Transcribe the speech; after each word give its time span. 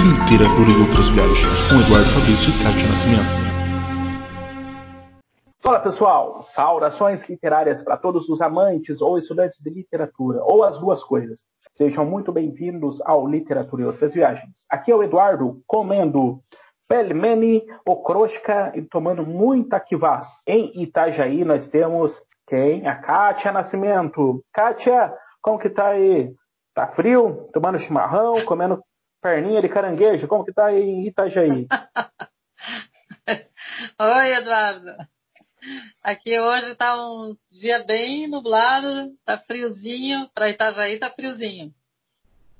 Literatura 0.00 0.70
e 0.70 0.80
outras 0.80 1.08
viagens, 1.10 1.68
com 1.68 1.76
Eduardo 1.76 2.08
Fabrício 2.08 2.48
e 2.48 2.56
Kátia 2.64 2.88
Nascimento. 2.88 3.36
Fala 5.62 5.80
pessoal, 5.80 6.42
saudações 6.54 7.28
literárias 7.28 7.82
para 7.84 7.98
todos 7.98 8.26
os 8.30 8.40
amantes 8.40 9.02
ou 9.02 9.18
estudantes 9.18 9.60
de 9.60 9.68
literatura, 9.68 10.42
ou 10.42 10.64
as 10.64 10.80
duas 10.80 11.04
coisas. 11.04 11.40
Sejam 11.74 12.06
muito 12.06 12.32
bem-vindos 12.32 12.98
ao 13.02 13.28
Literatura 13.28 13.82
e 13.82 13.84
Outras 13.84 14.14
Viagens. 14.14 14.64
Aqui 14.70 14.90
é 14.90 14.96
o 14.96 15.02
Eduardo 15.02 15.60
comendo 15.66 16.40
pelmeni, 16.88 17.62
okroshka 17.86 18.72
e 18.74 18.80
tomando 18.80 19.26
muita 19.26 19.78
kivas. 19.78 20.26
Em 20.46 20.82
Itajaí 20.82 21.44
nós 21.44 21.68
temos 21.68 22.18
quem? 22.48 22.88
A 22.88 22.96
Kátia 22.96 23.52
Nascimento. 23.52 24.42
Kátia, 24.50 25.12
como 25.42 25.58
que 25.58 25.68
tá 25.68 25.88
aí? 25.88 26.32
Tá 26.74 26.86
frio? 26.86 27.50
Tomando 27.52 27.78
chimarrão, 27.78 28.46
comendo 28.46 28.80
perninha 29.20 29.60
de 29.60 29.68
caranguejo? 29.68 30.26
Como 30.26 30.44
que 30.44 30.52
tá 30.52 30.66
aí 30.66 30.80
em 30.80 31.06
Itajaí? 31.06 31.66
Oi, 33.98 34.34
Eduardo. 34.34 34.90
Aqui 36.02 36.40
hoje 36.40 36.74
tá 36.74 36.96
um 36.96 37.36
dia 37.50 37.84
bem 37.84 38.26
nublado, 38.26 39.12
tá 39.24 39.38
friozinho, 39.38 40.28
para 40.34 40.48
Itajaí 40.48 40.98
tá 40.98 41.10
friozinho. 41.10 41.72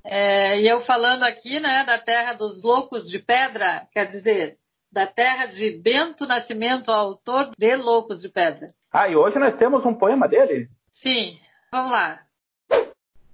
É, 0.03 0.59
e 0.59 0.67
eu 0.67 0.81
falando 0.81 1.23
aqui, 1.23 1.59
né, 1.59 1.83
da 1.83 1.99
terra 1.99 2.33
dos 2.33 2.63
loucos 2.63 3.07
de 3.07 3.19
pedra, 3.19 3.87
quer 3.91 4.09
dizer, 4.09 4.57
da 4.91 5.07
terra 5.07 5.47
de 5.47 5.79
Bento 5.79 6.25
Nascimento, 6.25 6.91
autor 6.91 7.51
de 7.57 7.75
Loucos 7.75 8.21
de 8.21 8.29
Pedra. 8.29 8.67
Ah, 8.91 9.07
e 9.07 9.15
hoje 9.15 9.39
nós 9.39 9.55
temos 9.57 9.85
um 9.85 9.93
poema 9.93 10.27
dele? 10.27 10.69
Sim, 10.91 11.39
vamos 11.71 11.91
lá. 11.91 12.21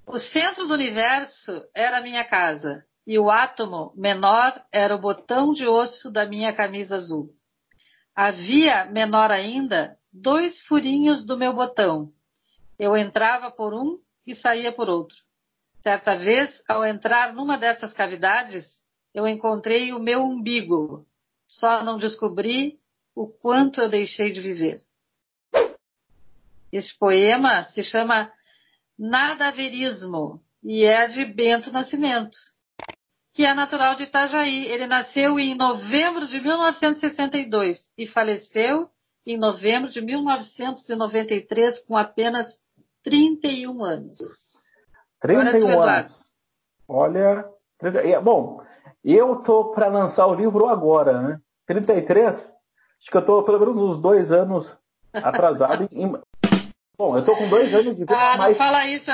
O 0.05 0.19
centro 0.19 0.67
do 0.67 0.73
universo 0.73 1.65
era 1.73 1.97
a 1.97 2.01
minha 2.01 2.23
casa, 2.25 2.85
e 3.07 3.17
o 3.17 3.31
átomo 3.31 3.93
menor 3.95 4.61
era 4.69 4.93
o 4.93 4.99
botão 4.99 5.53
de 5.53 5.65
osso 5.65 6.11
da 6.11 6.25
minha 6.25 6.53
camisa 6.53 6.95
azul. 6.95 7.33
Havia, 8.13 8.83
menor 8.83 9.31
ainda, 9.31 9.97
dois 10.11 10.59
furinhos 10.59 11.25
do 11.25 11.37
meu 11.37 11.53
botão. 11.53 12.11
Eu 12.77 12.97
entrava 12.97 13.49
por 13.49 13.73
um 13.73 13.97
e 14.25 14.35
saía 14.35 14.73
por 14.73 14.89
outro. 14.89 15.15
Certa 15.81 16.17
vez, 16.17 16.61
ao 16.67 16.83
entrar 16.83 17.33
numa 17.33 17.57
dessas 17.57 17.93
cavidades, 17.93 18.65
eu 19.13 19.25
encontrei 19.25 19.93
o 19.93 19.99
meu 19.99 20.21
umbigo. 20.23 21.07
Só 21.47 21.81
não 21.85 21.97
descobri 21.97 22.77
o 23.15 23.25
quanto 23.25 23.79
eu 23.79 23.89
deixei 23.89 24.33
de 24.33 24.41
viver. 24.41 24.81
Esse 26.73 26.97
poema 26.99 27.63
se 27.65 27.81
chama 27.83 28.29
Nadaverismo 28.99 30.43
e 30.61 30.83
é 30.83 31.07
de 31.07 31.23
Bento 31.23 31.71
Nascimento 31.71 32.37
que 33.37 33.45
é 33.45 33.53
natural 33.53 33.93
de 33.93 34.01
Itajaí. 34.01 34.65
Ele 34.65 34.87
nasceu 34.87 35.39
em 35.39 35.55
novembro 35.55 36.25
de 36.25 36.41
1962 36.41 37.77
e 37.95 38.07
faleceu 38.07 38.89
em 39.27 39.37
novembro 39.37 39.91
de 39.91 40.01
1993 40.01 41.85
com 41.85 41.95
apenas 41.95 42.47
31 43.03 43.83
anos. 43.83 44.17
31 45.21 45.79
anos. 45.79 46.33
Olha, 46.87 47.45
bom, 48.23 48.63
eu 49.05 49.35
tô 49.43 49.65
para 49.65 49.87
lançar 49.87 50.25
o 50.25 50.33
livro 50.33 50.67
agora, 50.67 51.21
né? 51.21 51.39
33? 51.67 52.35
Acho 52.35 53.11
que 53.11 53.17
eu 53.17 53.25
tô 53.25 53.43
pelo 53.43 53.59
menos 53.59 53.77
uns 53.79 54.01
dois 54.01 54.31
anos 54.31 54.65
atrasado 55.13 55.87
em, 55.91 56.11
Bom, 56.97 57.15
eu 57.15 57.23
tô 57.23 57.35
com 57.35 57.47
dois 57.47 57.71
anos 57.73 57.93
de 57.93 57.99
vida. 57.99 58.15
Ah, 58.15 58.37
não 58.37 58.45
mais... 58.45 58.57
fala 58.57 58.87
isso, 58.87 59.11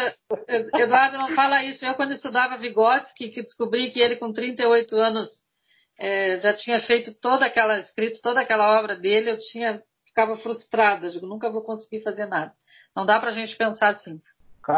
Eduardo, 0.48 1.18
não 1.18 1.30
fala 1.36 1.64
isso. 1.64 1.84
Eu, 1.86 1.96
quando 1.96 2.14
estudava 2.14 2.58
Vygotsky, 2.58 3.30
que 3.30 3.42
descobri 3.42 3.92
que 3.92 4.00
ele, 4.00 4.16
com 4.16 4.32
38 4.32 4.96
anos, 4.96 5.30
é, 6.00 6.40
já 6.40 6.54
tinha 6.54 6.80
feito 6.80 7.14
toda 7.20 7.46
aquela, 7.46 7.78
escrito 7.80 8.22
toda 8.22 8.40
aquela 8.40 8.80
obra 8.80 8.96
dele, 8.96 9.32
eu 9.32 9.40
tinha, 9.40 9.82
ficava 10.08 10.38
frustrada. 10.38 11.12
Digo, 11.12 11.28
nunca 11.28 11.52
vou 11.52 11.62
conseguir 11.62 12.02
fazer 12.04 12.26
nada. 12.26 12.54
Não 12.96 13.06
dá 13.06 13.20
pra 13.20 13.32
gente 13.32 13.56
pensar 13.58 13.90
assim. 13.90 14.22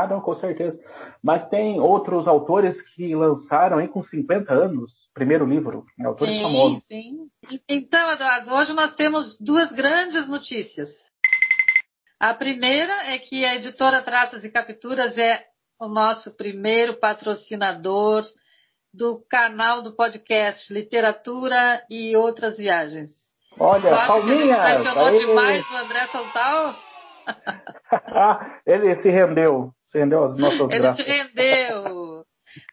Não, 0.10 0.20
com 0.20 0.34
certeza. 0.34 0.80
Mas 1.24 1.48
tem 1.48 1.80
outros 1.80 2.28
autores 2.28 2.82
que 2.96 3.16
lançaram 3.16 3.78
aí 3.78 3.88
com 3.88 4.02
50 4.02 4.52
anos, 4.52 5.12
primeiro 5.14 5.46
livro, 5.46 5.86
né, 5.96 6.08
autores 6.08 6.34
sim, 6.34 6.42
famosos. 6.42 6.84
Sim, 6.86 7.30
Então, 7.70 8.12
Eduardo, 8.12 8.52
hoje 8.52 8.74
nós 8.74 8.96
temos 8.96 9.40
duas 9.40 9.72
grandes 9.72 10.28
notícias. 10.28 10.90
A 12.20 12.34
primeira 12.34 13.14
é 13.14 13.18
que 13.20 13.44
a 13.44 13.56
editora 13.56 14.02
Traças 14.02 14.44
e 14.44 14.50
Capturas 14.50 15.18
é 15.18 15.42
o 15.80 15.88
nosso 15.88 16.36
primeiro 16.38 16.98
patrocinador 17.00 18.24
do 18.94 19.22
canal 19.30 19.82
do 19.82 19.94
podcast 19.96 20.74
Literatura 20.74 21.84
e 21.90 22.16
Outras 22.16 22.58
Viagens. 22.58 23.12
Olha, 23.60 23.90
Palminha! 24.08 24.56
Impressionou 24.56 25.06
aí. 25.08 25.20
demais 25.20 25.70
o 25.70 25.76
André 25.76 26.08
Saltal. 26.08 26.76
Ele 28.66 28.96
se 28.98 29.10
rendeu, 29.10 29.72
se 29.84 30.00
rendeu 30.00 30.24
às 30.24 30.38
nossas 30.38 30.70
Ele 30.72 30.80
graças. 30.80 31.06
se 31.06 31.12
rendeu. 31.12 32.24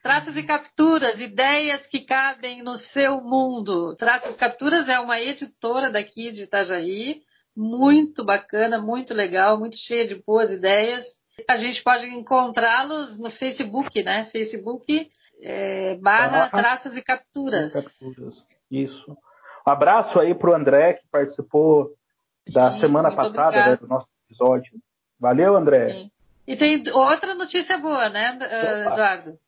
Traças 0.01 0.37
e 0.37 0.47
Capturas, 0.47 1.19
ideias 1.19 1.85
que 1.87 2.05
cabem 2.05 2.63
no 2.63 2.77
seu 2.77 3.21
mundo. 3.21 3.97
Traças 3.97 4.35
e 4.35 4.39
Capturas 4.39 4.89
é 4.89 5.01
uma 5.01 5.21
editora 5.21 5.91
daqui 5.91 6.31
de 6.31 6.45
Itajaí, 6.45 7.23
muito 7.57 8.25
bacana, 8.25 8.81
muito 8.81 9.15
legal, 9.15 9.59
muito 9.59 9.77
cheia 9.77 10.07
de 10.09 10.23
boas 10.23 10.51
ideias. 10.51 11.05
A 11.49 11.57
gente 11.57 11.83
pode 11.83 12.07
encontrá-los 12.07 13.19
no 13.19 13.31
Facebook, 13.31 14.03
né? 14.03 14.27
Facebook 14.33 15.09
é, 15.43 15.97
barra 15.97 16.49
traços 16.51 16.97
e 16.97 17.03
capturas. 17.03 17.73
capturas. 17.73 18.45
Isso. 18.71 19.17
Um 19.67 19.71
abraço 19.71 20.19
aí 20.19 20.35
para 20.35 20.51
o 20.51 20.55
André, 20.55 20.95
que 20.95 21.07
participou 21.11 21.91
da 22.53 22.73
Sim, 22.73 22.81
semana 22.81 23.15
passada 23.15 23.71
né, 23.71 23.77
do 23.77 23.87
nosso 23.87 24.09
episódio. 24.27 24.73
Valeu, 25.21 25.57
André. 25.57 25.93
Sim. 25.93 26.11
E 26.47 26.57
tem 26.57 26.83
outra 26.93 27.35
notícia 27.35 27.79
boa, 27.79 28.09
né. 28.09 28.37
Eduardo? 28.91 29.39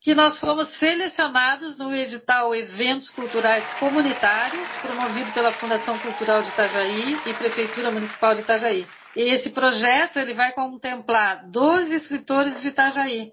Que 0.00 0.14
nós 0.14 0.38
fomos 0.38 0.68
selecionados 0.78 1.76
no 1.76 1.94
edital 1.94 2.54
Eventos 2.54 3.10
Culturais 3.10 3.64
Comunitários, 3.78 4.68
promovido 4.80 5.32
pela 5.32 5.52
Fundação 5.52 5.98
Cultural 5.98 6.42
de 6.42 6.48
Itajaí 6.48 7.16
e 7.26 7.34
Prefeitura 7.34 7.90
Municipal 7.90 8.34
de 8.34 8.42
Itajaí. 8.42 8.86
Esse 9.16 9.50
projeto 9.50 10.18
ele 10.18 10.34
vai 10.34 10.52
contemplar 10.52 11.50
12 11.50 11.92
escritores 11.94 12.60
de 12.60 12.68
Itajaí. 12.68 13.32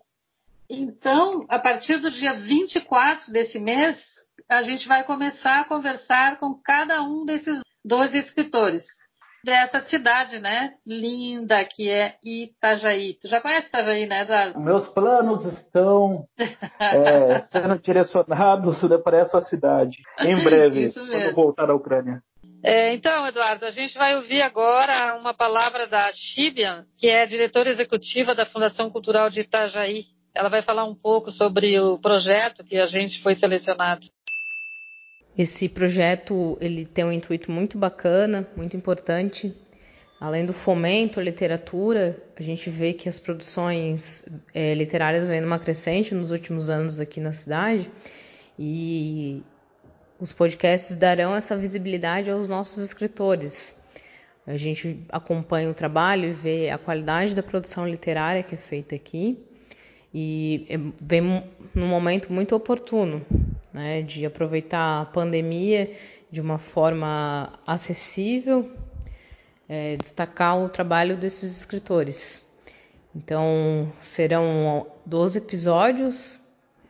Então, 0.70 1.46
a 1.48 1.60
partir 1.60 1.98
do 1.98 2.10
dia 2.10 2.34
24 2.34 3.32
desse 3.32 3.60
mês, 3.60 4.04
a 4.50 4.64
gente 4.64 4.88
vai 4.88 5.04
começar 5.04 5.62
a 5.62 5.66
conversar 5.66 6.40
com 6.40 6.60
cada 6.64 7.04
um 7.04 7.24
desses 7.26 7.62
12 7.84 8.18
escritores 8.18 8.84
dessa 9.46 9.80
cidade, 9.82 10.40
né? 10.40 10.74
Linda 10.86 11.64
que 11.64 11.90
é 11.90 12.16
Itajaí. 12.24 13.14
Tu 13.22 13.30
já 13.30 13.40
conhece 13.40 13.68
Itajaí, 13.68 14.08
né, 14.08 14.24
Eduardo? 14.24 14.60
Meus 14.60 14.90
planos 14.90 15.46
estão 15.46 16.26
é, 16.80 17.40
sendo 17.54 17.80
direcionados 17.80 18.82
para 19.04 19.20
essa 19.20 19.40
cidade. 19.42 19.98
Em 20.20 20.44
breve, 20.44 20.92
quando 20.92 21.36
voltar 21.36 21.70
à 21.70 21.76
Ucrânia. 21.76 22.22
É, 22.64 22.94
então, 22.96 23.28
Eduardo, 23.28 23.64
a 23.66 23.72
gente 23.72 23.96
vai 23.96 24.16
ouvir 24.16 24.42
agora 24.42 25.16
uma 25.20 25.36
palavra 25.36 25.86
da 25.86 26.12
Shibian, 26.14 26.86
que 26.98 27.08
é 27.08 27.28
diretora 27.28 27.70
executiva 27.70 28.34
da 28.34 28.48
Fundação 28.48 28.90
Cultural 28.90 29.30
de 29.30 29.42
Itajaí. 29.42 30.06
Ela 30.34 30.50
vai 30.50 30.64
falar 30.64 30.84
um 30.86 30.96
pouco 30.96 31.32
sobre 31.32 31.80
o 31.80 32.00
projeto 32.00 32.64
que 32.64 32.78
a 32.78 32.88
gente 32.88 33.22
foi 33.22 33.36
selecionado. 33.36 34.08
Esse 35.38 35.68
projeto 35.68 36.58
ele 36.62 36.86
tem 36.86 37.04
um 37.04 37.12
intuito 37.12 37.52
muito 37.52 37.78
bacana, 37.78 38.48
muito 38.56 38.78
importante. 38.78 39.54
Além 40.20 40.46
do 40.46 40.54
fomento 40.54 41.20
à 41.20 41.24
literatura, 41.24 42.18
a 42.38 42.42
gente 42.42 42.70
vê 42.70 42.94
que 42.94 43.10
as 43.10 43.20
produções 43.20 44.26
é, 44.54 44.74
literárias 44.74 45.28
vêm 45.28 45.42
numa 45.42 45.60
crescente 45.60 46.16
nos 46.16 46.32
últimos 46.32 46.70
anos 46.70 47.02
aqui 47.02 47.20
na 47.20 47.34
cidade 47.34 47.92
e 48.58 49.44
os 50.18 50.32
podcasts 50.32 50.96
darão 50.96 51.36
essa 51.36 51.58
visibilidade 51.58 52.32
aos 52.32 52.48
nossos 52.48 52.82
escritores. 52.82 53.78
A 54.48 54.56
gente 54.56 55.04
acompanha 55.10 55.70
o 55.70 55.74
trabalho 55.74 56.30
e 56.30 56.34
vê 56.34 56.70
a 56.70 56.78
qualidade 56.78 57.36
da 57.36 57.44
produção 57.44 57.88
literária 57.88 58.42
que 58.42 58.56
é 58.56 58.58
feita 58.58 58.96
aqui 58.96 59.38
e 60.14 60.66
é, 60.70 60.78
vem 61.02 61.44
num 61.74 61.88
momento 61.88 62.32
muito 62.32 62.56
oportuno, 62.56 63.26
né, 63.76 64.02
de 64.02 64.26
aproveitar 64.26 65.02
a 65.02 65.06
pandemia 65.06 65.92
de 66.32 66.40
uma 66.40 66.58
forma 66.58 67.60
acessível, 67.68 68.72
é, 69.68 69.98
destacar 69.98 70.58
o 70.58 70.70
trabalho 70.70 71.18
desses 71.18 71.58
escritores. 71.58 72.42
Então, 73.14 73.92
serão 74.00 74.88
12 75.06 75.40
episódios 75.40 76.42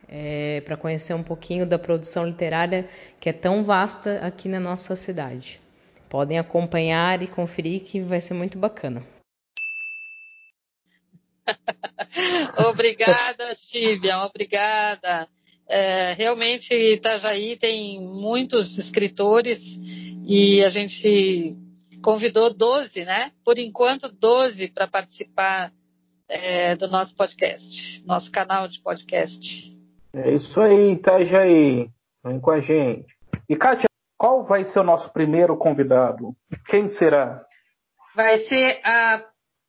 é, 0.08 0.60
para 0.60 0.76
conhecer 0.76 1.12
um 1.12 1.24
pouquinho 1.24 1.66
da 1.66 1.76
produção 1.76 2.24
literária 2.24 2.88
que 3.18 3.28
é 3.28 3.32
tão 3.32 3.64
vasta 3.64 4.24
aqui 4.24 4.48
na 4.48 4.60
nossa 4.60 4.94
cidade. 4.94 5.60
Podem 6.08 6.38
acompanhar 6.38 7.20
e 7.20 7.26
conferir 7.26 7.80
que 7.82 8.00
vai 8.00 8.20
ser 8.20 8.34
muito 8.34 8.56
bacana. 8.58 9.02
obrigada, 12.70 13.56
Silvia, 13.56 14.18
obrigada. 14.18 15.28
É, 15.68 16.12
realmente, 16.12 16.72
Itajaí 16.72 17.58
tem 17.58 18.00
muitos 18.00 18.78
escritores 18.78 19.60
e 20.26 20.62
a 20.64 20.68
gente 20.68 21.56
convidou 22.02 22.54
12, 22.54 23.04
né? 23.04 23.32
Por 23.44 23.58
enquanto, 23.58 24.08
12 24.08 24.68
para 24.68 24.86
participar 24.86 25.72
é, 26.28 26.76
do 26.76 26.88
nosso 26.88 27.14
podcast, 27.16 28.04
nosso 28.06 28.30
canal 28.30 28.68
de 28.68 28.80
podcast. 28.80 29.76
É 30.14 30.34
isso 30.34 30.60
aí, 30.60 30.92
Itajaí. 30.92 31.88
Vem 32.24 32.40
com 32.40 32.50
a 32.50 32.60
gente. 32.60 33.06
E, 33.48 33.56
Kátia, 33.56 33.88
qual 34.18 34.44
vai 34.44 34.64
ser 34.64 34.80
o 34.80 34.84
nosso 34.84 35.12
primeiro 35.12 35.56
convidado? 35.56 36.34
Quem 36.66 36.88
será? 36.90 37.44
Vai 38.14 38.38
ser 38.40 38.80
a 38.84 39.24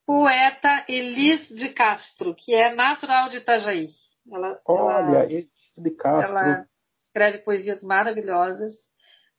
poeta 0.06 0.86
Elis 0.88 1.50
de 1.50 1.70
Castro, 1.74 2.34
que 2.34 2.54
é 2.54 2.74
natural 2.74 3.30
de 3.30 3.38
Itajaí. 3.38 3.90
Ela, 4.32 4.60
Olha, 4.66 5.18
ela, 5.18 5.44
de 5.82 5.92
Castro. 5.92 6.32
Ela 6.32 6.66
escreve 7.08 7.40
poesias 7.40 7.82
maravilhosas, 7.84 8.74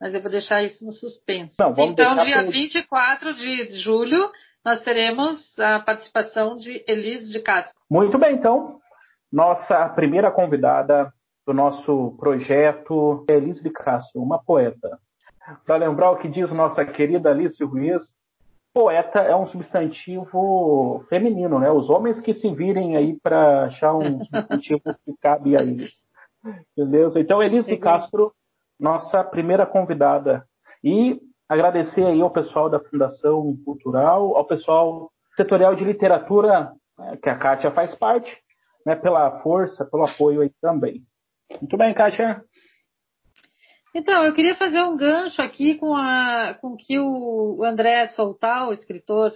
mas 0.01 0.15
eu 0.15 0.23
vou 0.23 0.31
deixar 0.31 0.63
isso 0.63 0.85
no 0.85 0.93
suspense. 0.93 1.57
Não, 1.59 1.75
então, 1.79 2.25
dia 2.25 2.45
com... 2.45 2.51
24 2.51 3.35
de 3.35 3.81
julho, 3.81 4.31
nós 4.65 4.83
teremos 4.83 5.59
a 5.59 5.81
participação 5.81 6.57
de 6.57 6.85
Elis 6.87 7.29
de 7.29 7.41
Castro. 7.41 7.79
Muito 7.91 8.19
bem, 8.19 8.35
então. 8.35 8.79
Nossa 9.33 9.89
primeira 9.91 10.31
convidada 10.31 11.13
do 11.47 11.53
nosso 11.53 12.17
projeto 12.19 13.25
é 13.31 13.35
Elis 13.35 13.61
de 13.63 13.71
Castro, 13.71 14.21
uma 14.21 14.43
poeta. 14.43 14.99
Para 15.65 15.77
lembrar 15.77 16.11
o 16.11 16.19
que 16.19 16.29
diz 16.29 16.51
nossa 16.51 16.85
querida 16.85 17.31
Alice 17.31 17.63
Ruiz, 17.65 18.03
poeta 18.75 19.21
é 19.21 19.35
um 19.35 19.47
substantivo 19.47 21.05
feminino, 21.09 21.59
né? 21.59 21.71
Os 21.71 21.89
homens 21.89 22.21
que 22.21 22.35
se 22.35 22.51
virem 22.55 22.97
aí 22.97 23.19
para 23.21 23.65
achar 23.65 23.95
um 23.95 24.25
substantivo 24.25 24.83
que 25.05 25.15
cabe 25.21 25.57
a 25.57 25.63
eles. 25.63 25.93
Beleza? 26.77 27.21
Então, 27.21 27.43
Elise 27.43 27.71
de 27.71 27.77
Castro, 27.77 28.33
nossa 28.79 29.25
primeira 29.25 29.67
convidada. 29.67 30.47
E 30.83 31.21
agradecer 31.49 32.05
aí 32.05 32.21
ao 32.21 32.31
pessoal 32.31 32.69
da 32.69 32.79
Fundação 32.79 33.57
Cultural, 33.65 34.37
ao 34.37 34.47
pessoal 34.47 35.11
setorial 35.37 35.75
de 35.75 35.85
literatura, 35.85 36.73
né, 36.99 37.19
que 37.23 37.29
a 37.29 37.39
Kátia 37.39 37.71
faz 37.71 37.95
parte, 37.95 38.37
né, 38.85 38.95
pela 38.95 39.41
força, 39.41 39.85
pelo 39.85 40.05
apoio 40.05 40.43
aí 40.43 40.51
também. 40.61 41.03
Muito 41.61 41.77
bem, 41.77 41.95
Kátia. 41.95 42.43
Então, 43.95 44.23
eu 44.25 44.35
queria 44.35 44.55
fazer 44.55 44.83
um 44.83 44.97
gancho 44.97 45.41
aqui 45.41 45.79
com, 45.79 45.97
a, 45.97 46.55
com 46.61 46.77
que 46.77 46.99
o 46.99 47.63
André 47.65 48.07
Soltal, 48.09 48.69
o 48.69 48.73
escritor 48.73 49.33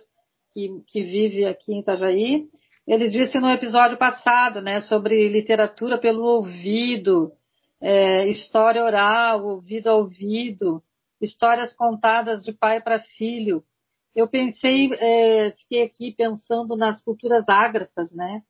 que, 0.53 0.83
que 0.87 1.03
vive 1.03 1.47
aqui 1.47 1.73
em 1.73 1.81
Itajaí, 1.81 2.49
ele 2.87 3.09
disse 3.09 3.39
no 3.39 3.49
episódio 3.49 3.97
passado, 3.97 4.61
né, 4.61 4.81
sobre 4.81 5.29
literatura 5.29 5.99
pelo 5.99 6.25
ouvido, 6.25 7.33
é, 7.81 8.29
história 8.29 8.85
oral, 8.85 9.45
ouvido 9.45 9.89
a 9.89 9.95
ouvido, 9.95 10.83
histórias 11.21 11.73
contadas 11.73 12.43
de 12.43 12.53
pai 12.53 12.81
para 12.81 13.01
filho. 13.01 13.63
Eu 14.15 14.29
pensei, 14.29 14.93
é, 14.95 15.53
fiquei 15.53 15.83
aqui 15.85 16.15
pensando 16.17 16.77
nas 16.77 17.03
culturas 17.03 17.45
ágrafas, 17.49 18.11
né, 18.13 18.43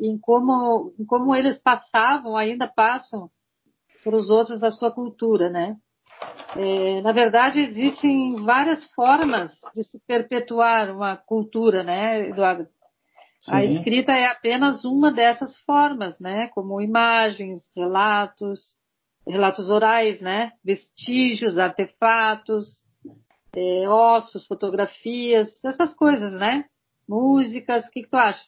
em 0.00 0.18
como, 0.18 0.92
em 0.98 1.04
como 1.04 1.34
eles 1.34 1.60
passavam, 1.60 2.36
ainda 2.36 2.66
passam 2.66 3.30
para 4.02 4.16
os 4.16 4.28
outros 4.28 4.60
da 4.60 4.70
sua 4.70 4.90
cultura, 4.90 5.48
né? 5.48 5.76
É, 6.56 7.00
na 7.00 7.12
verdade, 7.12 7.60
existem 7.60 8.36
várias 8.44 8.84
formas 8.92 9.52
de 9.74 9.82
se 9.84 9.98
perpetuar 10.06 10.90
uma 10.90 11.16
cultura, 11.16 11.82
né, 11.82 12.28
Eduardo? 12.28 12.68
A 13.48 13.62
escrita 13.62 14.12
é 14.12 14.26
apenas 14.26 14.84
uma 14.84 15.12
dessas 15.12 15.56
formas, 15.58 16.18
né? 16.18 16.48
Como 16.48 16.80
imagens, 16.80 17.62
relatos, 17.76 18.76
relatos 19.26 19.68
orais, 19.70 20.20
né? 20.20 20.52
Vestígios, 20.64 21.58
artefatos, 21.58 22.84
é, 23.54 23.88
ossos, 23.88 24.46
fotografias, 24.46 25.52
essas 25.64 25.94
coisas, 25.94 26.32
né? 26.32 26.64
Músicas, 27.08 27.86
o 27.86 27.90
que, 27.90 28.02
que 28.02 28.08
tu 28.08 28.16
acha? 28.16 28.44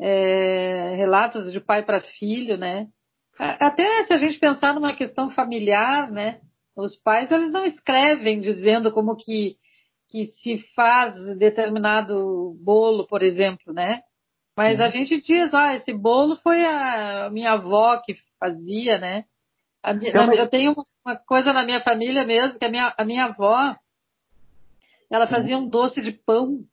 É, 0.00 0.94
relatos 0.96 1.50
de 1.52 1.60
pai 1.60 1.84
para 1.84 2.00
filho, 2.00 2.56
né? 2.56 2.88
Até 3.38 4.04
se 4.04 4.12
a 4.12 4.18
gente 4.18 4.38
pensar 4.38 4.74
numa 4.74 4.94
questão 4.94 5.30
familiar, 5.30 6.10
né? 6.10 6.40
Os 6.76 6.96
pais 6.96 7.30
eles 7.30 7.52
não 7.52 7.64
escrevem 7.64 8.40
dizendo 8.40 8.92
como 8.92 9.16
que 9.16 9.56
que 10.08 10.26
se 10.26 10.58
faz 10.74 11.14
determinado 11.36 12.56
bolo, 12.60 13.06
por 13.06 13.22
exemplo, 13.22 13.72
né? 13.72 14.02
Mas 14.56 14.80
a 14.80 14.88
gente 14.88 15.20
diz, 15.20 15.54
ah, 15.54 15.74
esse 15.74 15.92
bolo 15.92 16.36
foi 16.36 16.64
a 16.64 17.30
minha 17.30 17.52
avó 17.52 17.96
que 17.98 18.16
fazia, 18.40 18.98
né? 18.98 19.24
A, 19.82 19.92
eu, 19.92 20.32
eu 20.32 20.48
tenho 20.48 20.74
uma 21.04 21.16
coisa 21.16 21.52
na 21.52 21.64
minha 21.64 21.80
família 21.80 22.24
mesmo, 22.24 22.58
que 22.58 22.64
a 22.64 22.68
minha, 22.68 22.92
a 22.98 23.04
minha 23.04 23.26
avó, 23.26 23.76
ela 25.10 25.26
fazia 25.26 25.56
um 25.56 25.68
doce 25.68 26.02
de 26.02 26.10
pão 26.10 26.64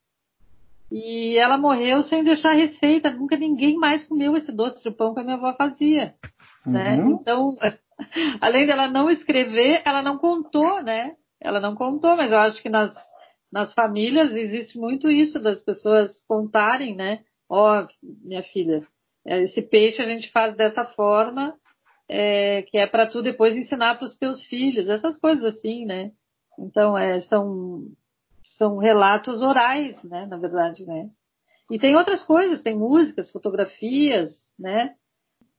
e 0.92 1.38
ela 1.38 1.58
morreu 1.58 2.04
sem 2.04 2.24
deixar 2.24 2.54
receita. 2.54 3.12
Nunca 3.12 3.38
ninguém 3.38 3.78
mais 3.78 4.08
comeu 4.08 4.36
esse 4.36 4.52
doce 4.52 4.82
de 4.82 4.90
pão 4.90 5.14
que 5.14 5.20
a 5.20 5.24
minha 5.24 5.36
avó 5.36 5.54
fazia. 5.54 6.16
Né? 6.66 6.98
Uhum. 6.98 7.20
Então, 7.22 7.56
além 8.42 8.66
dela 8.66 8.88
não 8.88 9.10
escrever, 9.10 9.82
ela 9.86 10.02
não 10.02 10.18
contou, 10.18 10.82
né? 10.82 11.16
Ela 11.40 11.60
não 11.60 11.76
contou, 11.76 12.16
mas 12.16 12.32
eu 12.32 12.40
acho 12.40 12.62
que 12.64 12.70
nas, 12.70 12.92
nas 13.56 13.74
famílias 13.74 14.36
existe 14.36 14.78
muito 14.78 15.10
isso 15.10 15.40
das 15.40 15.64
pessoas 15.64 16.22
contarem, 16.28 16.94
né? 16.94 17.24
Ó, 17.50 17.84
oh, 17.84 17.88
minha 18.04 18.44
filha, 18.44 18.86
esse 19.26 19.62
peixe 19.62 20.02
a 20.02 20.06
gente 20.06 20.30
faz 20.30 20.58
dessa 20.58 20.84
forma, 20.84 21.58
é, 22.10 22.64
que 22.64 22.78
é 22.78 22.86
para 22.86 23.08
tu 23.08 23.24
depois 23.24 23.56
ensinar 23.56 23.96
para 23.96 24.04
os 24.04 24.18
teus 24.18 24.44
filhos, 24.44 24.90
essas 24.90 25.18
coisas 25.18 25.46
assim, 25.46 25.86
né? 25.86 26.12
Então, 26.60 26.98
é, 26.98 27.22
são, 27.22 27.88
são 28.58 28.78
relatos 28.78 29.42
orais, 29.42 30.04
né? 30.04 30.26
Na 30.26 30.36
verdade, 30.36 30.86
né? 30.86 31.10
E 31.72 31.80
tem 31.80 31.96
outras 31.96 32.22
coisas, 32.24 32.62
tem 32.62 32.78
músicas, 32.78 33.32
fotografias, 33.32 34.38
né? 34.60 34.96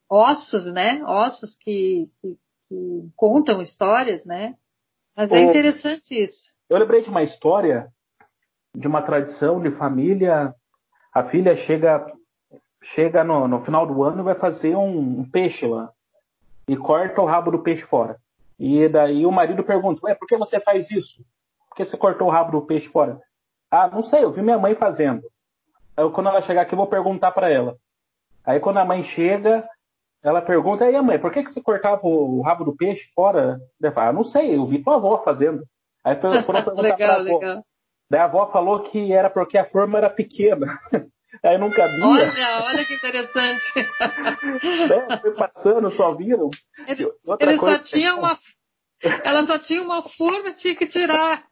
ossos, 0.07 0.71
né? 0.71 1.03
Ossos 1.03 1.57
que, 1.57 2.11
que, 2.21 2.37
que 2.69 3.11
contam 3.17 3.63
histórias, 3.63 4.27
né? 4.27 4.55
Mas 5.17 5.33
é 5.33 5.41
interessante 5.41 6.15
isso. 6.15 6.56
Eu 6.69 6.79
lembrei 6.79 7.01
de 7.01 7.11
uma 7.11 7.23
história 7.23 7.89
de 8.75 8.89
uma 8.89 9.01
tradição 9.03 9.61
de 9.61 9.71
família. 9.71 10.55
A 11.15 11.25
filha 11.25 11.57
chega 11.57 12.07
chega 12.83 13.25
no, 13.25 13.49
no 13.49 13.65
final 13.65 13.87
do 13.87 14.03
ano 14.03 14.21
e 14.21 14.25
vai 14.25 14.35
fazer 14.35 14.77
um, 14.77 15.21
um, 15.21 15.31
peixe 15.31 15.67
lá 15.67 15.91
e 16.69 16.77
corta 16.77 17.21
o 17.21 17.25
rabo 17.25 17.51
do 17.51 17.63
peixe 17.63 17.83
fora. 17.83 18.17
E 18.59 18.89
daí 18.89 19.25
o 19.25 19.33
marido 19.33 19.65
pergunta: 19.65 20.05
Ué, 20.05 20.15
por 20.15 20.27
que 20.27 20.37
você 20.37 20.61
faz 20.61 20.91
isso? 20.91 21.25
Por 21.69 21.77
que 21.77 21.85
você 21.85 21.97
cortou 21.97 22.29
o 22.29 22.31
rabo 22.31 22.53
do 22.53 22.67
peixe 22.67 22.89
fora? 22.89 23.21
Ah, 23.71 23.89
não 23.89 24.03
sei, 24.05 24.25
eu 24.25 24.33
vi 24.33 24.43
minha 24.43 24.59
mãe 24.59 24.75
fazendo. 24.75 25.23
Aí, 25.97 26.09
quando 26.11 26.29
ela 26.29 26.43
chegar 26.43 26.63
aqui, 26.63 26.75
eu 26.75 26.79
vou 26.79 26.87
perguntar 26.87 27.33
para 27.33 27.51
ela. 27.51 27.77
Aí 28.45 28.61
quando 28.61 28.79
a 28.79 28.85
mãe 28.85 29.03
chega, 29.03 29.69
ela 30.23 30.41
pergunta, 30.41 30.85
aí 30.85 31.01
mãe, 31.01 31.19
por 31.19 31.33
que, 31.33 31.43
que 31.43 31.51
você 31.51 31.61
cortava 31.61 32.01
o 32.07 32.41
rabo 32.43 32.65
do 32.65 32.77
peixe 32.77 33.11
fora? 33.15 33.61
Ela 33.83 33.93
fala, 33.93 34.09
ah, 34.09 34.13
não 34.13 34.25
sei, 34.25 34.57
eu 34.57 34.67
vi 34.67 34.83
tua 34.83 34.97
avó 34.97 35.23
fazendo. 35.23 35.65
Aí 36.07 36.15
perguntar 36.21 36.73
legal, 36.81 36.97
pra 36.97 37.15
avó, 37.15 37.39
legal. 37.39 37.65
daí 38.09 38.21
a 38.21 38.25
avó 38.25 38.47
falou 38.53 38.85
que 38.85 39.13
era 39.13 39.29
porque 39.29 39.59
a 39.59 39.69
forma 39.69 39.99
era 39.99 40.09
pequena. 40.09 40.79
Aí 41.45 41.59
não 41.59 41.71
cabia. 41.71 42.07
Olha, 42.07 42.65
olha 42.65 42.85
que 42.85 42.95
interessante. 42.95 43.63
né? 44.89 45.19
Foi 45.21 45.35
passando, 45.35 45.91
só 45.91 46.15
viram. 46.15 46.49
Ele, 46.87 47.13
ele 47.41 47.59
só 47.59 47.79
tinha 47.83 48.15
uma. 48.15 48.39
Ela 49.23 49.45
só 49.45 49.59
tinha 49.59 49.83
uma 49.83 50.03
forma, 50.03 50.55
tinha 50.55 50.75
que 50.75 50.87
tirar 50.87 51.45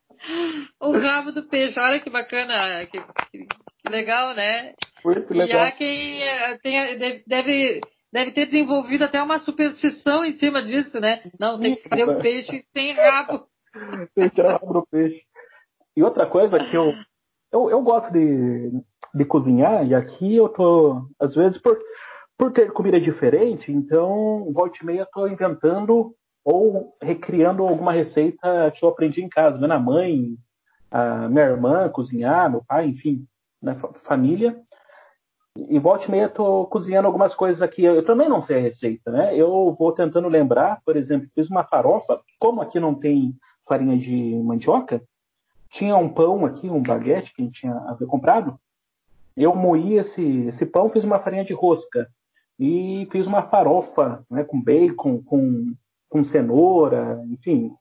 o 0.80 0.92
rabo 0.92 1.32
do 1.32 1.46
peixe. 1.48 1.78
Olha 1.78 2.00
que 2.00 2.08
bacana, 2.08 2.86
que, 2.86 2.98
que 2.98 3.90
legal, 3.90 4.34
né? 4.34 4.72
Muito 5.04 5.34
legal. 5.34 5.60
E 5.60 5.68
há 5.68 5.72
quem 5.72 6.22
eh, 6.22 6.58
tenha, 6.62 7.20
deve 7.26 7.80
deve 8.10 8.30
ter 8.30 8.46
desenvolvido 8.46 9.04
até 9.04 9.22
uma 9.22 9.40
superstição 9.40 10.24
em 10.24 10.36
cima 10.36 10.62
disso, 10.62 10.98
né? 10.98 11.20
Não, 11.38 11.58
tem 11.58 11.76
que 11.76 11.88
ter 11.90 12.08
o 12.08 12.12
um 12.12 12.20
peixe 12.22 12.64
sem 12.72 12.92
rabo. 12.94 13.44
tem 14.14 14.28
que 14.28 14.34
tirar 14.34 14.62
o 14.62 14.86
peixe. 14.86 15.22
E 15.96 16.02
outra 16.02 16.26
coisa 16.26 16.58
que 16.58 16.76
eu, 16.76 16.92
eu, 17.52 17.70
eu 17.70 17.82
gosto 17.82 18.12
de, 18.12 18.70
de 19.14 19.24
cozinhar, 19.24 19.86
e 19.86 19.94
aqui 19.94 20.36
eu 20.36 20.48
tô, 20.48 21.06
às 21.20 21.34
vezes, 21.34 21.60
por, 21.60 21.78
por 22.36 22.52
ter 22.52 22.72
comida 22.72 23.00
diferente, 23.00 23.70
então, 23.70 24.50
volta 24.52 24.78
e 24.82 24.86
meia, 24.86 25.00
eu 25.00 25.06
tô 25.06 25.26
inventando 25.26 26.14
ou 26.44 26.94
recriando 27.00 27.66
alguma 27.66 27.92
receita 27.92 28.70
que 28.72 28.84
eu 28.84 28.88
aprendi 28.88 29.22
em 29.22 29.28
casa, 29.28 29.58
vendo 29.58 29.72
a 29.72 29.78
mãe, 29.78 30.36
a 30.90 31.28
minha 31.28 31.44
irmã 31.44 31.88
cozinhar, 31.88 32.50
meu 32.50 32.62
pai, 32.66 32.86
enfim, 32.86 33.24
né, 33.62 33.76
família. 34.04 34.60
E 35.56 35.78
volta 35.78 36.06
e 36.06 36.10
meia 36.10 36.28
tô 36.28 36.66
cozinhando 36.66 37.06
algumas 37.06 37.34
coisas 37.34 37.62
aqui. 37.62 37.84
Eu 37.84 38.04
também 38.04 38.28
não 38.28 38.42
sei 38.42 38.58
a 38.58 38.60
receita, 38.60 39.10
né? 39.10 39.36
Eu 39.36 39.74
vou 39.78 39.92
tentando 39.92 40.28
lembrar, 40.28 40.80
por 40.84 40.96
exemplo, 40.96 41.28
fiz 41.32 41.48
uma 41.48 41.64
farofa. 41.64 42.20
Como 42.40 42.60
aqui 42.60 42.80
não 42.80 42.94
tem 42.94 43.32
farinha 43.66 43.96
de 43.96 44.36
mandioca, 44.42 45.02
tinha 45.70 45.96
um 45.96 46.08
pão 46.08 46.44
aqui, 46.44 46.68
um 46.70 46.82
baguete 46.82 47.32
que 47.34 47.42
a 47.42 47.44
gente 47.44 47.60
tinha 47.60 47.74
comprado. 48.06 48.58
Eu 49.36 49.54
moí 49.54 49.94
esse, 49.94 50.22
esse 50.46 50.64
pão, 50.64 50.90
fiz 50.90 51.02
uma 51.04 51.18
farinha 51.18 51.44
de 51.44 51.52
rosca. 51.52 52.08
e 52.58 53.08
fiz 53.10 53.26
uma 53.26 53.42
farofa 53.48 54.24
né, 54.30 54.44
com 54.44 54.62
bacon, 54.62 55.20
com, 55.24 55.74
com 56.08 56.24
cenoura, 56.24 57.20
enfim. 57.28 57.72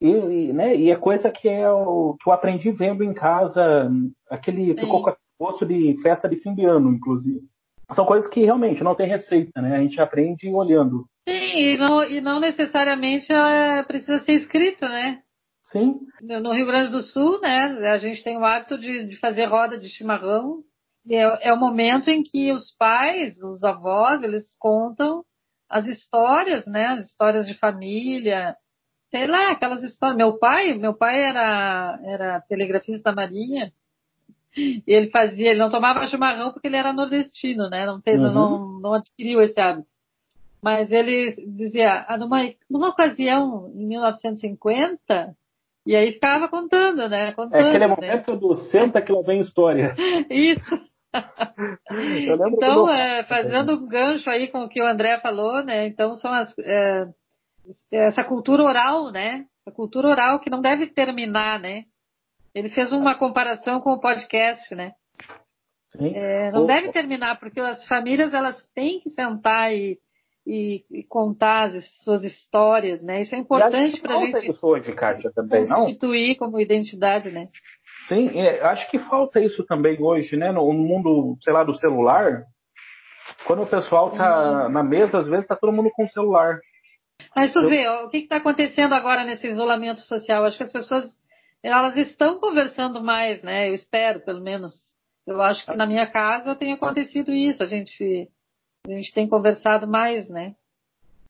E, 0.00 0.52
né, 0.52 0.74
e 0.74 0.90
é 0.90 0.96
coisa 0.96 1.30
que, 1.30 1.48
é 1.48 1.70
o, 1.70 2.16
que 2.18 2.28
eu 2.28 2.32
aprendi 2.32 2.70
vendo 2.72 3.04
em 3.04 3.12
casa, 3.12 3.90
aquele 4.28 4.74
Sim. 4.74 4.80
ficou 4.80 5.02
com 5.02 5.14
gosto 5.38 5.66
de 5.66 5.98
festa 6.02 6.28
de 6.28 6.36
fim 6.36 6.54
de 6.54 6.64
ano, 6.64 6.90
inclusive. 6.90 7.51
São 7.90 8.06
coisas 8.06 8.28
que 8.30 8.44
realmente 8.44 8.82
não 8.82 8.94
tem 8.94 9.08
receita, 9.08 9.60
né? 9.60 9.76
A 9.76 9.80
gente 9.80 10.00
aprende 10.00 10.48
olhando. 10.48 11.04
Sim, 11.28 11.56
e 11.56 11.76
não, 11.76 12.02
e 12.04 12.20
não 12.20 12.40
necessariamente 12.40 13.32
ela 13.32 13.84
precisa 13.84 14.20
ser 14.20 14.32
escrita, 14.32 14.88
né? 14.88 15.22
Sim. 15.64 16.00
No 16.20 16.52
Rio 16.52 16.66
Grande 16.66 16.90
do 16.90 17.00
Sul, 17.00 17.40
né, 17.40 17.90
a 17.92 17.98
gente 17.98 18.22
tem 18.22 18.36
o 18.36 18.44
hábito 18.44 18.78
de, 18.78 19.06
de 19.06 19.16
fazer 19.16 19.46
roda 19.46 19.78
de 19.78 19.88
chimarrão. 19.88 20.62
É, 21.08 21.48
é 21.48 21.52
o 21.52 21.58
momento 21.58 22.08
em 22.08 22.22
que 22.22 22.52
os 22.52 22.74
pais, 22.76 23.36
os 23.42 23.62
avós, 23.62 24.22
eles 24.22 24.44
contam 24.58 25.24
as 25.68 25.86
histórias, 25.86 26.66
né, 26.66 26.86
as 26.88 27.06
histórias 27.06 27.46
de 27.46 27.54
família, 27.54 28.54
sei 29.10 29.26
lá, 29.26 29.52
aquelas 29.52 29.82
histórias. 29.82 30.16
Meu 30.16 30.38
pai, 30.38 30.74
meu 30.74 30.94
pai 30.94 31.22
era, 31.22 31.98
era 32.04 32.40
telegrafista 32.42 33.10
da 33.10 33.14
Marinha, 33.14 33.72
e 34.56 34.82
ele 34.86 35.10
fazia, 35.10 35.50
ele 35.50 35.58
não 35.58 35.70
tomava 35.70 36.06
chimarrão 36.06 36.52
porque 36.52 36.66
ele 36.66 36.76
era 36.76 36.92
nordestino, 36.92 37.68
né? 37.68 37.86
Não, 37.86 38.00
teve, 38.00 38.24
uhum. 38.24 38.32
não, 38.32 38.80
não 38.80 38.94
adquiriu 38.94 39.40
esse 39.40 39.60
hábito. 39.60 39.88
Mas 40.62 40.92
ele 40.92 41.34
dizia, 41.56 42.04
ah, 42.06 42.16
numa, 42.16 42.38
numa 42.70 42.88
ocasião, 42.88 43.72
em 43.74 43.86
1950, 43.86 45.36
e 45.84 45.96
aí 45.96 46.12
ficava 46.12 46.48
contando, 46.48 47.08
né? 47.08 47.32
Contando, 47.32 47.56
é 47.56 47.68
aquele 47.68 47.86
né? 47.86 47.86
momento 47.88 48.36
do 48.36 48.54
senta 48.54 49.02
que 49.02 49.10
lá 49.10 49.22
vem 49.22 49.40
história. 49.40 49.94
Isso. 50.30 50.70
então, 52.54 52.88
é, 52.88 53.24
fazendo 53.24 53.74
um 53.74 53.88
gancho 53.88 54.30
aí 54.30 54.48
com 54.48 54.60
o 54.60 54.68
que 54.68 54.80
o 54.80 54.86
André 54.86 55.18
falou, 55.20 55.64
né? 55.64 55.86
Então 55.86 56.16
são 56.16 56.32
as, 56.32 56.56
é, 56.60 57.06
essa 57.90 58.24
cultura 58.24 58.62
oral, 58.62 59.10
né? 59.10 59.44
A 59.66 59.70
cultura 59.70 60.08
oral 60.08 60.40
que 60.40 60.50
não 60.50 60.60
deve 60.60 60.86
terminar, 60.86 61.58
né? 61.60 61.84
Ele 62.54 62.68
fez 62.68 62.92
uma 62.92 63.14
comparação 63.18 63.80
com 63.80 63.92
o 63.92 64.00
podcast, 64.00 64.74
né? 64.74 64.92
É, 65.98 66.50
não 66.50 66.64
Opa. 66.64 66.74
deve 66.74 66.92
terminar, 66.92 67.38
porque 67.38 67.60
as 67.60 67.86
famílias 67.86 68.32
elas 68.32 68.66
têm 68.74 69.00
que 69.00 69.10
sentar 69.10 69.72
e, 69.72 69.98
e, 70.46 70.84
e 70.90 71.04
contar 71.04 71.64
as 71.68 71.84
suas 72.02 72.24
histórias, 72.24 73.02
né? 73.02 73.20
Isso 73.20 73.34
é 73.34 73.38
importante 73.38 74.00
para 74.00 74.16
a 74.16 74.18
gente 74.18 74.50
isso 74.50 74.66
hoje, 74.66 74.90
Kátia, 74.92 75.30
também, 75.34 75.66
constituir 75.66 76.30
não? 76.30 76.36
como 76.36 76.60
identidade, 76.60 77.30
né? 77.30 77.48
Sim, 78.08 78.28
é, 78.40 78.60
acho 78.62 78.90
que 78.90 78.98
falta 78.98 79.40
isso 79.40 79.64
também 79.64 80.00
hoje, 80.02 80.36
né? 80.36 80.50
No 80.50 80.72
mundo, 80.72 81.36
sei 81.40 81.52
lá, 81.52 81.62
do 81.62 81.74
celular. 81.76 82.44
Quando 83.46 83.62
o 83.62 83.66
pessoal 83.66 84.10
tá 84.10 84.68
na 84.68 84.82
mesa, 84.82 85.18
às 85.18 85.28
vezes 85.28 85.46
tá 85.46 85.54
todo 85.54 85.72
mundo 85.72 85.90
com 85.94 86.04
o 86.04 86.08
celular. 86.08 86.58
Mas 87.36 87.52
tu 87.52 87.60
Eu... 87.60 87.68
vê, 87.68 87.86
ó, 87.86 88.06
o 88.06 88.10
que 88.10 88.18
está 88.18 88.36
acontecendo 88.36 88.94
agora 88.94 89.24
nesse 89.24 89.46
isolamento 89.46 90.00
social? 90.00 90.44
Acho 90.44 90.56
que 90.56 90.64
as 90.64 90.72
pessoas 90.72 91.04
elas 91.62 91.96
estão 91.96 92.40
conversando 92.40 93.02
mais, 93.02 93.42
né? 93.42 93.68
Eu 93.68 93.74
espero, 93.74 94.20
pelo 94.20 94.40
menos. 94.40 94.74
Eu 95.26 95.40
acho 95.40 95.64
que 95.64 95.76
na 95.76 95.86
minha 95.86 96.06
casa 96.06 96.56
tem 96.56 96.72
acontecido 96.72 97.30
isso. 97.30 97.62
A 97.62 97.66
gente, 97.66 98.28
a 98.86 98.90
gente 98.90 99.14
tem 99.14 99.28
conversado 99.28 99.86
mais, 99.86 100.28
né? 100.28 100.56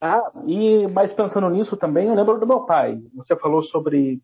Ah, 0.01 0.31
e 0.45 0.87
mas 0.87 1.13
pensando 1.13 1.49
nisso 1.49 1.77
também, 1.77 2.07
eu 2.07 2.15
lembro 2.15 2.39
do 2.39 2.47
meu 2.47 2.65
pai. 2.65 2.99
Você 3.15 3.35
falou 3.35 3.61
sobre 3.61 4.19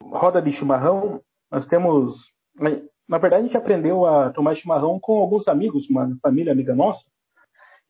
roda 0.00 0.40
de 0.40 0.52
chimarrão. 0.52 1.20
Nós 1.50 1.66
temos, 1.66 2.32
na 3.08 3.18
verdade, 3.18 3.42
a 3.42 3.46
gente 3.46 3.56
aprendeu 3.56 4.06
a 4.06 4.30
tomar 4.30 4.56
chimarrão 4.56 4.98
com 4.98 5.18
alguns 5.18 5.46
amigos, 5.46 5.88
uma 5.88 6.16
família 6.22 6.52
amiga 6.52 6.74
nossa. 6.74 7.04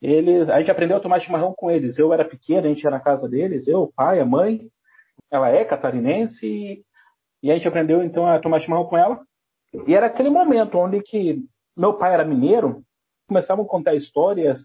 Eles, 0.03 0.49
a 0.51 0.59
gente 0.59 0.71
aprendeu 0.71 0.99
a 0.99 1.01
tomar 1.01 1.21
chimarrão 1.21 1.55
com 1.57 1.71
eles. 1.71 1.97
Eu 1.99 2.13
era 2.13 2.25
pequeno, 2.25 2.67
a 2.67 2.69
gente 2.69 2.83
ia 2.83 2.91
na 2.91 3.01
casa 3.01 3.29
deles, 3.29 3.67
eu, 3.67 3.83
o 3.83 3.93
pai, 3.93 4.21
a 4.21 4.27
mãe. 4.27 4.69
Ela 5.31 5.49
é 5.49 5.65
catarinense 5.65 6.85
e 7.43 7.51
a 7.51 7.55
gente 7.55 7.69
aprendeu 7.69 8.03
então 8.03 8.27
a 8.27 8.41
tomar 8.41 8.61
chimarrão 8.61 8.87
com 8.87 8.97
ela. 8.97 9.21
E 9.87 9.95
era 9.95 10.07
aquele 10.07 10.31
momento 10.31 10.79
onde 10.79 11.03
que 11.03 11.43
meu 11.77 11.95
pai 11.95 12.15
era 12.15 12.25
mineiro, 12.25 12.83
começavam 13.29 13.65
a 13.65 13.69
contar 13.69 13.95
histórias 13.95 14.61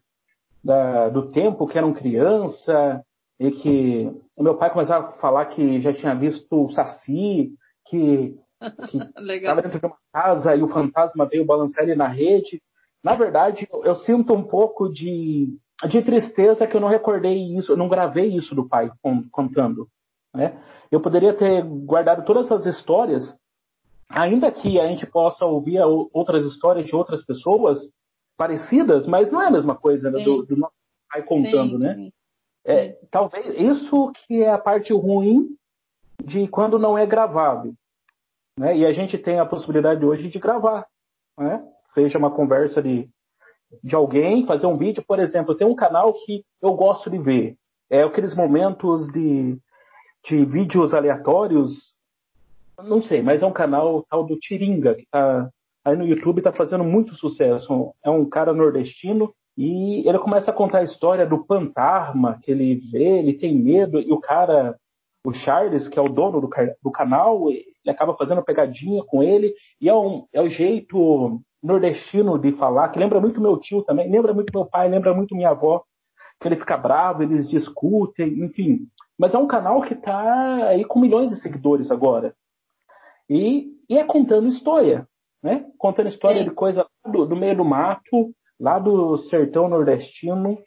da, 0.64 1.10
do 1.10 1.32
tempo 1.32 1.68
que 1.68 1.78
eram 1.78 1.94
criança, 1.94 3.04
e 3.42 3.50
que 3.50 4.12
meu 4.38 4.56
pai 4.56 4.72
começava 4.72 5.08
a 5.08 5.12
falar 5.14 5.48
que 5.48 5.82
já 5.82 5.92
tinha 5.92 6.14
visto 6.14 6.46
o 6.52 6.70
Saci, 6.70 7.52
que 7.88 8.36
estava 8.62 9.62
dentro 9.64 9.80
de 9.80 9.86
uma 9.88 9.98
casa 10.14 10.56
e 10.56 10.62
o 10.62 10.68
fantasma 10.68 11.26
veio 11.26 11.44
balançar 11.44 11.84
ele 11.84 11.96
na 11.96 12.08
rede. 12.08 12.62
Na 13.04 13.16
verdade, 13.16 13.68
eu, 13.74 13.84
eu 13.84 13.96
sinto 13.96 14.32
um 14.36 14.44
pouco 14.44 14.88
de, 14.88 15.58
de 15.90 16.02
tristeza 16.04 16.68
que 16.68 16.78
eu 16.78 16.82
não 16.82 16.88
recordei 16.88 17.58
isso, 17.58 17.72
eu 17.72 17.78
não 17.78 17.90
gravei 17.90 18.28
isso 18.28 18.54
do 18.54 18.70
pai 18.70 18.92
contando. 19.32 19.88
Né? 20.34 20.62
Eu 20.92 21.02
poderia 21.02 21.34
ter 21.34 21.64
guardado 21.64 22.26
todas 22.26 22.46
essas 22.46 22.66
histórias, 22.66 23.36
ainda 24.10 24.52
que 24.52 24.80
a 24.80 24.88
gente 24.88 25.06
possa 25.06 25.46
ouvir 25.46 25.80
outras 26.14 26.46
histórias 26.46 26.86
de 26.86 26.96
outras 26.96 27.24
pessoas 27.24 27.90
parecidas, 28.38 29.06
mas 29.06 29.32
não 29.32 29.42
é 29.42 29.48
a 29.48 29.52
mesma 29.52 29.76
coisa 29.76 30.10
né, 30.10 30.24
do, 30.24 30.44
do, 30.44 30.58
nosso 30.58 30.74
pai 31.12 31.24
contando, 31.24 31.78
né? 31.78 32.10
É, 32.66 32.98
talvez 33.10 33.48
isso 33.60 34.12
que 34.12 34.42
é 34.42 34.52
a 34.52 34.58
parte 34.58 34.94
ruim 34.94 35.56
de 36.24 36.48
quando 36.48 36.78
não 36.78 36.98
é 36.98 37.06
gravado. 37.06 37.74
Né? 38.58 38.78
E 38.78 38.86
a 38.86 38.92
gente 38.92 39.18
tem 39.18 39.40
a 39.40 39.46
possibilidade 39.46 40.06
hoje 40.06 40.30
de 40.30 40.40
gravar. 40.40 40.86
Né? 41.38 41.64
Seja 41.94 42.18
uma 42.18 42.32
conversa 42.32 42.82
de, 42.82 43.10
de 43.84 43.96
alguém, 43.96 44.46
fazer 44.46 44.68
um 44.68 44.78
vídeo, 44.78 45.04
por 45.08 45.20
exemplo, 45.20 45.56
tem 45.56 45.66
um 45.66 45.76
canal 45.76 46.14
que 46.14 46.44
eu 46.62 46.74
gosto 46.74 47.10
de 47.10 47.18
ver. 47.18 47.58
É 47.90 48.04
aqueles 48.04 48.36
momentos 48.36 49.08
de 49.12 49.58
de 50.26 50.46
vídeos 50.46 50.94
aleatórios. 50.94 51.96
Não 52.84 53.02
sei, 53.02 53.22
mas 53.22 53.42
é 53.42 53.46
um 53.46 53.54
canal 53.54 54.04
tal 54.10 54.26
do 54.26 54.38
Tiringa, 54.38 54.96
que 54.96 55.06
tá 55.10 55.50
aí 55.84 55.96
no 55.96 56.06
YouTube 56.06 56.42
tá 56.42 56.52
fazendo 56.52 56.84
muito 56.84 57.16
sucesso. 57.16 57.94
É 58.04 58.10
um 58.10 58.28
cara 58.28 58.54
nordestino 58.54 59.34
e 59.58 60.08
ele 60.08 60.20
começa 60.20 60.52
a 60.52 60.54
contar 60.54 60.80
a 60.80 60.84
história 60.84 61.26
do 61.26 61.44
fantasma 61.46 62.40
que 62.42 62.52
ele 62.52 62.76
vê, 62.92 63.20
ele 63.20 63.34
tem 63.34 63.56
medo, 63.56 64.00
e 64.00 64.12
o 64.12 64.20
cara, 64.20 64.78
o 65.26 65.34
Charles, 65.34 65.88
que 65.88 66.00
é 66.00 66.02
o 66.02 66.10
dono 66.10 66.40
do, 66.40 66.50
do 66.82 66.92
canal, 66.92 67.50
ele 67.50 67.66
acaba 67.88 68.16
fazendo 68.16 68.44
pegadinha 68.44 69.04
com 69.04 69.22
ele, 69.22 69.54
e 69.80 69.90
é, 69.90 69.94
um, 69.94 70.26
é 70.34 70.42
o 70.42 70.50
jeito 70.50 71.42
nordestino 71.62 72.40
de 72.40 72.54
falar, 72.54 72.90
que 72.90 72.98
lembra 72.98 73.20
muito 73.20 73.42
meu 73.42 73.58
tio 73.58 73.84
também, 73.84 74.10
lembra 74.10 74.34
muito 74.34 74.52
meu 74.54 74.66
pai, 74.66 74.90
lembra 74.90 75.14
muito 75.14 75.36
minha 75.36 75.50
avó, 75.50 75.84
que 76.42 76.48
ele 76.48 76.58
fica 76.58 76.76
bravo, 76.76 77.22
eles 77.22 77.48
discutem, 77.48 78.44
enfim. 78.44 78.88
Mas 79.18 79.36
é 79.36 79.38
um 79.38 79.48
canal 79.48 79.82
que 79.84 79.94
está 79.94 80.68
aí 80.68 80.84
com 80.84 81.00
milhões 81.00 81.30
de 81.30 81.40
seguidores 81.40 81.92
agora. 81.92 82.34
E, 83.30 83.68
e 83.88 83.98
é 83.98 84.04
contando 84.04 84.48
história, 84.48 85.08
né? 85.44 85.66
Contando 85.78 86.10
história 86.10 86.44
de 86.44 86.50
coisa 86.50 86.86
do, 87.06 87.28
do, 87.28 87.36
meio 87.36 87.56
do 87.56 87.64
mato, 87.64 88.34
lá 88.60 88.80
do 88.80 89.18
sertão 89.18 89.70
nordestino, 89.70 90.58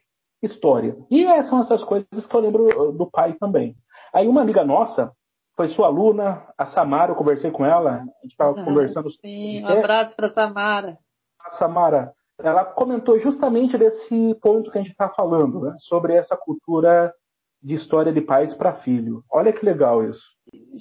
história. 0.41 0.97
E 1.11 1.25
essas 1.25 1.51
são 1.51 1.61
essas 1.61 1.83
coisas 1.83 2.27
que 2.27 2.35
eu 2.35 2.41
lembro 2.41 2.91
uh, 2.91 2.93
do 2.93 3.11
pai 3.11 3.35
também. 3.35 3.75
Aí 4.15 4.29
uma 4.29 4.43
amiga 4.43 4.65
nossa, 4.65 5.11
foi 5.57 5.69
sua 5.69 5.89
aluna, 5.89 6.47
a 6.57 6.67
Samara, 6.67 7.11
eu 7.11 7.17
conversei 7.17 7.51
com 7.51 7.67
ela, 7.67 7.97
a 7.97 8.23
gente 8.23 8.31
estava 8.31 8.57
uhum, 8.57 8.65
conversando. 8.65 9.11
Sim, 9.11 9.65
um 9.65 9.69
abraço 9.69 10.15
para 10.15 10.33
Samara. 10.33 10.99
A 11.41 11.51
Samara, 11.51 12.13
ela 12.39 12.65
comentou 12.65 13.19
justamente 13.19 13.79
desse 13.79 14.35
ponto 14.41 14.71
que 14.71 14.79
a 14.79 14.83
gente 14.83 14.91
está 14.91 15.09
falando, 15.09 15.61
né? 15.61 15.77
sobre 15.79 16.15
essa 16.15 16.37
cultura 16.37 17.13
de 17.63 17.75
história 17.75 18.13
de 18.13 18.21
pais 18.21 18.53
para 18.55 18.75
filho. 18.75 19.23
Olha 19.31 19.53
que 19.53 19.65
legal 19.65 20.09
isso. 20.09 20.23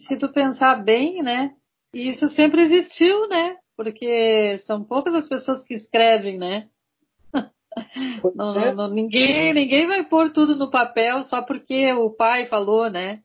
Se 0.08 0.18
tu 0.18 0.32
pensar 0.34 0.84
bem, 0.84 1.22
né? 1.22 1.52
Isso 1.94 2.28
sempre 2.30 2.64
existiu, 2.64 3.28
né? 3.30 3.56
Porque 3.78 4.58
são 4.66 4.84
poucas 4.84 5.14
as 5.16 5.30
pessoas 5.30 5.64
que 5.64 5.74
escrevem, 5.74 6.38
né? 6.38 6.68
Não, 8.36 8.60
é. 8.60 8.74
não, 8.74 8.88
ninguém, 8.90 9.54
ninguém 9.54 9.88
vai 9.88 10.04
pôr 10.04 10.32
tudo 10.32 10.56
no 10.56 10.70
papel 10.70 11.24
só 11.24 11.42
porque 11.42 11.92
o 11.94 12.10
pai 12.12 12.48
falou, 12.48 12.90
né? 12.90 13.22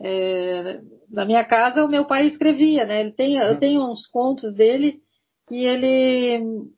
É, 0.00 0.80
na 1.10 1.24
minha 1.24 1.44
casa 1.44 1.84
o 1.84 1.88
meu 1.88 2.04
pai 2.04 2.26
escrevia, 2.26 2.84
né? 2.84 3.00
Ele 3.00 3.12
tem, 3.12 3.36
eu 3.36 3.52
uhum. 3.52 3.58
tenho 3.58 3.82
uns 3.82 4.06
contos 4.06 4.52
dele 4.54 5.00
que 5.48 5.64
ele 5.64 6.68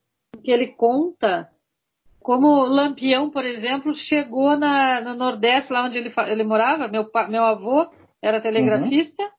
que 0.43 0.51
ele 0.51 0.69
conta 0.69 1.51
como 2.21 2.65
Lampião, 2.65 3.31
por 3.31 3.45
exemplo, 3.45 3.95
chegou 3.95 4.57
na, 4.57 5.01
no 5.01 5.15
Nordeste, 5.15 5.73
lá 5.73 5.85
onde 5.85 5.99
ele, 5.99 6.13
ele 6.29 6.45
morava. 6.45 6.87
Meu, 6.89 7.11
meu 7.29 7.45
avô 7.45 7.91
era 8.23 8.41
telegrafista 8.41 9.23
uhum. 9.23 9.31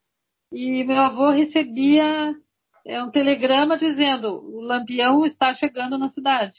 e 0.52 0.84
meu 0.84 0.98
avô 0.98 1.30
recebia 1.30 2.34
é, 2.84 3.02
um 3.02 3.10
telegrama 3.10 3.76
dizendo: 3.76 4.28
o 4.28 4.60
Lampião 4.60 5.24
está 5.24 5.54
chegando 5.54 5.96
na 5.96 6.10
cidade. 6.10 6.54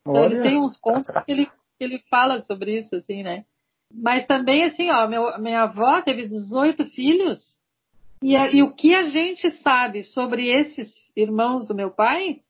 Então 0.00 0.24
ele 0.24 0.40
tem 0.40 0.58
uns 0.58 0.78
contos 0.78 1.12
que 1.24 1.32
ele, 1.32 1.46
que 1.46 1.84
ele 1.84 2.02
fala 2.08 2.40
sobre 2.42 2.78
isso, 2.78 2.94
assim, 2.96 3.22
né? 3.22 3.44
Mas 3.92 4.26
também, 4.26 4.64
assim, 4.64 4.90
ó, 4.90 5.06
meu, 5.06 5.38
minha 5.38 5.62
avó 5.62 6.00
teve 6.02 6.28
18 6.28 6.86
filhos 6.86 7.56
e, 8.22 8.34
e 8.34 8.62
o 8.62 8.74
que 8.74 8.94
a 8.94 9.08
gente 9.08 9.50
sabe 9.62 10.02
sobre 10.02 10.48
esses 10.48 10.92
irmãos 11.14 11.66
do 11.66 11.74
meu 11.74 11.90
pai 11.90 12.40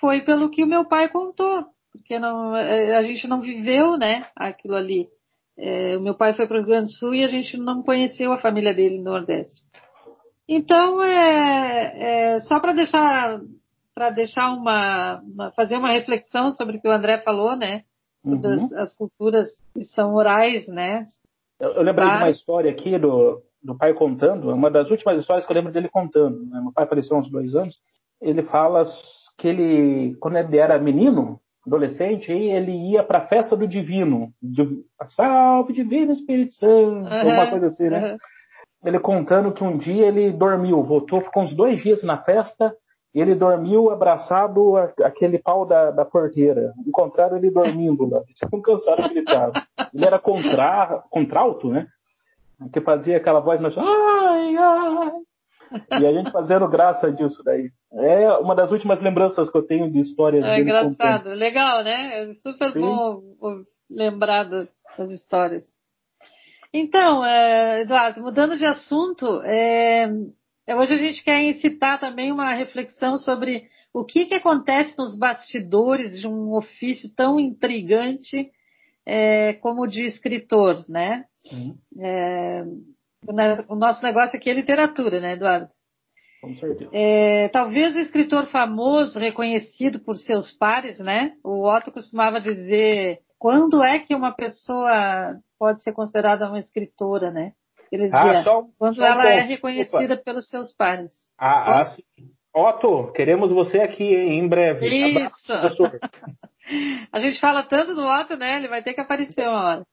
foi 0.00 0.20
pelo 0.22 0.50
que 0.50 0.64
o 0.64 0.68
meu 0.68 0.84
pai 0.84 1.08
contou 1.08 1.66
porque 1.92 2.18
não, 2.18 2.56
é, 2.56 2.96
a 2.96 3.02
gente 3.02 3.26
não 3.26 3.40
viveu, 3.40 3.96
né, 3.96 4.26
aquilo 4.34 4.74
ali. 4.74 5.08
É, 5.56 5.96
o 5.96 6.00
meu 6.00 6.14
pai 6.14 6.34
foi 6.34 6.46
para 6.46 6.56
o 6.56 6.58
Rio 6.60 6.68
Grande 6.68 6.92
do 6.92 6.96
Sul 6.98 7.14
e 7.14 7.24
a 7.24 7.28
gente 7.28 7.56
não 7.56 7.82
conheceu 7.82 8.32
a 8.32 8.38
família 8.38 8.72
dele 8.72 8.98
no 8.98 9.10
Nordeste. 9.10 9.60
Então, 10.48 11.02
é, 11.02 12.36
é 12.36 12.40
só 12.40 12.58
para 12.60 12.72
deixar, 12.72 13.40
para 13.94 14.10
deixar 14.10 14.52
uma, 14.52 15.20
uma, 15.20 15.50
fazer 15.52 15.76
uma 15.76 15.90
reflexão 15.90 16.50
sobre 16.52 16.76
o 16.76 16.80
que 16.80 16.88
o 16.88 16.92
André 16.92 17.18
falou, 17.18 17.56
né, 17.56 17.82
sobre 18.24 18.48
uhum. 18.48 18.64
as, 18.66 18.72
as, 18.72 18.94
culturas 18.94 19.50
que 19.74 19.84
são 19.84 20.14
orais, 20.14 20.66
né. 20.68 21.06
Eu, 21.60 21.72
eu 21.72 21.82
lembrei 21.82 22.06
claro. 22.06 22.18
de 22.18 22.24
uma 22.24 22.30
história 22.30 22.70
aqui 22.70 22.96
do, 22.98 23.42
do 23.62 23.76
pai 23.76 23.92
contando, 23.92 24.48
uma 24.48 24.70
das 24.70 24.90
últimas 24.90 25.20
histórias 25.20 25.44
que 25.44 25.52
eu 25.52 25.56
lembro 25.56 25.72
dele 25.72 25.88
contando. 25.88 26.46
Né? 26.46 26.60
Meu 26.60 26.72
pai 26.72 26.86
faleceu 26.86 27.16
há 27.16 27.20
uns 27.20 27.30
dois 27.30 27.54
anos. 27.54 27.76
Ele 28.20 28.42
fala 28.42 28.84
que 29.38 29.46
ele, 29.46 30.16
quando 30.16 30.36
ele 30.36 30.58
era 30.58 30.78
menino, 30.78 31.40
adolescente, 31.64 32.32
ele 32.32 32.72
ia 32.90 33.04
para 33.04 33.20
a 33.20 33.26
festa 33.28 33.56
do 33.56 33.68
divino. 33.68 34.32
Salve 35.10 35.72
divino 35.72 36.12
Espírito 36.12 36.54
Santo, 36.54 37.08
uhum, 37.08 37.32
uma 37.32 37.48
coisa 37.48 37.68
assim, 37.68 37.88
né? 37.88 38.12
Uhum. 38.12 38.18
Ele 38.84 38.98
contando 38.98 39.52
que 39.52 39.62
um 39.62 39.76
dia 39.78 40.06
ele 40.06 40.32
dormiu, 40.32 40.82
voltou, 40.82 41.20
ficou 41.20 41.44
uns 41.44 41.54
dois 41.54 41.80
dias 41.82 42.02
na 42.02 42.18
festa, 42.18 42.74
e 43.14 43.20
ele 43.20 43.34
dormiu 43.34 43.90
abraçado 43.90 44.76
aquele 45.02 45.38
pau 45.38 45.64
da, 45.64 45.90
da 45.90 46.04
porteira. 46.04 46.72
Encontraram 46.86 47.36
ele 47.36 47.50
dormindo 47.50 48.08
lá, 48.08 48.20
tipo 48.34 48.56
um 48.56 48.62
cansado 48.62 49.02
que 49.04 49.10
ele 49.10 49.20
estava. 49.20 49.52
Ele 49.94 50.04
era 50.04 50.18
contra, 50.18 51.02
contralto, 51.10 51.68
né? 51.68 51.86
Que 52.72 52.80
fazia 52.80 53.16
aquela 53.16 53.40
voz 53.40 53.60
mais. 53.60 53.76
Ai, 53.78 54.56
ai, 54.56 55.12
e 55.90 56.06
a 56.06 56.12
gente 56.12 56.30
fazendo 56.30 56.68
graça 56.68 57.10
disso 57.12 57.42
daí. 57.42 57.70
É 57.92 58.30
uma 58.38 58.54
das 58.54 58.70
últimas 58.70 59.00
lembranças 59.00 59.50
que 59.50 59.56
eu 59.56 59.62
tenho 59.62 59.90
de 59.90 59.98
histórias 59.98 60.44
É 60.44 60.60
engraçado, 60.60 61.24
contando. 61.24 61.34
legal, 61.34 61.82
né? 61.82 62.22
É 62.22 62.34
super 62.34 62.72
Sim. 62.72 62.80
bom 62.80 63.22
lembrar 63.90 64.44
das 64.44 65.10
histórias. 65.10 65.64
Então, 66.72 67.24
é, 67.24 67.82
Eduardo, 67.82 68.20
mudando 68.20 68.56
de 68.56 68.66
assunto, 68.66 69.26
é, 69.42 70.06
é, 70.66 70.76
hoje 70.76 70.92
a 70.92 70.98
gente 70.98 71.24
quer 71.24 71.42
incitar 71.42 71.98
também 71.98 72.30
uma 72.30 72.52
reflexão 72.52 73.16
sobre 73.16 73.66
o 73.92 74.04
que, 74.04 74.26
que 74.26 74.34
acontece 74.34 74.94
nos 74.98 75.18
bastidores 75.18 76.20
de 76.20 76.26
um 76.26 76.54
ofício 76.54 77.10
tão 77.16 77.40
intrigante 77.40 78.50
é, 79.06 79.54
como 79.54 79.84
o 79.84 79.86
de 79.86 80.02
escritor, 80.02 80.84
né? 80.86 81.24
É, 81.98 82.62
o 83.68 83.74
nosso 83.74 84.02
negócio 84.02 84.36
aqui 84.36 84.50
é 84.50 84.54
literatura, 84.54 85.20
né, 85.20 85.32
Eduardo? 85.32 85.68
Com 86.40 86.54
certeza. 86.54 86.90
É, 86.92 87.48
talvez 87.48 87.96
o 87.96 87.98
escritor 87.98 88.46
famoso, 88.46 89.18
reconhecido 89.18 90.00
por 90.00 90.16
seus 90.16 90.52
pares, 90.52 90.98
né? 90.98 91.32
O 91.44 91.68
Otto 91.68 91.90
costumava 91.90 92.40
dizer 92.40 93.18
quando 93.38 93.82
é 93.82 93.98
que 93.98 94.14
uma 94.14 94.32
pessoa 94.32 95.36
pode 95.58 95.82
ser 95.82 95.92
considerada 95.92 96.48
uma 96.48 96.58
escritora, 96.58 97.30
né? 97.30 97.52
Ele 97.90 98.10
ah, 98.12 98.22
dizia, 98.22 98.38
ah, 98.40 98.44
só, 98.44 98.64
quando 98.78 98.96
só 98.96 99.04
ela 99.04 99.24
um 99.24 99.28
é 99.28 99.40
reconhecida 99.40 100.14
Opa. 100.14 100.22
pelos 100.24 100.48
seus 100.48 100.72
pares. 100.74 101.10
Ah, 101.38 101.80
ah 101.80 101.84
sim. 101.86 102.02
Otto, 102.54 103.12
queremos 103.12 103.50
você 103.50 103.78
aqui 103.78 104.04
em 104.04 104.46
breve. 104.48 104.86
Isso. 104.86 105.52
a 107.12 107.20
gente 107.20 107.40
fala 107.40 107.62
tanto 107.62 107.94
do 107.94 108.02
Otto, 108.04 108.36
né? 108.36 108.56
Ele 108.56 108.68
vai 108.68 108.82
ter 108.82 108.94
que 108.94 109.00
aparecer 109.00 109.48
uma 109.48 109.64
hora. 109.64 109.86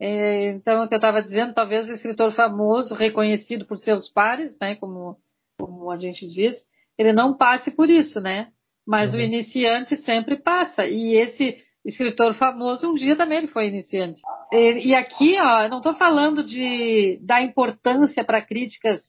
É, 0.00 0.52
então, 0.52 0.82
o 0.82 0.88
que 0.88 0.94
eu 0.94 0.98
estava 0.98 1.22
dizendo, 1.22 1.52
talvez 1.52 1.86
o 1.88 1.92
escritor 1.92 2.32
famoso, 2.32 2.94
reconhecido 2.94 3.66
por 3.66 3.76
seus 3.76 4.08
pares, 4.08 4.56
né, 4.58 4.74
como, 4.76 5.18
como 5.58 5.90
a 5.90 5.98
gente 5.98 6.26
diz, 6.26 6.64
ele 6.96 7.12
não 7.12 7.36
passe 7.36 7.70
por 7.70 7.90
isso, 7.90 8.18
né? 8.20 8.50
Mas 8.86 9.12
uhum. 9.12 9.20
o 9.20 9.22
iniciante 9.22 9.98
sempre 9.98 10.36
passa. 10.36 10.86
E 10.86 11.14
esse 11.16 11.58
escritor 11.84 12.34
famoso, 12.34 12.90
um 12.90 12.94
dia 12.94 13.16
também 13.16 13.38
ele 13.38 13.46
foi 13.46 13.68
iniciante. 13.68 14.22
E, 14.50 14.88
e 14.88 14.94
aqui, 14.94 15.36
ó, 15.38 15.64
eu 15.64 15.68
não 15.70 15.78
estou 15.78 15.94
falando 15.94 16.46
de 16.46 17.18
dar 17.22 17.42
importância 17.42 18.24
para 18.24 18.40
críticas 18.40 19.02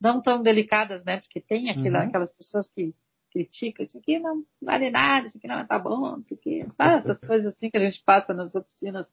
não 0.00 0.22
tão 0.22 0.42
delicadas, 0.42 1.04
né? 1.04 1.18
Porque 1.18 1.40
tem 1.40 1.70
aquela, 1.70 2.02
uhum. 2.02 2.08
aquelas 2.08 2.32
pessoas 2.32 2.68
que 2.68 2.94
criticam, 3.32 3.84
isso 3.84 3.98
aqui 3.98 4.18
não 4.18 4.44
vale 4.62 4.90
nada, 4.90 5.26
isso 5.26 5.36
aqui 5.38 5.46
não 5.46 5.66
tá 5.66 5.78
bom, 5.78 6.18
isso 6.20 6.34
aqui, 6.34 6.66
sabe? 6.76 7.10
Essas 7.10 7.18
coisas 7.26 7.52
assim 7.52 7.68
que 7.68 7.76
a 7.76 7.80
gente 7.80 8.02
passa 8.04 8.32
nas 8.32 8.54
oficinas 8.54 9.06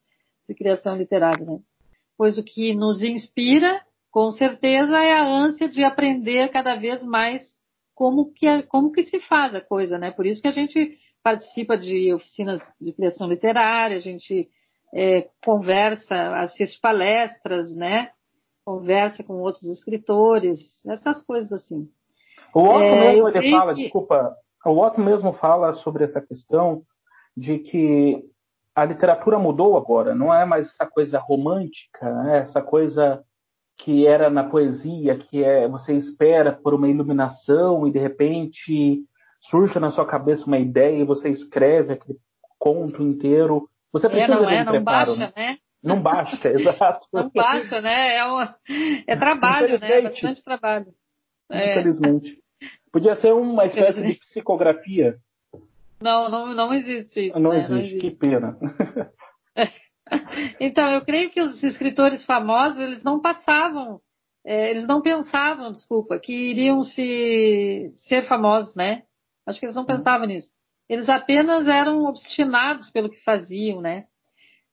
de 0.48 0.56
criação 0.56 0.96
literária, 0.96 1.46
né? 1.46 1.60
Pois 2.18 2.38
o 2.38 2.44
que 2.44 2.74
nos 2.74 3.02
inspira, 3.02 3.82
com 4.12 4.30
certeza, 4.32 4.98
é 4.98 5.14
a 5.14 5.26
ânsia 5.26 5.68
de 5.68 5.84
aprender 5.84 6.50
cada 6.50 6.76
vez 6.76 7.04
mais 7.04 7.42
como 7.96 8.32
que, 8.34 8.48
é, 8.48 8.62
como 8.64 8.92
que 8.92 9.04
se 9.04 9.20
faz 9.22 9.54
a 9.56 9.62
coisa, 9.62 9.98
né? 9.98 10.12
Por 10.12 10.26
isso 10.26 10.42
que 10.42 10.48
a 10.48 10.52
gente 10.52 10.98
participa 11.24 11.78
de 11.78 12.14
oficinas 12.14 12.62
de 12.80 12.94
criação 12.94 13.28
literária, 13.28 13.98
a 13.98 14.02
gente 14.02 14.50
é, 14.94 15.30
conversa, 15.44 16.16
assiste 16.42 16.80
palestras, 16.80 17.74
né? 17.76 18.12
Conversa 18.66 19.24
com 19.24 19.42
outros 19.42 19.64
escritores, 19.64 20.60
essas 20.86 21.22
coisas 21.26 21.52
assim. 21.52 21.90
O 22.54 22.62
Otto 22.62 22.82
é, 22.82 23.12
mesmo 23.12 23.30
ele 23.30 23.52
fala, 23.52 23.74
que... 23.74 23.84
desculpa, 23.84 24.36
o 24.66 24.80
Otto 24.80 25.02
mesmo 25.02 25.34
fala 25.34 25.74
sobre 25.74 26.04
essa 26.04 26.22
questão 26.22 26.84
de 27.36 27.60
que 27.60 28.24
a 28.76 28.86
literatura 28.86 29.38
mudou 29.38 29.78
agora, 29.78 30.16
não 30.16 30.34
é 30.34 30.46
mais 30.46 30.68
essa 30.68 30.86
coisa 30.86 31.20
romântica, 31.20 32.12
né? 32.24 32.40
essa 32.40 32.62
coisa 32.62 33.24
que 33.78 34.06
era 34.08 34.30
na 34.30 34.44
poesia, 34.44 35.18
que 35.18 35.44
é 35.44 35.68
você 35.68 35.94
espera 35.94 36.52
por 36.52 36.74
uma 36.74 36.88
iluminação 36.88 37.88
e 37.88 37.92
de 37.92 38.00
repente 38.00 39.04
surge 39.42 39.80
na 39.80 39.92
sua 39.92 40.06
cabeça 40.06 40.46
uma 40.46 40.58
ideia 40.58 41.02
e 41.02 41.06
você 41.06 41.30
escreve 41.30 41.94
aquele 41.94 42.18
conto 42.58 43.02
inteiro. 43.02 43.68
Você 43.92 44.08
precisa 44.10 44.34
é, 44.34 44.36
não 44.36 44.46
de 44.46 44.48
um 44.48 44.50
é, 44.50 44.64
não 44.64 44.84
baixa, 44.84 45.16
né? 45.18 45.34
né? 45.36 45.58
Não 45.84 46.02
baixa, 46.02 46.50
exato. 46.50 47.08
Não 47.12 47.30
baixa, 47.30 47.82
né? 47.82 48.16
É, 48.18 48.26
uma, 48.26 48.56
é 49.08 49.16
trabalho, 49.18 49.80
né? 49.80 49.92
É 49.92 50.02
bastante 50.02 50.44
trabalho. 50.44 50.88
É. 51.52 51.72
Infelizmente. 51.72 52.40
Podia 52.92 53.16
ser 53.16 53.34
uma 53.34 53.66
espécie 53.66 54.02
de 54.02 54.20
psicografia 54.20 55.18
não, 56.04 56.30
não, 56.30 56.54
não 56.54 56.74
existe 56.74 57.28
isso. 57.28 57.40
Não, 57.40 57.52
né? 57.52 57.58
existe. 57.58 57.72
não 57.72 57.80
existe, 57.80 58.00
que 58.00 58.12
pena. 58.16 58.58
então, 60.60 60.92
eu 60.92 61.06
creio 61.06 61.32
que 61.32 61.42
os 61.42 61.64
escritores 61.64 62.24
famosos, 62.26 62.78
eles 62.80 63.04
não 63.04 63.22
passavam, 63.22 64.00
é, 64.46 64.70
eles 64.70 64.86
não 64.86 65.02
pensavam, 65.02 65.72
desculpa, 65.72 66.20
que 66.20 66.34
iriam 66.34 66.84
se 66.84 67.94
ser 67.96 68.24
famosos, 68.24 68.76
né? 68.76 69.04
Acho 69.46 69.60
que 69.60 69.66
eles 69.66 69.76
não 69.76 69.84
Sim. 69.84 69.96
pensavam 69.96 70.28
nisso. 70.28 70.50
Eles 70.90 71.08
apenas 71.08 71.68
eram 71.68 72.04
obstinados 72.04 72.92
pelo 72.92 73.10
que 73.10 73.24
faziam, 73.24 73.82
né? 73.82 74.06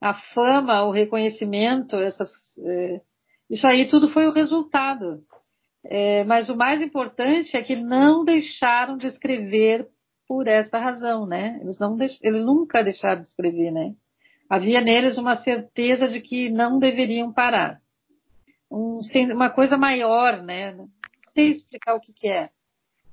A 0.01 0.13
fama, 0.13 0.83
o 0.85 0.91
reconhecimento, 0.91 1.97
essas, 1.97 2.31
é, 2.59 3.01
isso 3.49 3.67
aí 3.67 3.89
tudo 3.89 4.09
foi 4.09 4.27
o 4.27 4.33
resultado. 4.33 5.23
É, 5.85 6.25
mas 6.25 6.49
o 6.51 6.57
mais 6.57 6.83
importante 6.83 7.57
é 7.57 7.63
que 7.63 7.77
não 7.77 8.25
deixaram 8.25 8.99
de 8.99 9.07
escrever 9.07 9.89
por 10.31 10.47
esta 10.47 10.79
razão, 10.79 11.27
né? 11.27 11.59
Eles, 11.61 11.77
não 11.81 11.97
eles 12.01 12.45
nunca 12.45 12.85
deixaram 12.85 13.21
de 13.21 13.27
escrever, 13.27 13.73
né? 13.73 13.97
Havia 14.49 14.81
neles 14.81 15.19
uma 15.19 15.35
certeza 15.35 16.07
de 16.09 16.21
que 16.21 16.49
não 16.49 16.79
deveriam 16.79 17.33
parar. 17.33 17.81
Um, 18.71 19.01
uma 19.35 19.51
coisa 19.51 19.77
maior, 19.77 20.41
né? 20.41 20.71
Não 20.71 20.89
sei 21.35 21.51
explicar 21.51 21.97
o 21.97 22.01
que, 22.01 22.13
que 22.13 22.29
é. 22.29 22.49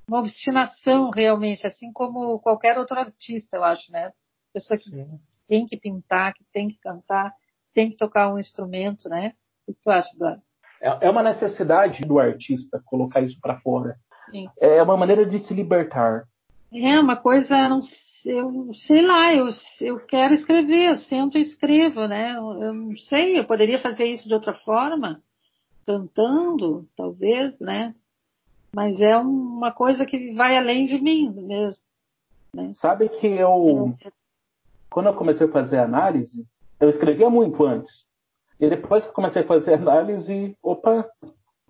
Uma 0.07 0.19
obstinação 0.19 1.09
realmente, 1.09 1.65
assim 1.65 1.91
como 1.91 2.39
qualquer 2.39 2.77
outro 2.77 2.99
artista, 2.99 3.57
eu 3.57 3.63
acho, 3.63 3.91
né? 3.91 4.11
Pessoa 4.53 4.77
que 4.77 4.91
Sim. 4.91 5.19
tem 5.47 5.65
que 5.65 5.75
pintar, 5.75 6.35
que 6.35 6.45
tem 6.53 6.67
que 6.67 6.77
cantar, 6.77 7.33
tem 7.73 7.89
que 7.89 7.97
tocar 7.97 8.31
um 8.31 8.37
instrumento, 8.37 9.09
né? 9.09 9.33
O 9.67 9.73
que 9.73 9.79
tu 9.81 9.89
acha, 9.89 10.13
Eduardo? 10.13 10.43
É, 10.79 11.07
é 11.07 11.09
uma 11.09 11.23
necessidade 11.23 11.99
do 12.01 12.19
artista 12.19 12.79
colocar 12.85 13.21
isso 13.21 13.39
para 13.41 13.59
fora. 13.59 13.95
Sim. 14.29 14.47
É 14.61 14.83
uma 14.83 14.95
maneira 14.95 15.25
de 15.25 15.39
se 15.39 15.51
libertar. 15.51 16.27
É 16.73 16.99
uma 16.99 17.15
coisa, 17.15 17.69
não 17.69 17.81
eu 18.25 18.73
sei 18.73 19.01
lá, 19.01 19.33
eu, 19.33 19.47
eu 19.79 19.99
quero 20.05 20.33
escrever, 20.33 20.89
eu 20.89 20.97
sempre 20.97 21.41
escrevo, 21.41 22.07
né? 22.07 22.35
Eu, 22.35 22.61
eu 22.61 22.73
não 22.73 22.97
sei, 22.97 23.39
eu 23.39 23.47
poderia 23.47 23.79
fazer 23.79 24.05
isso 24.05 24.27
de 24.27 24.33
outra 24.33 24.53
forma, 24.53 25.21
cantando, 25.85 26.85
talvez, 26.95 27.57
né? 27.59 27.95
Mas 28.73 28.99
é 28.99 29.17
uma 29.17 29.71
coisa 29.71 30.05
que 30.05 30.33
vai 30.33 30.57
além 30.57 30.85
de 30.85 30.99
mim 31.01 31.31
mesmo. 31.33 31.81
Né? 32.53 32.73
Sabe 32.75 33.07
que 33.07 33.27
eu, 33.27 33.95
quando 34.89 35.07
eu 35.07 35.13
comecei 35.15 35.47
a 35.47 35.51
fazer 35.51 35.79
análise, 35.79 36.45
eu 36.79 36.89
escrevia 36.89 37.29
muito 37.29 37.65
antes. 37.65 38.05
E 38.59 38.69
depois 38.69 39.05
que 39.05 39.13
comecei 39.13 39.43
a 39.43 39.47
fazer 39.47 39.75
análise, 39.75 40.57
opa, 40.61 41.07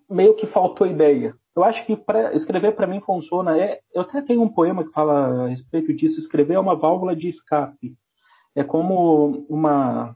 meio 0.09 0.35
que 0.35 0.47
faltou 0.47 0.87
ideia. 0.87 1.35
Eu 1.57 1.63
acho 1.63 1.83
que 1.87 1.97
pra, 1.97 2.35
escrever 2.35 2.75
para 2.75 2.85
mim 2.85 3.01
funciona. 3.01 3.57
É, 3.57 3.79
eu 3.91 4.03
até 4.03 4.21
tenho 4.21 4.43
um 4.43 4.47
poema 4.47 4.83
que 4.83 4.91
fala 4.91 5.45
a 5.45 5.47
respeito 5.47 5.91
disso. 5.91 6.19
Escrever 6.19 6.53
é 6.53 6.59
uma 6.59 6.75
válvula 6.75 7.15
de 7.15 7.27
escape. 7.27 7.95
É 8.55 8.63
como 8.63 9.43
uma, 9.49 10.15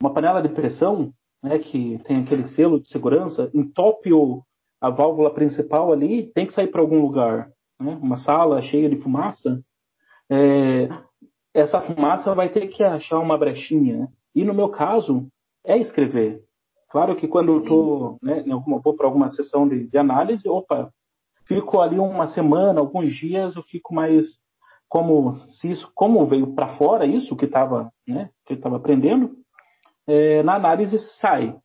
uma 0.00 0.14
panela 0.14 0.40
de 0.40 0.48
pressão, 0.48 1.12
né, 1.42 1.58
que 1.58 1.98
tem 2.04 2.18
aquele 2.20 2.44
selo 2.44 2.78
de 2.78 2.88
segurança, 2.88 3.50
entope 3.52 4.10
a 4.80 4.90
válvula 4.90 5.34
principal 5.34 5.92
ali, 5.92 6.30
tem 6.32 6.46
que 6.46 6.52
sair 6.52 6.68
para 6.68 6.80
algum 6.80 7.02
lugar. 7.02 7.50
Né? 7.80 7.98
Uma 8.00 8.18
sala 8.18 8.62
cheia 8.62 8.88
de 8.88 8.96
fumaça. 8.96 9.60
É, 10.30 10.88
essa 11.52 11.80
fumaça 11.80 12.32
vai 12.32 12.48
ter 12.48 12.68
que 12.68 12.84
achar 12.84 13.18
uma 13.18 13.36
brechinha. 13.36 13.98
Né? 13.98 14.08
E 14.36 14.44
no 14.44 14.54
meu 14.54 14.68
caso, 14.68 15.26
é 15.66 15.76
escrever. 15.76 16.44
Claro 16.90 17.14
que 17.14 17.28
quando 17.28 17.52
eu 17.52 17.60
estou, 17.60 18.18
né, 18.20 18.44
vou 18.82 18.94
para 18.94 19.06
alguma 19.06 19.28
sessão 19.28 19.66
de, 19.66 19.86
de, 19.86 19.96
análise, 19.96 20.48
opa, 20.48 20.92
fico 21.46 21.80
ali 21.80 21.98
uma 21.98 22.26
semana, 22.26 22.80
alguns 22.80 23.14
dias, 23.14 23.54
eu 23.54 23.62
fico 23.62 23.94
mais 23.94 24.26
como 24.88 25.36
se 25.36 25.70
isso, 25.70 25.90
como 25.94 26.26
veio 26.26 26.52
para 26.52 26.70
fora 26.70 27.06
isso 27.06 27.36
que 27.36 27.44
estava, 27.44 27.92
né, 28.06 28.30
que 28.44 28.54
estava 28.54 28.76
aprendendo, 28.76 29.36
é, 30.04 30.42
na 30.42 30.56
análise 30.56 30.98
sai, 31.20 31.56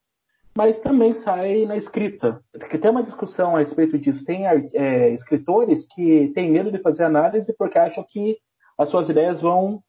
mas 0.55 0.79
também 0.79 1.15
sai 1.15 1.65
na 1.65 1.75
escrita. 1.75 2.39
Porque 2.51 2.77
tem 2.77 2.91
uma 2.91 3.03
discussão 3.03 3.55
a 3.55 3.59
respeito 3.59 3.97
disso. 3.97 4.23
Tem 4.23 4.45
é, 4.47 5.09
escritores 5.09 5.85
que 5.87 6.31
têm 6.33 6.51
medo 6.51 6.71
de 6.71 6.77
fazer 6.77 7.03
análise 7.03 7.53
porque 7.57 7.77
acham 7.77 8.05
que 8.07 8.37
as 8.77 8.89
suas 8.89 9.09
ideias 9.09 9.41
vão 9.41 9.81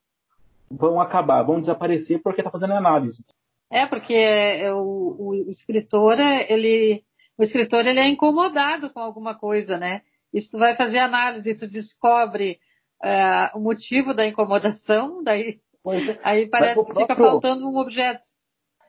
vão 0.68 1.01
acabar, 1.01 1.44
vão 1.44 1.61
desaparecer 1.61 2.20
porque 2.22 2.40
está 2.40 2.51
fazendo 2.51 2.72
análise. 2.72 3.25
É, 3.70 3.87
porque 3.87 4.14
é, 4.14 4.72
o, 4.72 5.16
o, 5.18 5.50
escritor, 5.50 6.18
ele, 6.48 7.02
o 7.38 7.42
escritor 7.42 7.85
ele 7.87 7.98
é 7.98 8.09
incomodado 8.09 8.92
com 8.92 9.00
alguma 9.00 9.37
coisa, 9.37 9.76
né? 9.76 10.02
E 10.33 10.40
tu 10.40 10.59
vai 10.59 10.76
fazer 10.76 10.98
análise, 10.98 11.55
tu 11.57 11.68
descobre 11.68 12.59
uh, 13.02 13.59
o 13.59 13.61
motivo 13.61 14.14
da 14.14 14.26
incomodação, 14.26 15.22
daí 15.24 15.61
é. 15.87 16.18
aí 16.22 16.48
parece 16.48 16.85
que 16.85 16.94
fica 16.94 17.14
faltando 17.14 17.68
um 17.68 17.76
objeto. 17.76 18.22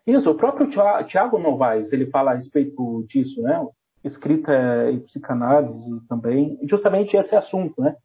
Isso, 0.06 0.30
o 0.30 0.36
próprio 0.36 0.70
Tiago 1.06 1.38
Novaes, 1.38 1.92
ele 1.92 2.06
fala 2.08 2.32
a 2.32 2.36
respeito 2.36 3.06
disso, 3.10 3.42
né? 3.42 3.66
Escrita 4.04 4.54
e 4.92 5.00
psicanálise 5.02 5.92
também, 6.08 6.58
justamente 6.64 7.18
esse 7.18 7.36
assunto, 7.36 7.82
né? 7.82 7.96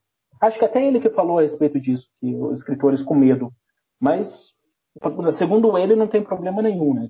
Acho 0.41 0.59
que 0.59 0.65
até 0.65 0.85
ele 0.85 0.99
que 0.99 1.11
falou 1.11 1.39
a 1.39 1.43
respeito 1.43 1.79
disso, 1.81 2.09
que 2.19 2.35
os 2.35 2.59
escritores 2.59 3.03
com 3.03 3.15
medo. 3.15 3.53
Mas 4.01 4.52
Segundo 5.39 5.79
ele, 5.79 5.97
não 5.97 6.07
tem 6.07 6.23
problema 6.23 6.61
nenhum, 6.61 6.93
né? 6.93 7.09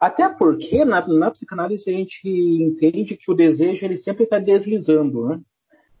Até 0.00 0.28
porque 0.28 0.84
na, 0.84 1.06
na 1.06 1.30
psicanálise 1.30 1.88
a 1.88 1.92
gente 1.92 2.28
entende 2.28 3.16
que 3.16 3.30
o 3.30 3.34
desejo 3.34 3.84
ele 3.84 3.96
sempre 3.96 4.24
está 4.24 4.38
deslizando, 4.38 5.26
né? 5.26 5.40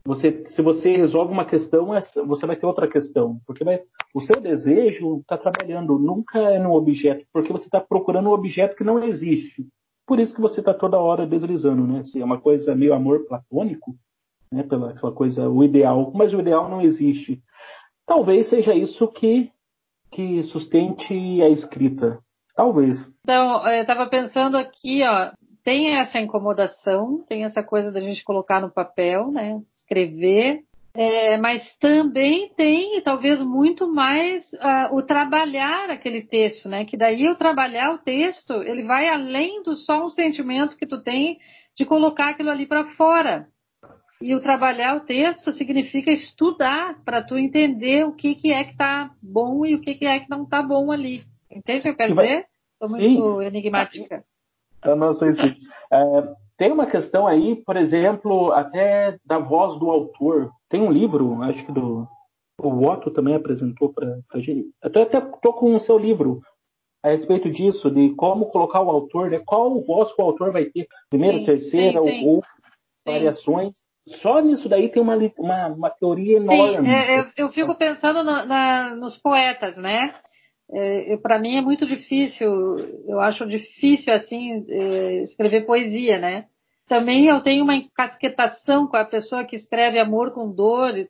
Você, 0.04 0.44
se 0.48 0.62
você 0.62 0.96
resolve 0.96 1.32
uma 1.32 1.44
questão, 1.44 1.94
é, 1.94 2.00
você 2.26 2.46
vai 2.46 2.56
ter 2.56 2.64
outra 2.64 2.88
questão, 2.88 3.38
porque 3.46 3.64
vai, 3.64 3.80
o 4.14 4.20
seu 4.20 4.40
desejo 4.40 5.18
está 5.18 5.36
trabalhando 5.36 5.98
nunca 5.98 6.38
é 6.38 6.58
no 6.58 6.72
objeto, 6.72 7.26
porque 7.32 7.52
você 7.52 7.66
está 7.66 7.80
procurando 7.80 8.28
um 8.28 8.32
objeto 8.32 8.76
que 8.76 8.84
não 8.84 9.02
existe. 9.04 9.66
Por 10.06 10.18
isso 10.18 10.34
que 10.34 10.40
você 10.40 10.60
está 10.60 10.72
toda 10.72 10.98
hora 10.98 11.26
deslizando, 11.26 11.86
né? 11.86 12.04
Se 12.04 12.20
é 12.20 12.24
uma 12.24 12.40
coisa 12.40 12.74
meio 12.74 12.94
amor 12.94 13.26
platônico, 13.26 13.94
né? 14.50 14.62
Pela 14.62 14.90
aquela 14.90 15.12
coisa, 15.12 15.48
o 15.48 15.62
ideal, 15.62 16.10
mas 16.14 16.32
o 16.32 16.40
ideal 16.40 16.68
não 16.70 16.80
existe. 16.80 17.42
Talvez 18.06 18.48
seja 18.48 18.74
isso 18.74 19.06
que 19.08 19.50
que 20.10 20.42
sustente 20.44 21.14
a 21.42 21.48
escrita. 21.48 22.18
Talvez. 22.54 22.98
Então, 23.22 23.66
eu 23.68 23.82
estava 23.82 24.08
pensando 24.08 24.56
aqui, 24.56 25.02
ó, 25.04 25.30
tem 25.62 25.96
essa 25.96 26.18
incomodação, 26.18 27.24
tem 27.28 27.44
essa 27.44 27.62
coisa 27.62 27.92
da 27.92 28.00
gente 28.00 28.24
colocar 28.24 28.60
no 28.60 28.70
papel, 28.70 29.30
né? 29.30 29.60
Escrever. 29.76 30.62
É, 30.94 31.36
mas 31.36 31.76
também 31.78 32.52
tem, 32.56 33.00
talvez, 33.02 33.40
muito 33.42 33.86
mais 33.86 34.44
uh, 34.54 34.96
o 34.96 35.02
trabalhar 35.02 35.90
aquele 35.90 36.22
texto, 36.22 36.68
né? 36.68 36.84
Que 36.84 36.96
daí 36.96 37.28
o 37.28 37.36
trabalhar 37.36 37.92
o 37.92 37.98
texto, 37.98 38.54
ele 38.54 38.82
vai 38.82 39.08
além 39.08 39.62
do 39.62 39.76
só 39.76 40.04
um 40.04 40.10
sentimento 40.10 40.76
que 40.76 40.86
tu 40.86 41.00
tem 41.02 41.38
de 41.76 41.84
colocar 41.84 42.30
aquilo 42.30 42.50
ali 42.50 42.66
para 42.66 42.84
fora. 42.96 43.46
E 44.20 44.34
o 44.34 44.40
trabalhar 44.40 44.96
o 44.96 45.06
texto 45.06 45.52
significa 45.52 46.10
estudar 46.10 47.02
para 47.04 47.22
tu 47.22 47.38
entender 47.38 48.04
o 48.04 48.12
que, 48.12 48.34
que 48.34 48.52
é 48.52 48.64
que 48.64 48.72
está 48.72 49.12
bom 49.22 49.64
e 49.64 49.76
o 49.76 49.80
que, 49.80 49.94
que 49.94 50.06
é 50.06 50.18
que 50.18 50.28
não 50.28 50.42
está 50.42 50.60
bom 50.60 50.90
ali. 50.90 51.22
Entende 51.50 51.78
o 51.78 51.82
que 51.82 51.88
eu 51.90 51.96
quero 51.96 52.16
dizer? 52.16 52.46
Estou 52.72 52.98
muito 52.98 53.42
enigmática. 53.42 54.24
Eu 54.84 54.96
não 54.96 55.12
sei 55.12 55.32
se. 55.32 55.40
É, 55.40 56.34
tem 56.56 56.72
uma 56.72 56.86
questão 56.86 57.26
aí, 57.26 57.62
por 57.64 57.76
exemplo, 57.76 58.52
até 58.52 59.16
da 59.24 59.38
voz 59.38 59.78
do 59.78 59.88
autor. 59.88 60.50
Tem 60.68 60.80
um 60.80 60.90
livro, 60.90 61.40
acho 61.42 61.64
que 61.64 61.72
do. 61.72 62.06
O 62.60 62.86
Otto 62.88 63.12
também 63.12 63.36
apresentou 63.36 63.92
para 63.92 64.18
a 64.32 64.40
gente. 64.40 64.68
Até 64.82 65.02
até 65.02 65.20
tô 65.20 65.52
com 65.52 65.76
o 65.76 65.80
seu 65.80 65.96
livro 65.96 66.40
a 67.04 67.10
respeito 67.10 67.48
disso, 67.48 67.88
de 67.88 68.10
como 68.16 68.46
colocar 68.46 68.80
o 68.80 68.90
autor, 68.90 69.30
né? 69.30 69.40
Qual 69.46 69.80
voz 69.84 70.12
que 70.12 70.20
o 70.20 70.24
autor 70.24 70.50
vai 70.50 70.64
ter, 70.64 70.88
primeira, 71.08 71.38
sim, 71.38 71.44
terceira, 71.44 72.02
sim, 72.02 72.08
sim. 72.08 72.28
ou 72.28 72.42
variações 73.06 73.76
só 74.16 74.40
nisso 74.40 74.68
daí 74.68 74.88
tem 74.88 75.02
uma, 75.02 75.16
uma, 75.38 75.66
uma 75.68 75.90
teoria 75.90 76.36
enorme. 76.36 76.86
Sim, 76.86 76.92
é, 76.92 77.20
eu, 77.20 77.24
eu, 77.36 77.48
fico 77.50 77.76
pensando 77.76 78.22
na, 78.22 78.44
na, 78.44 78.94
nos 78.96 79.16
poetas, 79.16 79.76
né? 79.76 80.14
É, 80.70 81.16
Para 81.16 81.38
mim 81.38 81.56
é 81.56 81.60
muito 81.62 81.86
difícil, 81.86 82.48
eu 83.06 83.20
acho 83.20 83.46
difícil 83.46 84.12
assim 84.12 84.64
é, 84.68 85.22
escrever 85.22 85.66
poesia, 85.66 86.18
né? 86.18 86.44
Também 86.88 87.26
eu 87.26 87.42
tenho 87.42 87.64
uma 87.64 87.74
encasquetação 87.74 88.86
com 88.86 88.96
a 88.96 89.04
pessoa 89.04 89.44
que 89.44 89.56
escreve 89.56 89.98
amor 89.98 90.32
com 90.32 90.50
dor, 90.50 90.96
e, 90.96 91.08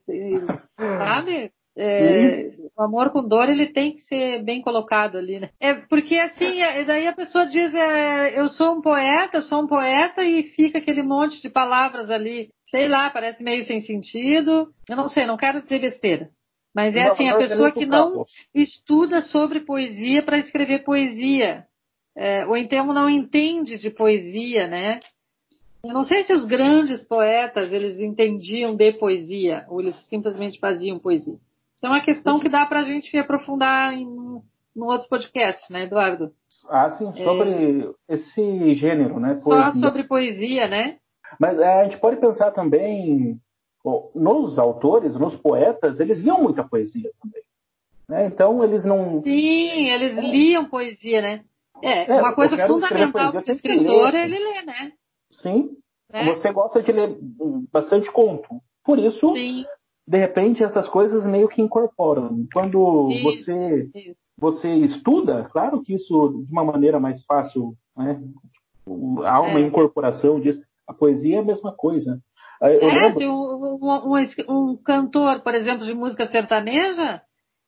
sabe? 0.77 1.53
É, 1.81 2.51
o 2.77 2.83
amor 2.83 3.11
com 3.11 3.23
dor 3.23 3.49
ele 3.49 3.73
tem 3.73 3.95
que 3.95 4.01
ser 4.01 4.43
bem 4.43 4.61
colocado 4.61 5.17
ali, 5.17 5.39
né? 5.39 5.51
É 5.61 5.75
porque 5.75 6.17
assim, 6.17 6.61
é, 6.61 6.85
daí 6.85 7.07
a 7.07 7.13
pessoa 7.13 7.47
diz, 7.47 7.73
é, 7.73 8.41
eu 8.41 8.49
sou 8.49 8.77
um 8.77 8.81
poeta, 8.81 9.37
eu 9.37 9.43
sou 9.43 9.63
um 9.63 9.69
poeta 9.69 10.25
e 10.25 10.43
fica 10.43 10.79
aquele 10.79 11.05
monte 11.05 11.41
de 11.41 11.49
palavras 11.49 12.11
ali 12.11 12.49
sei 12.71 12.89
lá, 12.89 13.11
parece 13.11 13.43
meio 13.43 13.65
sem 13.65 13.81
sentido. 13.83 14.73
Eu 14.89 14.97
não 14.97 15.09
sei, 15.09 15.27
não 15.27 15.37
quero 15.37 15.63
dizer 15.63 15.81
besteira. 15.81 16.31
Mas 16.75 16.95
é 16.95 17.05
não, 17.05 17.13
assim, 17.13 17.29
a 17.29 17.37
pessoa 17.37 17.73
que 17.73 17.87
não 17.87 18.25
estuda 18.55 19.23
sobre 19.23 19.61
poesia 19.61 20.23
para 20.23 20.39
escrever 20.39 20.85
poesia. 20.85 21.65
É, 22.17 22.47
ou 22.47 22.57
então 22.57 22.93
não 22.93 23.09
entende 23.09 23.79
de 23.79 23.91
poesia, 23.91 24.67
né? 24.67 25.01
Eu 25.85 25.95
não 25.95 26.03
sei 26.03 26.25
se 26.25 26.33
os 26.33 26.45
grandes 26.45 27.05
poetas 27.05 27.73
eles 27.73 28.01
entendiam 28.01 28.75
de 28.75 28.93
poesia 28.93 29.65
ou 29.69 29.81
eles 29.81 29.95
simplesmente 30.09 30.59
faziam 30.59 30.99
poesia. 30.99 31.35
Isso 31.77 31.87
é 31.87 31.89
uma 31.89 32.01
questão 32.01 32.41
que 32.41 32.49
dá 32.49 32.67
para 32.67 32.81
a 32.81 32.85
gente 32.85 33.17
aprofundar 33.17 33.95
em 33.95 34.07
no 34.79 34.87
outro 34.87 35.09
podcast, 35.09 35.71
né, 35.73 35.85
Eduardo? 35.85 36.31
Ah, 36.71 36.91
sim, 36.91 37.13
sobre 37.25 37.51
é... 37.83 38.15
esse 38.15 38.75
gênero, 38.75 39.19
né? 39.19 39.41
Poesia. 39.43 39.73
Só 39.73 39.81
sobre 39.81 40.05
poesia, 40.05 40.69
né? 40.69 40.99
Mas 41.39 41.59
é, 41.59 41.81
a 41.81 41.85
gente 41.85 41.99
pode 41.99 42.21
pensar 42.21 42.51
também 42.51 43.41
nos 44.15 44.59
autores, 44.59 45.15
nos 45.15 45.37
poetas, 45.37 46.01
eles 46.01 46.21
liam 46.21 46.43
muita 46.43 46.65
poesia 46.65 47.11
também. 47.23 47.43
Né? 48.09 48.27
Então 48.27 48.65
eles 48.65 48.85
não. 48.85 49.23
Sim, 49.23 49.89
eles 49.91 50.17
é. 50.17 50.21
liam 50.21 50.65
poesia, 50.65 51.21
né? 51.21 51.45
É, 51.83 52.11
é 52.11 52.21
uma 52.21 52.35
coisa 52.35 52.57
fundamental 52.67 53.33
para 53.33 53.45
o 53.47 53.53
escritor 53.53 54.15
é 54.15 54.25
ele 54.25 54.39
ler, 54.39 54.65
né? 54.65 54.93
Sim. 55.31 55.71
É. 56.11 56.35
Você 56.35 56.51
gosta 56.53 56.83
de 56.83 56.91
ler 56.91 57.19
bastante 57.71 58.11
conto. 58.11 58.49
Por 58.83 58.99
isso, 58.99 59.35
Sim. 59.35 59.65
de 60.07 60.19
repente, 60.19 60.65
essas 60.65 60.89
coisas 60.89 61.27
meio 61.27 61.49
que 61.49 61.61
incorporam. 61.61 62.47
Quando 62.53 63.09
isso, 63.11 63.23
você, 63.23 63.91
isso. 63.95 64.17
você 64.37 64.69
estuda, 64.77 65.47
claro 65.53 65.83
que 65.83 65.95
isso 65.95 66.43
de 66.45 66.51
uma 66.51 66.65
maneira 66.65 66.99
mais 66.99 67.23
fácil, 67.25 67.75
né? 67.97 68.21
Há 69.25 69.41
uma 69.43 69.61
é. 69.61 69.63
incorporação 69.63 70.41
disso. 70.41 70.61
A 70.89 70.95
poesia 70.95 71.37
é 71.37 71.41
a 71.41 71.45
mesma 71.45 71.73
coisa. 71.73 72.19
Eu 72.61 72.89
é, 72.89 72.95
lembro... 72.95 73.21
se 73.21 73.27
um, 73.27 73.79
um, 74.49 74.71
um, 74.73 74.77
cantor, 74.77 75.43
por 75.43 75.55
exemplo, 75.55 75.87
de 75.87 75.95
música 75.95 76.27
sertaneja, 76.27 77.23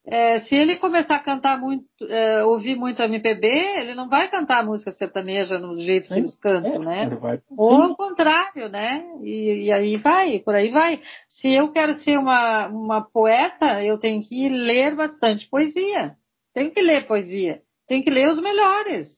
é, 0.05 0.41
se 0.41 0.55
ele 0.55 0.77
começar 0.77 1.17
a 1.17 1.23
cantar 1.23 1.61
muito, 1.61 1.85
é, 2.09 2.43
ouvir 2.45 2.75
muito 2.75 3.03
MPB, 3.03 3.47
ele 3.47 3.95
não 3.95 4.09
vai 4.09 4.29
cantar 4.29 4.65
música 4.65 4.91
sertaneja 4.91 5.59
no 5.59 5.79
jeito 5.81 6.09
que 6.09 6.15
eles 6.15 6.35
cantam, 6.37 6.75
é, 6.75 6.79
né? 6.79 7.17
Vai... 7.21 7.41
Ou 7.57 7.83
ao 7.83 7.97
contrário, 7.97 8.69
né? 8.69 9.05
E, 9.23 9.67
e, 9.67 9.73
aí 9.73 9.97
vai, 9.99 10.41
por 10.41 10.55
aí 10.55 10.71
vai. 10.71 11.01
Se 11.29 11.53
eu 11.53 11.71
quero 11.71 11.95
ser 11.95 12.19
uma, 12.19 12.67
uma 12.69 13.03
poeta, 13.03 13.85
eu 13.85 13.99
tenho 13.99 14.23
que 14.23 14.49
ler 14.49 14.97
bastante 14.97 15.49
poesia. 15.49 16.17
Tenho 16.53 16.73
que 16.73 16.81
ler 16.81 17.07
poesia. 17.07 17.63
Tenho 17.87 18.03
que 18.03 18.11
ler 18.11 18.29
os 18.29 18.41
melhores. 18.41 19.09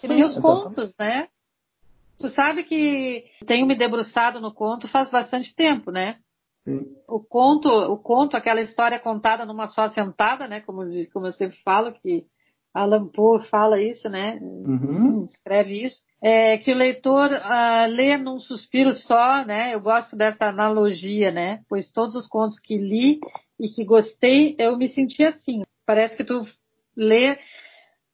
Que 0.00 0.06
os 0.06 0.38
contos, 0.38 0.94
né? 0.98 1.28
Tu 2.22 2.28
sabe 2.28 2.62
que 2.62 3.24
tenho 3.44 3.66
me 3.66 3.74
debruçado 3.74 4.40
no 4.40 4.54
conto 4.54 4.86
faz 4.86 5.10
bastante 5.10 5.52
tempo, 5.56 5.90
né? 5.90 6.18
Sim. 6.64 6.86
O 7.08 7.18
conto, 7.18 7.68
o 7.68 7.98
conto, 7.98 8.36
aquela 8.36 8.60
história 8.60 9.00
contada 9.00 9.44
numa 9.44 9.66
só 9.66 9.88
sentada, 9.88 10.46
né? 10.46 10.60
Como, 10.60 10.82
como 11.12 11.26
eu 11.26 11.32
sempre 11.32 11.56
falo, 11.64 11.92
que 11.92 12.24
Alan 12.72 13.08
Poe 13.08 13.42
fala 13.48 13.82
isso, 13.82 14.08
né? 14.08 14.38
Uhum. 14.40 15.26
Escreve 15.28 15.82
isso. 15.82 16.00
É, 16.22 16.58
que 16.58 16.70
o 16.70 16.76
leitor 16.76 17.28
uh, 17.28 17.88
lê 17.88 18.16
num 18.16 18.38
suspiro 18.38 18.92
só, 18.92 19.44
né? 19.44 19.74
Eu 19.74 19.80
gosto 19.80 20.16
dessa 20.16 20.44
analogia, 20.44 21.32
né? 21.32 21.62
Pois 21.68 21.90
todos 21.90 22.14
os 22.14 22.28
contos 22.28 22.60
que 22.60 22.78
li 22.78 23.18
e 23.58 23.68
que 23.68 23.84
gostei, 23.84 24.54
eu 24.60 24.78
me 24.78 24.86
senti 24.86 25.24
assim. 25.24 25.62
Parece 25.84 26.16
que 26.16 26.22
tu 26.22 26.46
lê 26.96 27.36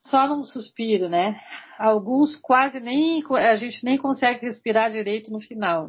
só 0.03 0.27
num 0.27 0.45
suspiro, 0.45 1.09
né? 1.09 1.41
Alguns 1.79 2.37
quase 2.37 2.81
nem 2.81 3.23
a 3.33 3.57
gente 3.57 3.85
nem 3.85 3.99
consegue 3.99 4.47
respirar 4.47 4.91
direito 4.91 5.31
no 5.31 5.41
final. 5.41 5.87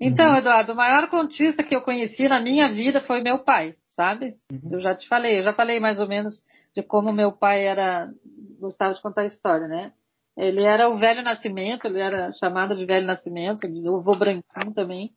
Então, 0.00 0.32
uhum. 0.32 0.38
Eduardo, 0.38 0.72
o 0.72 0.76
maior 0.76 1.08
contista 1.08 1.62
que 1.62 1.74
eu 1.74 1.82
conheci 1.82 2.28
na 2.28 2.40
minha 2.40 2.68
vida 2.68 3.00
foi 3.00 3.20
meu 3.22 3.38
pai. 3.38 3.74
sabe? 3.94 4.36
Uhum. 4.50 4.70
Eu 4.72 4.80
já 4.80 4.94
te 4.94 5.08
falei, 5.08 5.38
eu 5.38 5.44
já 5.44 5.54
falei 5.54 5.80
mais 5.80 5.98
ou 6.00 6.08
menos 6.08 6.42
de 6.74 6.82
como 6.82 7.12
meu 7.12 7.32
pai 7.32 7.64
era 7.64 8.10
gostava 8.58 8.94
de 8.94 9.02
contar 9.02 9.24
história, 9.24 9.68
né? 9.68 9.92
Ele 10.36 10.62
era 10.62 10.88
o 10.88 10.96
velho 10.96 11.22
nascimento, 11.22 11.86
ele 11.86 12.00
era 12.00 12.32
chamado 12.32 12.74
de 12.76 12.84
velho 12.84 13.06
nascimento, 13.06 13.66
o 13.66 13.96
avô 13.96 14.16
branquinho 14.16 14.74
também. 14.74 15.12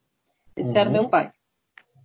Esse 0.56 0.71
uhum. 0.71 0.78
era 0.78 0.89
meu 0.89 1.10
pai. 1.10 1.32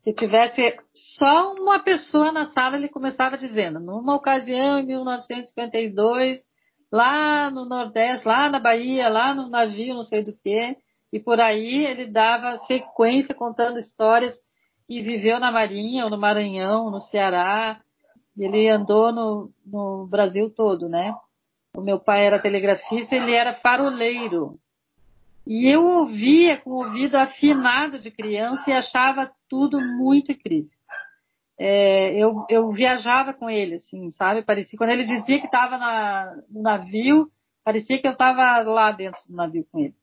Se 0.02 0.12
tivesse 0.12 0.76
só 1.16 1.54
uma 1.54 1.78
pessoa 1.78 2.32
na 2.32 2.46
sala, 2.46 2.76
ele 2.76 2.88
começava 2.88 3.38
dizendo, 3.38 3.78
numa 3.78 4.16
ocasião 4.16 4.80
em 4.80 4.86
1952, 4.86 6.40
lá 6.92 7.50
no 7.50 7.64
Nordeste, 7.64 8.26
lá 8.26 8.50
na 8.50 8.58
Bahia, 8.58 9.08
lá 9.08 9.32
no 9.32 9.48
navio, 9.48 9.94
não 9.94 10.04
sei 10.04 10.24
do 10.24 10.36
que, 10.36 10.76
e 11.12 11.20
por 11.20 11.40
aí 11.40 11.84
ele 11.86 12.06
dava 12.06 12.58
sequência 12.66 13.34
contando 13.34 13.78
histórias 13.78 14.34
que 14.88 15.02
viveu 15.02 15.38
na 15.38 15.52
Marinha, 15.52 16.04
ou 16.04 16.10
no 16.10 16.18
Maranhão, 16.18 16.90
no 16.90 17.00
Ceará. 17.00 17.80
Ele 18.36 18.68
andou 18.68 19.12
no, 19.12 19.50
no 19.64 20.06
Brasil 20.06 20.50
todo, 20.50 20.88
né? 20.88 21.14
O 21.76 21.80
meu 21.80 22.00
pai 22.00 22.26
era 22.26 22.40
telegrafista, 22.40 23.14
ele 23.14 23.32
era 23.32 23.54
faroleiro. 23.54 24.58
E 25.46 25.68
eu 25.68 25.84
ouvia 25.84 26.58
com 26.58 26.70
o 26.70 26.84
ouvido 26.84 27.16
afinado 27.16 27.98
de 27.98 28.10
criança 28.10 28.70
e 28.70 28.72
achava 28.72 29.30
tudo 29.48 29.80
muito 29.80 30.32
incrível. 30.32 30.70
É, 31.58 32.14
eu, 32.14 32.46
eu 32.48 32.72
viajava 32.72 33.34
com 33.34 33.50
ele, 33.50 33.76
assim, 33.76 34.10
sabe? 34.12 34.42
Parecia, 34.42 34.78
quando 34.78 34.90
ele 34.90 35.04
dizia 35.04 35.38
que 35.38 35.46
estava 35.46 35.78
no 36.48 36.62
navio, 36.62 37.30
parecia 37.64 38.00
que 38.00 38.06
eu 38.06 38.12
estava 38.12 38.58
lá 38.62 38.90
dentro 38.92 39.20
do 39.28 39.36
navio 39.36 39.66
com 39.70 39.80
ele. 39.80 39.94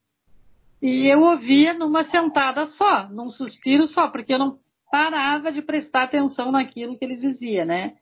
E 0.82 1.08
eu 1.08 1.22
ouvia 1.22 1.74
numa 1.74 2.06
sentada 2.06 2.66
só, 2.68 3.10
num 3.10 3.30
suspiro 3.30 3.88
só, 3.88 4.08
porque 4.08 4.34
eu 4.34 4.40
não 4.40 4.60
parava 4.92 5.52
de 5.52 5.62
prestar 5.62 6.04
atenção 6.04 6.52
naquilo 6.52 6.98
que 6.98 7.04
ele 7.04 7.18
dizia, 7.18 7.66
né? 7.66 7.94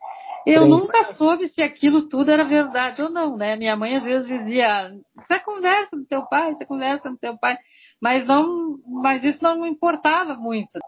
Eu 0.47 0.65
nunca 0.65 1.03
soube 1.15 1.49
se 1.49 1.61
aquilo 1.61 2.07
tudo 2.07 2.31
era 2.31 2.45
verdade 2.45 3.01
ou 3.01 3.09
não, 3.09 3.35
né? 3.35 3.57
Minha 3.57 3.75
mãe 3.75 3.97
às 3.97 4.03
vezes 4.03 4.27
dizia, 4.27 4.93
você 5.15 5.39
conversa 5.41 5.89
com 5.91 6.05
teu 6.05 6.25
pai, 6.25 6.55
você 6.55 6.65
conversa 6.65 7.09
com 7.09 7.17
teu 7.17 7.37
pai, 7.37 7.57
mas 8.01 8.25
não, 8.25 8.79
mas 8.87 9.23
isso 9.25 9.43
não 9.43 9.59
me 9.59 9.69
importava 9.69 10.35
muito. 10.35 10.79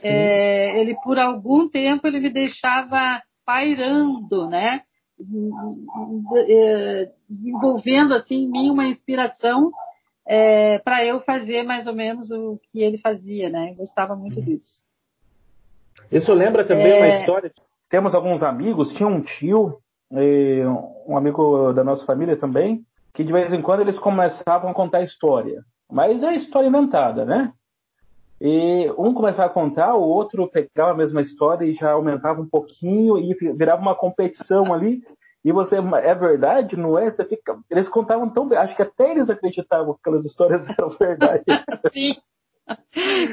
É, 0.00 0.80
ele 0.80 0.94
por 1.02 1.18
algum 1.18 1.68
tempo 1.68 2.06
ele 2.06 2.20
me 2.20 2.30
deixava 2.30 3.20
pairando, 3.44 4.48
né? 4.48 4.82
É, 6.48 7.10
desenvolvendo 7.28 8.14
assim 8.14 8.44
em 8.44 8.50
mim 8.50 8.70
uma 8.70 8.86
inspiração 8.86 9.72
é, 10.26 10.78
para 10.78 11.04
eu 11.04 11.20
fazer 11.20 11.64
mais 11.64 11.86
ou 11.88 11.94
menos 11.94 12.30
o 12.30 12.60
que 12.70 12.80
ele 12.80 12.96
fazia, 12.96 13.50
né? 13.50 13.72
Eu 13.72 13.74
gostava 13.74 14.14
muito 14.14 14.38
uhum. 14.38 14.44
disso. 14.44 14.84
Isso 16.12 16.32
lembra 16.32 16.64
também 16.64 16.96
uma 16.96 17.06
é. 17.06 17.20
história 17.20 17.52
temos 17.90 18.14
alguns 18.14 18.42
amigos, 18.42 18.92
tinha 18.92 19.08
um 19.08 19.20
tio, 19.20 19.78
um 21.06 21.16
amigo 21.16 21.72
da 21.72 21.84
nossa 21.84 22.06
família 22.06 22.36
também, 22.36 22.84
que 23.12 23.24
de 23.24 23.32
vez 23.32 23.52
em 23.52 23.60
quando 23.60 23.80
eles 23.80 23.98
começavam 23.98 24.70
a 24.70 24.74
contar 24.74 25.02
história. 25.02 25.62
Mas 25.90 26.22
é 26.22 26.34
história 26.34 26.68
inventada, 26.68 27.24
né? 27.24 27.52
E 28.40 28.90
um 28.96 29.12
começava 29.12 29.50
a 29.50 29.52
contar, 29.52 29.94
o 29.94 30.02
outro 30.02 30.48
pegava 30.48 30.92
a 30.92 30.96
mesma 30.96 31.20
história 31.20 31.66
e 31.66 31.74
já 31.74 31.90
aumentava 31.90 32.40
um 32.40 32.48
pouquinho 32.48 33.18
e 33.18 33.34
virava 33.34 33.82
uma 33.82 33.94
competição 33.94 34.72
ali. 34.72 35.02
E 35.44 35.52
você, 35.52 35.76
é 35.76 36.14
verdade, 36.14 36.76
não 36.76 36.98
é? 36.98 37.10
Você 37.10 37.24
fica, 37.24 37.58
eles 37.68 37.88
contavam 37.88 38.30
tão 38.30 38.46
bem, 38.46 38.56
acho 38.56 38.76
que 38.76 38.82
até 38.82 39.10
eles 39.10 39.28
acreditavam 39.28 39.94
que 39.94 40.00
aquelas 40.00 40.24
histórias 40.24 40.66
eram 40.78 40.90
verdade. 40.90 41.44
Sim. 41.92 42.14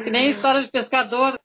Que 0.03 0.09
nem 0.09 0.31
história 0.31 0.63
de 0.63 0.71
pescador. 0.71 1.39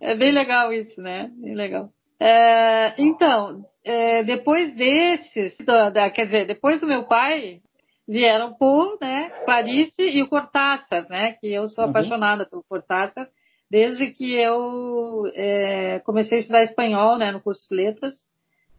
É 0.00 0.16
bem 0.16 0.32
legal 0.32 0.72
isso, 0.72 1.00
né? 1.00 1.30
Bem 1.36 1.54
legal. 1.54 1.90
É, 2.20 2.94
então, 3.02 3.64
é, 3.84 4.22
depois 4.24 4.74
desses, 4.74 5.56
da, 5.58 5.90
da, 5.90 6.10
quer 6.10 6.26
dizer, 6.26 6.46
depois 6.46 6.80
do 6.80 6.86
meu 6.86 7.04
pai, 7.04 7.60
vieram 8.06 8.54
por, 8.54 8.98
né, 9.00 9.30
Clarice 9.44 10.02
e 10.02 10.22
o 10.22 10.28
Cortázar, 10.28 11.08
né, 11.08 11.32
que 11.34 11.52
eu 11.52 11.66
sou 11.68 11.84
uhum. 11.84 11.90
apaixonada 11.90 12.46
pelo 12.46 12.64
Cortázar, 12.68 13.28
desde 13.70 14.12
que 14.12 14.34
eu 14.34 15.24
é, 15.34 16.00
comecei 16.00 16.38
a 16.38 16.40
estudar 16.40 16.62
espanhol, 16.62 17.18
né, 17.18 17.32
no 17.32 17.40
curso 17.40 17.66
de 17.68 17.76
letras, 17.76 18.14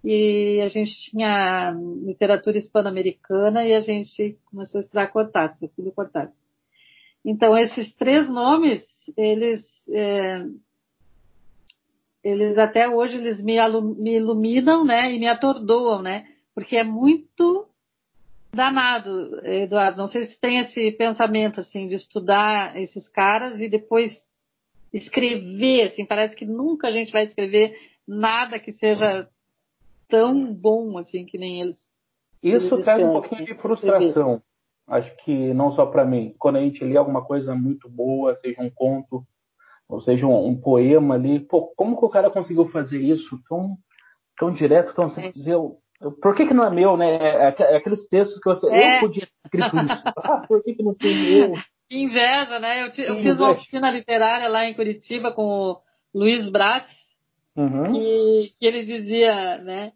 e 0.04 0.62
a 0.64 0.70
gente 0.70 0.92
tinha 1.10 1.76
literatura 2.06 2.58
hispano-americana 2.58 3.66
e 3.66 3.74
a 3.74 3.82
gente 3.82 4.38
começou 4.46 4.80
a 4.80 4.84
estudar 4.84 5.08
Cortázar, 5.08 5.58
filho 5.76 5.92
Cortázar. 5.92 6.34
Então, 7.26 7.58
esses 7.58 7.94
três 7.96 8.30
nomes, 8.30 8.86
eles 9.18 9.66
é, 9.90 10.46
eles 12.26 12.58
até 12.58 12.90
hoje 12.90 13.18
eles 13.18 13.42
me, 13.44 13.56
me 13.98 14.16
iluminam, 14.16 14.84
né, 14.84 15.14
e 15.14 15.20
me 15.20 15.28
atordoam, 15.28 16.02
né, 16.02 16.26
porque 16.56 16.76
é 16.76 16.84
muito 16.84 17.68
danado, 18.52 19.46
Eduardo. 19.46 19.98
Não 19.98 20.08
sei 20.08 20.24
se 20.24 20.40
tem 20.40 20.60
esse 20.60 20.92
pensamento 20.94 21.60
assim 21.60 21.88
de 21.88 21.94
estudar 21.94 22.76
esses 22.82 23.08
caras 23.08 23.62
e 23.62 23.70
depois 23.70 24.12
escrever, 24.92 25.88
assim, 25.88 26.06
parece 26.06 26.36
que 26.36 26.46
nunca 26.46 26.88
a 26.88 26.92
gente 26.92 27.12
vai 27.12 27.26
escrever 27.26 27.76
nada 28.08 28.60
que 28.60 28.72
seja 28.74 29.30
tão 30.08 30.52
bom 30.54 30.98
assim 30.98 31.26
que 31.26 31.38
nem 31.38 31.62
eles. 31.62 31.78
Isso 32.42 32.74
eles 32.74 32.86
traz 32.86 33.04
um 33.04 33.12
pouquinho 33.12 33.46
de 33.46 33.54
frustração. 33.56 34.42
Acho 34.88 35.16
que 35.18 35.54
não 35.54 35.72
só 35.72 35.86
para 35.86 36.06
mim. 36.06 36.34
Quando 36.40 36.58
a 36.58 36.62
gente 36.62 36.84
lê 36.84 36.96
alguma 36.96 37.26
coisa 37.26 37.54
muito 37.56 37.90
boa, 37.90 38.36
seja 38.36 38.62
um 38.62 38.70
conto, 38.70 39.26
ou 39.88 40.02
seja, 40.02 40.26
um, 40.26 40.48
um, 40.48 40.60
poema 40.60 41.16
ali. 41.16 41.40
Pô, 41.40 41.74
como 41.76 41.98
que 41.98 42.06
o 42.06 42.10
cara 42.10 42.30
conseguiu 42.30 42.68
fazer 42.70 43.00
isso 43.00 43.40
tão, 43.48 43.78
tão 44.38 44.52
direto, 44.52 44.94
tão 44.96 45.10
simples? 45.10 45.46
É. 45.46 45.54
Eu, 45.54 45.78
eu, 46.02 46.12
por 46.12 46.36
que, 46.36 46.46
que 46.46 46.54
não 46.54 46.66
é 46.66 46.70
meu, 46.70 46.98
né? 46.98 47.16
É, 47.16 47.48
é, 47.48 47.56
é 47.60 47.78
aqueles 47.78 48.08
textos 48.08 48.40
que 48.40 48.50
você. 48.50 48.68
É. 48.68 48.98
Eu 48.98 49.02
podia 49.02 49.26
ter 49.26 49.32
escrito 49.46 49.78
isso. 49.78 50.04
ah, 50.18 50.46
por 50.48 50.64
que, 50.64 50.74
que 50.74 50.84
não 50.84 50.96
foi 51.00 51.14
meu? 51.14 51.54
Que 51.88 51.98
inveja, 51.98 52.60
né? 52.60 52.84
Eu, 52.84 53.04
eu 53.04 53.22
fiz 53.22 53.38
uma 53.38 53.52
oficina 53.52 53.92
literária 53.92 54.50
lá 54.50 54.66
em 54.66 54.74
Curitiba 54.74 55.32
com 55.32 55.44
o 55.44 55.82
Luiz 56.14 56.50
Braz, 56.50 56.86
uhum. 57.56 57.94
e, 57.96 58.52
que 58.58 58.66
ele 58.66 58.84
dizia, 58.86 59.60
né? 59.60 59.92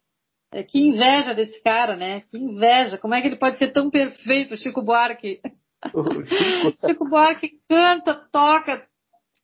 É, 0.51 0.63
que 0.63 0.79
inveja 0.79 1.33
desse 1.33 1.61
cara, 1.61 1.95
né? 1.95 2.21
Que 2.31 2.37
inveja. 2.37 2.97
Como 2.97 3.13
é 3.13 3.21
que 3.21 3.27
ele 3.27 3.37
pode 3.37 3.57
ser 3.57 3.71
tão 3.71 3.89
perfeito, 3.89 4.57
Chico 4.57 4.83
Buarque? 4.83 5.39
Chico 6.85 7.07
Buarque 7.07 7.59
canta, 7.67 8.15
toca, 8.31 8.85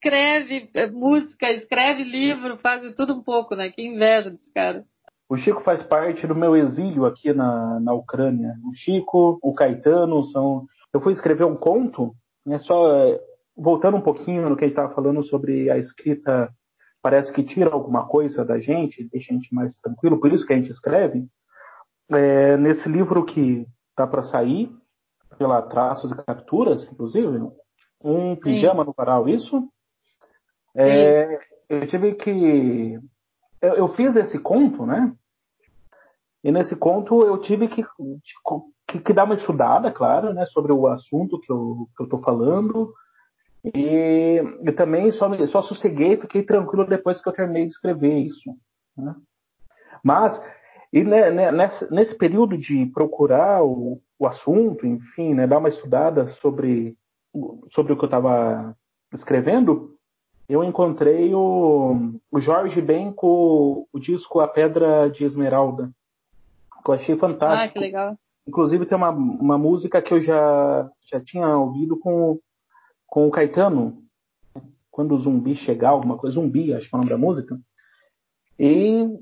escreve 0.06 0.70
é, 0.76 0.92
música, 0.92 1.52
escreve 1.52 2.04
livro, 2.04 2.58
faz 2.58 2.94
tudo 2.96 3.16
um 3.16 3.24
pouco, 3.24 3.56
né? 3.56 3.70
Que 3.70 3.82
inveja 3.82 4.30
desse 4.30 4.54
cara. 4.54 4.86
O 5.28 5.36
Chico 5.36 5.62
faz 5.62 5.82
parte 5.82 6.28
do 6.28 6.36
meu 6.36 6.56
exílio 6.56 7.06
aqui 7.06 7.34
na, 7.34 7.80
na 7.80 7.94
Ucrânia. 7.94 8.54
O 8.64 8.76
Chico, 8.76 9.40
o 9.42 9.54
Caetano 9.54 10.24
são. 10.26 10.66
Eu 10.94 11.02
fui 11.02 11.12
escrever 11.12 11.46
um 11.46 11.56
conto, 11.56 12.14
né? 12.46 12.60
Só 12.60 12.96
é, 12.96 13.20
voltando 13.58 13.98
um 13.98 14.02
pouquinho 14.02 14.48
no 14.48 14.56
que 14.56 14.64
ele 14.64 14.72
estava 14.72 14.94
falando 14.94 15.24
sobre 15.24 15.72
a 15.72 15.78
escrita, 15.78 16.50
parece 17.02 17.34
que 17.34 17.44
tira 17.44 17.72
alguma 17.72 18.08
coisa 18.08 18.46
da 18.46 18.60
gente, 18.60 19.10
deixa 19.12 19.34
a 19.34 19.36
gente 19.36 19.54
mais 19.54 19.76
tranquilo, 19.76 20.20
por 20.20 20.32
isso 20.32 20.46
que 20.46 20.54
a 20.54 20.56
gente 20.56 20.72
escreve. 20.72 21.26
É, 22.12 22.56
nesse 22.58 22.88
livro 22.88 23.26
que 23.26 23.66
tá 23.96 24.06
para 24.06 24.22
sair, 24.22 24.70
pela 25.40 25.64
Traços 25.64 26.12
e 26.12 26.16
Capturas, 26.16 26.88
inclusive, 26.92 27.50
um 28.04 28.36
pijama 28.36 28.84
Sim. 28.84 28.88
no 28.88 28.94
varal, 28.96 29.28
isso? 29.28 29.68
É, 30.76 31.40
eu 31.70 31.88
tive 31.88 32.14
que. 32.16 33.00
Eu, 33.62 33.74
eu, 33.74 33.88
fiz 33.90 34.16
esse 34.16 34.38
conto, 34.38 34.86
né? 34.86 35.14
E 36.44 36.52
nesse 36.52 36.76
conto 36.76 37.24
eu 37.24 37.40
tive 37.40 37.68
que, 37.68 37.84
que, 38.88 39.00
que, 39.00 39.14
dar 39.14 39.24
uma 39.24 39.34
estudada, 39.34 39.92
claro, 39.92 40.34
né, 40.34 40.46
sobre 40.46 40.72
o 40.72 40.86
assunto 40.86 41.40
que 41.40 41.52
eu, 41.52 41.88
tô 42.10 42.20
falando. 42.20 42.94
E, 43.74 44.42
e 44.62 44.72
também 44.74 45.12
só, 45.12 45.28
só 45.48 45.62
sosseguei, 45.64 46.18
fiquei 46.18 46.44
tranquilo 46.44 46.86
depois 46.86 47.20
que 47.20 47.28
eu 47.28 47.34
terminei 47.34 47.64
de 47.66 47.72
escrever 47.72 48.20
isso. 48.20 48.52
Né? 48.96 49.16
Mas, 50.04 50.40
e 50.94 51.04
né, 51.04 51.52
nesse, 51.52 51.92
nesse 51.92 52.16
período 52.16 52.56
de 52.56 52.86
procurar 52.94 53.64
o, 53.64 54.00
o 54.20 54.28
assunto, 54.28 54.86
enfim, 54.86 55.34
né, 55.34 55.48
dar 55.48 55.58
uma 55.58 55.70
estudada 55.70 56.28
sobre, 56.28 56.96
sobre 57.72 57.94
o 57.94 57.98
que 57.98 58.04
eu 58.04 58.08
estava 58.08 58.78
escrevendo, 59.12 59.95
eu 60.48 60.64
encontrei 60.64 61.34
o, 61.34 62.14
o 62.32 62.40
Jorge 62.40 62.82
Ben 62.82 63.12
com 63.12 63.88
o 63.92 64.00
disco 64.00 64.40
A 64.40 64.48
Pedra 64.48 65.10
de 65.10 65.24
Esmeralda, 65.24 65.90
que 66.84 66.92
eu 66.92 66.96
achei 66.96 67.18
fantástico. 67.18 67.64
Ah, 67.64 67.68
que 67.68 67.80
legal. 67.80 68.16
Inclusive 68.48 68.86
tem 68.86 68.96
uma, 68.96 69.10
uma 69.10 69.58
música 69.58 70.02
que 70.02 70.14
eu 70.14 70.22
já, 70.22 70.90
já 71.12 71.20
tinha 71.20 71.48
ouvido 71.58 71.98
com, 71.98 72.40
com 73.08 73.28
o 73.28 73.32
Caetano, 73.32 74.04
quando 74.92 75.16
o 75.16 75.20
zumbi 75.20 75.56
chegar, 75.56 75.90
alguma 75.90 76.18
coisa, 76.18 76.36
zumbi, 76.36 76.74
acho 76.74 76.88
que 76.88 76.96
é 76.96 76.98
o 76.98 77.00
nome 77.00 77.10
da 77.10 77.18
música. 77.18 77.60
E 78.60 79.20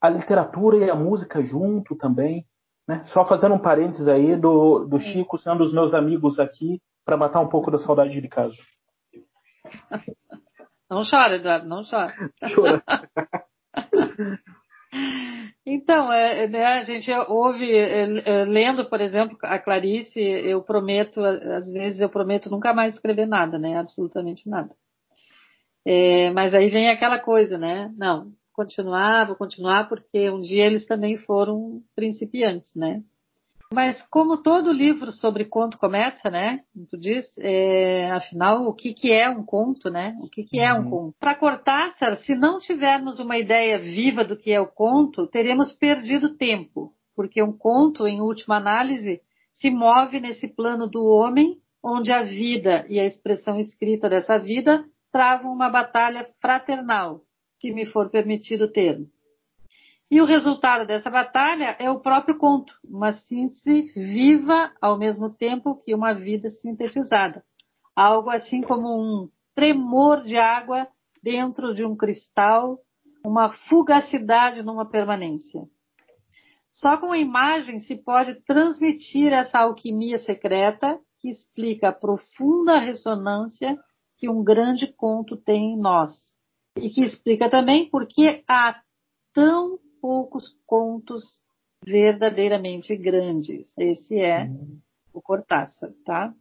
a 0.00 0.08
literatura 0.08 0.76
e 0.78 0.90
a 0.90 0.94
música 0.94 1.42
junto 1.42 1.94
também. 1.94 2.44
Né? 2.86 3.02
Só 3.04 3.24
fazendo 3.24 3.54
um 3.54 3.58
parênteses 3.58 4.08
aí 4.08 4.36
do, 4.36 4.84
do 4.84 4.98
Chico 4.98 5.38
sendo 5.38 5.62
os 5.62 5.72
meus 5.72 5.94
amigos 5.94 6.38
aqui 6.38 6.80
para 7.04 7.16
matar 7.16 7.40
um 7.40 7.48
pouco 7.48 7.70
da 7.70 7.78
saudade 7.78 8.20
de 8.20 8.28
casa. 8.28 8.56
Não 10.88 11.02
chora, 11.02 11.34
Eduardo, 11.34 11.66
não 11.66 11.84
chora. 11.84 12.14
Chora. 12.54 12.82
Então, 15.68 16.12
é, 16.12 16.46
né, 16.46 16.64
a 16.64 16.84
gente 16.84 17.10
ouve, 17.28 17.68
é, 17.72 18.04
é, 18.24 18.44
lendo, 18.44 18.88
por 18.88 19.00
exemplo, 19.00 19.36
a 19.42 19.58
Clarice, 19.58 20.20
eu 20.20 20.62
prometo, 20.62 21.20
às 21.20 21.70
vezes 21.72 22.00
eu 22.00 22.08
prometo 22.08 22.48
nunca 22.48 22.72
mais 22.72 22.94
escrever 22.94 23.26
nada, 23.26 23.58
né? 23.58 23.76
Absolutamente 23.76 24.48
nada. 24.48 24.72
É, 25.84 26.30
mas 26.30 26.54
aí 26.54 26.70
vem 26.70 26.88
aquela 26.88 27.18
coisa, 27.18 27.58
né? 27.58 27.92
Não, 27.96 28.32
continuar, 28.52 29.26
vou 29.26 29.34
continuar, 29.34 29.88
porque 29.88 30.30
um 30.30 30.40
dia 30.40 30.66
eles 30.66 30.86
também 30.86 31.18
foram 31.18 31.82
principiantes, 31.96 32.72
né? 32.74 33.02
Mas 33.76 34.00
como 34.08 34.42
todo 34.42 34.72
livro 34.72 35.12
sobre 35.12 35.44
conto 35.44 35.76
começa, 35.76 36.30
né? 36.30 36.60
Como 36.72 36.86
tu 36.86 36.96
diz, 36.96 37.26
é, 37.38 38.10
afinal, 38.10 38.62
o 38.62 38.74
que, 38.74 38.94
que 38.94 39.12
é 39.12 39.28
um 39.28 39.44
conto, 39.44 39.90
né? 39.90 40.16
O 40.22 40.30
que, 40.30 40.44
que 40.44 40.58
é 40.58 40.72
um 40.72 40.84
uhum. 40.84 40.90
conto? 40.90 41.16
Para 41.20 41.34
Cortázar, 41.34 42.16
se 42.16 42.34
não 42.34 42.58
tivermos 42.58 43.18
uma 43.18 43.36
ideia 43.36 43.78
viva 43.78 44.24
do 44.24 44.34
que 44.34 44.50
é 44.50 44.58
o 44.58 44.66
conto, 44.66 45.26
teremos 45.26 45.74
perdido 45.74 46.38
tempo, 46.38 46.94
porque 47.14 47.42
um 47.42 47.52
conto, 47.52 48.06
em 48.06 48.22
última 48.22 48.56
análise, 48.56 49.20
se 49.52 49.68
move 49.68 50.20
nesse 50.20 50.48
plano 50.48 50.88
do 50.88 51.04
homem, 51.04 51.58
onde 51.84 52.10
a 52.10 52.22
vida 52.22 52.86
e 52.88 52.98
a 52.98 53.04
expressão 53.04 53.60
escrita 53.60 54.08
dessa 54.08 54.38
vida 54.38 54.86
travam 55.12 55.52
uma 55.52 55.68
batalha 55.68 56.26
fraternal, 56.40 57.20
se 57.60 57.70
me 57.74 57.84
for 57.84 58.08
permitido 58.08 58.64
o 58.64 58.72
termo. 58.72 59.06
E 60.08 60.20
o 60.20 60.24
resultado 60.24 60.86
dessa 60.86 61.10
batalha 61.10 61.76
é 61.80 61.90
o 61.90 62.00
próprio 62.00 62.38
conto, 62.38 62.72
uma 62.84 63.12
síntese 63.12 63.92
viva 63.94 64.72
ao 64.80 64.96
mesmo 64.96 65.30
tempo 65.30 65.82
que 65.84 65.94
uma 65.94 66.12
vida 66.12 66.48
sintetizada. 66.50 67.44
Algo 67.94 68.30
assim 68.30 68.62
como 68.62 68.88
um 68.88 69.28
tremor 69.54 70.22
de 70.22 70.36
água 70.36 70.86
dentro 71.20 71.74
de 71.74 71.84
um 71.84 71.96
cristal, 71.96 72.78
uma 73.24 73.50
fugacidade 73.50 74.62
numa 74.62 74.88
permanência. 74.88 75.62
Só 76.70 76.98
com 76.98 77.10
a 77.10 77.18
imagem 77.18 77.80
se 77.80 77.96
pode 77.96 78.34
transmitir 78.42 79.32
essa 79.32 79.58
alquimia 79.60 80.18
secreta 80.18 81.00
que 81.18 81.30
explica 81.30 81.88
a 81.88 81.92
profunda 81.92 82.78
ressonância 82.78 83.76
que 84.18 84.28
um 84.28 84.44
grande 84.44 84.86
conto 84.92 85.36
tem 85.36 85.72
em 85.72 85.76
nós 85.76 86.12
e 86.76 86.90
que 86.90 87.02
explica 87.02 87.50
também 87.50 87.90
por 87.90 88.06
que 88.06 88.44
há 88.46 88.80
tão 89.32 89.78
poucos 90.06 90.56
contos 90.64 91.42
verdadeiramente 91.84 92.94
grandes. 92.94 93.66
Esse 93.76 94.20
é 94.20 94.44
uhum. 94.44 94.78
o 95.12 95.20
Cortázar, 95.20 95.90
tá? 96.04 96.32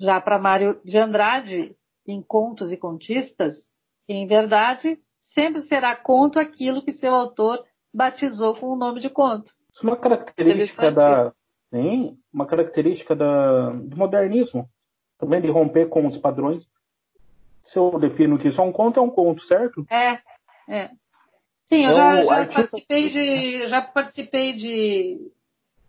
Já 0.00 0.20
para 0.20 0.40
Mário 0.40 0.80
de 0.84 0.98
Andrade, 0.98 1.76
em 2.04 2.20
Contos 2.20 2.72
e 2.72 2.76
Contistas, 2.76 3.64
em 4.08 4.26
verdade, 4.26 4.98
sempre 5.22 5.62
será 5.62 5.94
conto 5.94 6.40
aquilo 6.40 6.82
que 6.82 6.92
seu 6.94 7.14
autor 7.14 7.64
batizou 7.94 8.56
com 8.56 8.72
o 8.72 8.76
nome 8.76 9.00
de 9.00 9.08
conto. 9.08 9.52
Isso 9.72 9.86
é 9.86 9.90
uma 9.90 9.96
característica 9.96 10.90
da 10.90 11.32
sim, 11.70 12.18
uma 12.32 12.44
característica 12.44 13.14
da, 13.14 13.70
do 13.70 13.96
modernismo, 13.96 14.68
também 15.16 15.40
de 15.40 15.48
romper 15.48 15.88
com 15.88 16.08
os 16.08 16.18
padrões. 16.18 16.68
Se 17.66 17.78
eu 17.78 18.00
defino 18.00 18.36
que 18.36 18.48
isso 18.48 18.60
é 18.60 18.64
um 18.64 18.72
conto, 18.72 18.98
é 18.98 19.02
um 19.02 19.10
conto, 19.10 19.44
certo? 19.44 19.86
É, 19.88 20.18
é. 20.68 20.90
Sim, 21.66 21.84
eu 21.84 21.94
já, 21.94 22.24
já 22.24 22.34
artista... 22.34 22.60
participei 22.62 23.08
de 23.08 23.68
já 23.68 23.82
participei 23.82 24.52
de, 24.52 25.32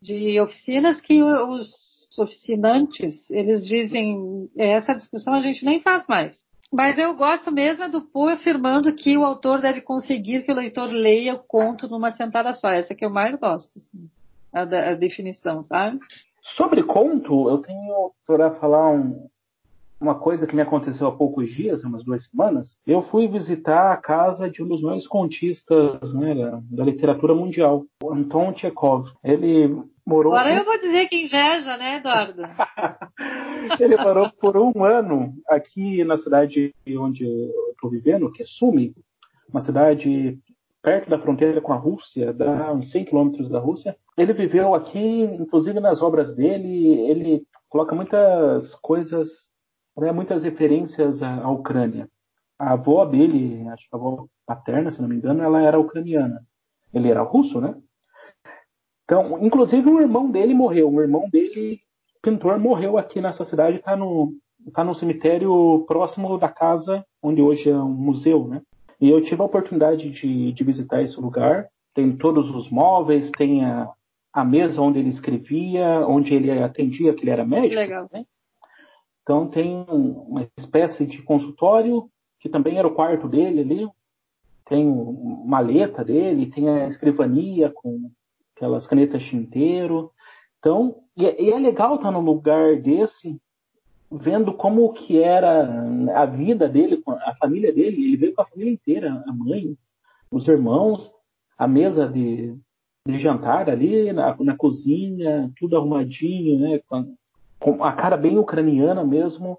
de 0.02 0.40
oficinas 0.40 1.02
que 1.02 1.22
os 1.22 2.18
oficinantes 2.18 3.30
eles 3.30 3.66
dizem 3.66 4.50
essa 4.58 4.94
discussão 4.94 5.34
a 5.34 5.42
gente 5.42 5.66
nem 5.66 5.82
faz 5.82 6.06
mais. 6.08 6.46
Mas 6.72 6.98
eu 6.98 7.16
gosto 7.16 7.52
mesmo 7.52 7.84
é 7.84 7.90
do 7.90 8.02
Poe 8.02 8.34
afirmando 8.34 8.94
que 8.96 9.18
o 9.18 9.24
autor 9.24 9.62
deve 9.62 9.82
conseguir 9.82 10.44
que 10.44 10.52
o 10.52 10.56
leitor 10.56 10.90
leia 10.90 11.36
o 11.36 11.44
conto 11.44 11.88
numa 11.88 12.12
sentada 12.12 12.54
só. 12.54 12.70
Essa 12.70 12.94
é 12.94 12.96
que 12.96 13.06
eu 13.06 13.10
mais 13.10 13.36
gosto, 13.36 13.72
assim, 13.78 14.10
a, 14.54 14.62
a 14.62 14.94
definição, 14.96 15.64
sabe? 15.64 16.00
Sobre 16.58 16.84
conto, 16.84 17.50
eu 17.50 17.60
tenho 17.60 18.12
para 18.26 18.52
falar 18.56 18.92
um, 18.92 19.28
uma 20.06 20.16
coisa 20.16 20.46
que 20.46 20.56
me 20.56 20.62
aconteceu 20.62 21.08
há 21.08 21.12
poucos 21.12 21.50
dias, 21.50 21.84
umas 21.84 22.04
duas 22.04 22.28
semanas, 22.30 22.78
eu 22.86 23.02
fui 23.02 23.28
visitar 23.28 23.92
a 23.92 23.98
casa 23.98 24.48
de 24.48 24.62
um 24.62 24.68
dos 24.68 24.82
maiores 24.82 25.08
contistas 25.08 26.14
né, 26.14 26.36
da, 26.36 26.62
da, 26.70 26.84
literatura 26.86 27.34
mundial, 27.34 27.84
Anton 28.04 28.56
Chekhov. 28.56 29.10
Ele 29.24 29.76
morou. 30.06 30.36
Agora 30.36 30.60
eu 30.60 30.64
vou 30.66 30.80
dizer 30.80 31.08
que 31.08 31.26
inveja, 31.26 31.76
né, 31.78 31.98
Eduardo? 31.98 32.44
Ele 33.80 33.98
morou 33.98 34.30
por 34.40 34.56
um 34.58 34.84
ano 34.84 35.34
aqui 35.50 36.04
na 36.04 36.18
cidade 36.18 36.72
onde 37.00 37.24
eu 37.24 37.72
estou 37.72 37.90
vivendo, 37.90 38.32
que 38.32 38.44
é 38.44 38.46
Sumi, 38.46 38.94
uma 39.50 39.62
cidade 39.62 40.38
perto 40.84 41.10
da 41.10 41.18
fronteira 41.18 41.60
com 41.60 41.74
a 41.74 41.78
Rússia, 41.78 42.32
dá 42.32 42.72
uns 42.72 42.92
100 42.92 43.06
quilômetros 43.06 43.50
da 43.50 43.58
Rússia. 43.58 43.96
Ele 44.16 44.34
viveu 44.34 44.76
aqui, 44.76 45.00
inclusive 45.00 45.80
nas 45.80 46.00
obras 46.00 46.36
dele, 46.36 47.02
ele 47.10 47.44
coloca 47.68 47.96
muitas 47.96 48.76
coisas 48.76 49.50
né, 49.98 50.12
muitas 50.12 50.44
referências 50.44 51.22
à, 51.22 51.50
Ucrânia. 51.50 52.10
A 52.60 52.74
avó 52.74 53.06
dele, 53.06 53.68
acho 53.70 53.90
que 53.90 53.96
a 53.96 53.98
avó 53.98 54.26
paterna, 54.46 54.92
se 54.92 55.02
não 55.02 55.10
me 55.10 55.16
engano, 55.16 55.44
ela 55.44 55.62
era 55.62 55.80
ucraniana. 55.80 56.42
Ele 56.94 57.10
era 57.10 57.22
russo, 57.22 57.60
né? 57.60 57.76
Então, 59.04 59.44
inclusive 59.44 59.90
o 59.90 60.02
irmão 60.02 60.30
dele 60.32 60.54
morreu. 60.54 60.92
O 60.92 61.02
irmão 61.02 61.30
dele, 61.30 61.80
pintor, 62.22 62.58
morreu 62.60 62.98
aqui 62.98 63.22
nessa 63.22 63.44
cidade, 63.44 63.78
está 63.78 63.96
no, 63.96 64.34
tá 64.74 64.84
no 64.84 64.96
cemitério 64.96 65.86
próximo 65.88 66.38
da 66.38 66.50
casa 66.50 67.06
onde 67.22 67.42
hoje 67.42 67.70
é 67.70 67.76
um 67.76 67.90
museu, 67.90 68.48
né? 68.48 68.62
E 69.00 69.10
eu 69.10 69.22
tive 69.22 69.42
a 69.42 69.46
oportunidade 69.46 70.10
de, 70.10 70.54
de 70.54 70.64
visitar 70.64 71.04
esse 71.04 71.20
lugar. 71.20 71.68
Tem 71.94 72.16
todos 72.16 72.50
os 72.50 72.70
móveis, 72.70 73.30
tem 73.32 73.64
a, 73.64 73.90
a 74.34 74.44
mesa 74.44 74.82
onde 74.82 75.00
ele 75.00 75.10
escrevia, 75.10 76.06
onde 76.08 76.34
ele 76.34 76.52
atendia, 76.52 77.14
que 77.14 77.24
ele 77.24 77.32
era 77.32 77.46
médico. 77.46 77.76
Legal. 77.76 78.10
Né? 78.12 78.26
Então 79.26 79.48
tem 79.48 79.84
uma 79.90 80.48
espécie 80.56 81.04
de 81.04 81.20
consultório, 81.24 82.08
que 82.40 82.48
também 82.48 82.78
era 82.78 82.88
o 82.88 82.94
quarto 82.94 83.28
dele 83.28 83.62
ali. 83.62 83.90
Tem 84.66 84.86
maleta 85.44 86.06
dele, 86.06 86.52
tem 86.52 86.70
a 86.70 86.88
escrivania 86.88 87.72
com 87.72 88.12
aquelas 88.56 88.86
canetas 88.86 89.24
tinteiro. 89.24 90.12
Então, 90.60 91.02
e 91.18 91.26
é, 91.26 91.42
e 91.42 91.50
é 91.50 91.58
legal 91.58 91.96
estar 91.96 92.12
num 92.12 92.22
lugar 92.22 92.80
desse, 92.80 93.42
vendo 94.12 94.54
como 94.54 94.94
que 94.94 95.20
era 95.20 95.84
a 96.16 96.28
vida 96.28 96.70
dele, 96.70 97.02
a 97.08 97.36
família 97.36 97.74
dele. 97.74 98.06
Ele 98.06 98.18
veio 98.18 98.36
com 98.36 98.44
a 98.44 98.48
família 98.48 98.74
inteira, 98.74 99.24
a 99.28 99.34
mãe, 99.34 99.76
os 100.30 100.48
irmãos, 100.48 101.12
a 101.58 101.68
mesa 101.68 102.08
de, 102.08 102.56
de 103.08 103.18
jantar 103.18 103.72
ali 103.72 104.14
na, 104.14 104.36
na 104.40 104.56
cozinha, 104.56 105.52
tudo 105.58 105.76
arrumadinho, 105.76 106.60
né? 106.60 106.80
Com 106.88 107.16
com 107.60 107.84
a 107.84 107.94
cara 107.94 108.18
bem 108.18 108.38
ucraniana 108.38 109.04
mesmo. 109.04 109.58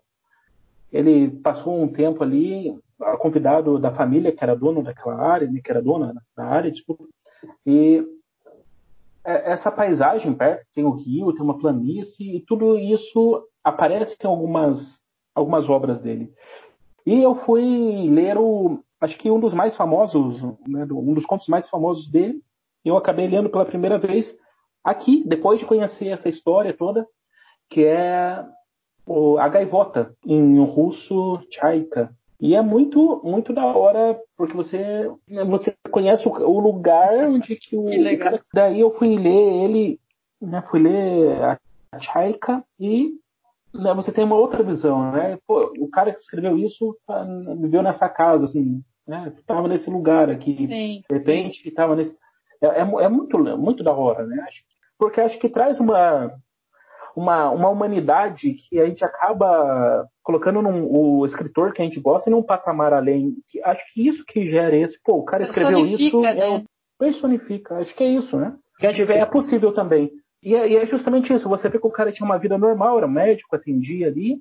Ele 0.93 1.31
passou 1.41 1.83
um 1.83 1.89
tempo 1.89 2.23
ali, 2.23 2.79
convidado 3.19 3.79
da 3.79 3.93
família 3.93 4.33
que 4.33 4.43
era 4.43 4.57
dono 4.57 4.83
daquela 4.83 5.21
área, 5.21 5.51
né, 5.51 5.61
que 5.63 5.71
era 5.71 5.83
dona 5.83 6.15
da 6.37 6.45
área, 6.45 6.71
desculpa. 6.71 7.05
E 7.67 8.05
é, 9.25 9.53
essa 9.53 9.71
paisagem 9.71 10.33
perto, 10.35 10.65
tem 10.75 10.85
o 10.85 10.93
rio, 10.93 11.33
tem 11.33 11.43
uma 11.43 11.59
planície, 11.59 12.37
e 12.37 12.41
tudo 12.41 12.79
isso 12.79 13.47
aparece 13.63 14.17
em 14.23 14.27
algumas, 14.27 14.99
algumas 15.35 15.69
obras 15.69 15.99
dele. 15.99 16.33
E 17.05 17.23
eu 17.23 17.35
fui 17.35 18.09
ler 18.09 18.39
o, 18.39 18.81
acho 19.01 19.19
que 19.19 19.31
um 19.31 19.41
dos 19.41 19.53
mais 19.53 19.77
famosos, 19.77 20.43
né, 20.67 20.87
um 20.91 21.13
dos 21.13 21.27
contos 21.27 21.49
mais 21.49 21.69
famosos 21.69 22.09
dele, 22.09 22.41
eu 22.85 22.97
acabei 22.97 23.27
lendo 23.27 23.51
pela 23.51 23.65
primeira 23.65 23.99
vez 23.99 24.37
aqui, 24.83 25.25
depois 25.27 25.59
de 25.59 25.67
conhecer 25.67 26.07
essa 26.07 26.29
história 26.29 26.73
toda, 26.73 27.07
que 27.69 27.85
é 27.85 28.45
o, 29.07 29.39
a 29.39 29.49
gaivota, 29.49 30.15
em 30.25 30.59
russo, 30.65 31.41
chaika. 31.51 32.11
E 32.41 32.55
é 32.55 32.61
muito, 32.61 33.21
muito 33.25 33.53
da 33.53 33.65
hora, 33.65 34.19
porque 34.37 34.55
você, 34.55 35.11
você 35.49 35.75
conhece 35.91 36.29
o, 36.29 36.33
o 36.33 36.61
lugar 36.61 37.15
onde 37.29 37.57
que 37.57 37.77
o, 37.77 37.87
que 37.87 38.17
cara, 38.19 38.43
Daí 38.53 38.81
eu 38.81 38.91
fui 38.91 39.17
ler 39.17 39.65
ele, 39.65 39.99
né, 40.41 40.63
fui 40.71 40.81
ler 40.81 41.43
a, 41.43 41.59
a 41.93 41.99
Chaika 41.99 42.63
e 42.79 43.13
né, 43.73 43.95
você 43.95 44.13
tem 44.13 44.25
uma 44.25 44.37
outra 44.37 44.63
visão, 44.63 45.13
né? 45.13 45.39
Pô, 45.47 45.73
o 45.79 45.89
cara 45.89 46.13
que 46.13 46.21
escreveu 46.21 46.59
isso 46.59 46.97
tá, 47.07 47.27
viveu 47.59 47.83
nessa 47.83 48.09
casa, 48.09 48.45
assim, 48.45 48.83
né? 49.07 49.33
Tava 49.47 49.69
nesse 49.69 49.89
lugar 49.89 50.29
aqui. 50.29 50.67
Sim. 50.69 51.03
De 51.09 51.17
repente, 51.17 51.71
tava 51.71 51.97
nesse... 51.97 52.15
É, 52.61 52.67
é, 52.67 52.81
é 52.81 53.09
muito, 53.09 53.39
muito 53.39 53.83
da 53.83 53.93
hora, 53.93 54.27
né? 54.27 54.45
Porque 54.99 55.21
acho 55.21 55.39
que 55.39 55.49
traz 55.49 55.79
uma 55.81 56.33
uma, 57.17 57.51
uma 57.51 57.71
humanidade 57.71 58.53
que 58.53 58.79
a 58.79 58.85
gente 58.85 59.03
acaba 59.03 60.07
colocando 60.23 60.61
num, 60.61 60.87
o 60.87 61.25
escritor 61.25 61.73
que 61.73 61.81
a 61.81 61.85
gente 61.85 61.99
gosta 61.99 62.29
em 62.29 62.35
um 62.35 62.43
patamar 62.43 62.93
além. 62.93 63.37
Que, 63.49 63.63
acho 63.63 63.83
que 63.95 64.07
isso 64.07 64.23
que 64.27 64.47
gera 64.47 64.77
esse. 64.77 65.01
Pô, 65.03 65.15
o 65.15 65.25
cara 65.25 65.45
escreveu 65.45 65.79
isso. 65.79 66.21
Né? 66.21 66.39
É, 66.39 66.63
personifica. 66.99 67.77
Acho 67.79 67.95
que 67.95 68.05
é 68.05 68.09
isso, 68.09 68.37
né? 68.37 68.55
Que 68.79 68.87
a 68.87 68.91
gente 68.91 69.07
vê, 69.07 69.15
é 69.15 69.25
possível 69.25 69.73
também. 69.73 70.13
E 70.43 70.55
é, 70.55 70.69
e 70.69 70.77
é, 70.77 70.85
justamente 70.85 71.33
isso. 71.33 71.49
Você 71.49 71.71
vê 71.71 71.79
que 71.79 71.87
o 71.87 71.91
cara 71.91 72.13
tinha 72.13 72.27
uma 72.27 72.39
vida 72.39 72.59
normal, 72.59 72.99
era 72.99 73.09
médico, 73.09 73.57
atendia 73.57 74.09
ali, 74.09 74.39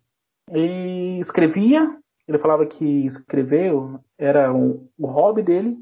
e 0.51 1.19
escrevia. 1.21 1.89
Ele 2.27 2.39
falava 2.39 2.65
que 2.65 3.05
escrever 3.05 3.71
era 4.17 4.51
um, 4.51 4.85
o 4.99 5.07
hobby 5.07 5.41
dele, 5.41 5.77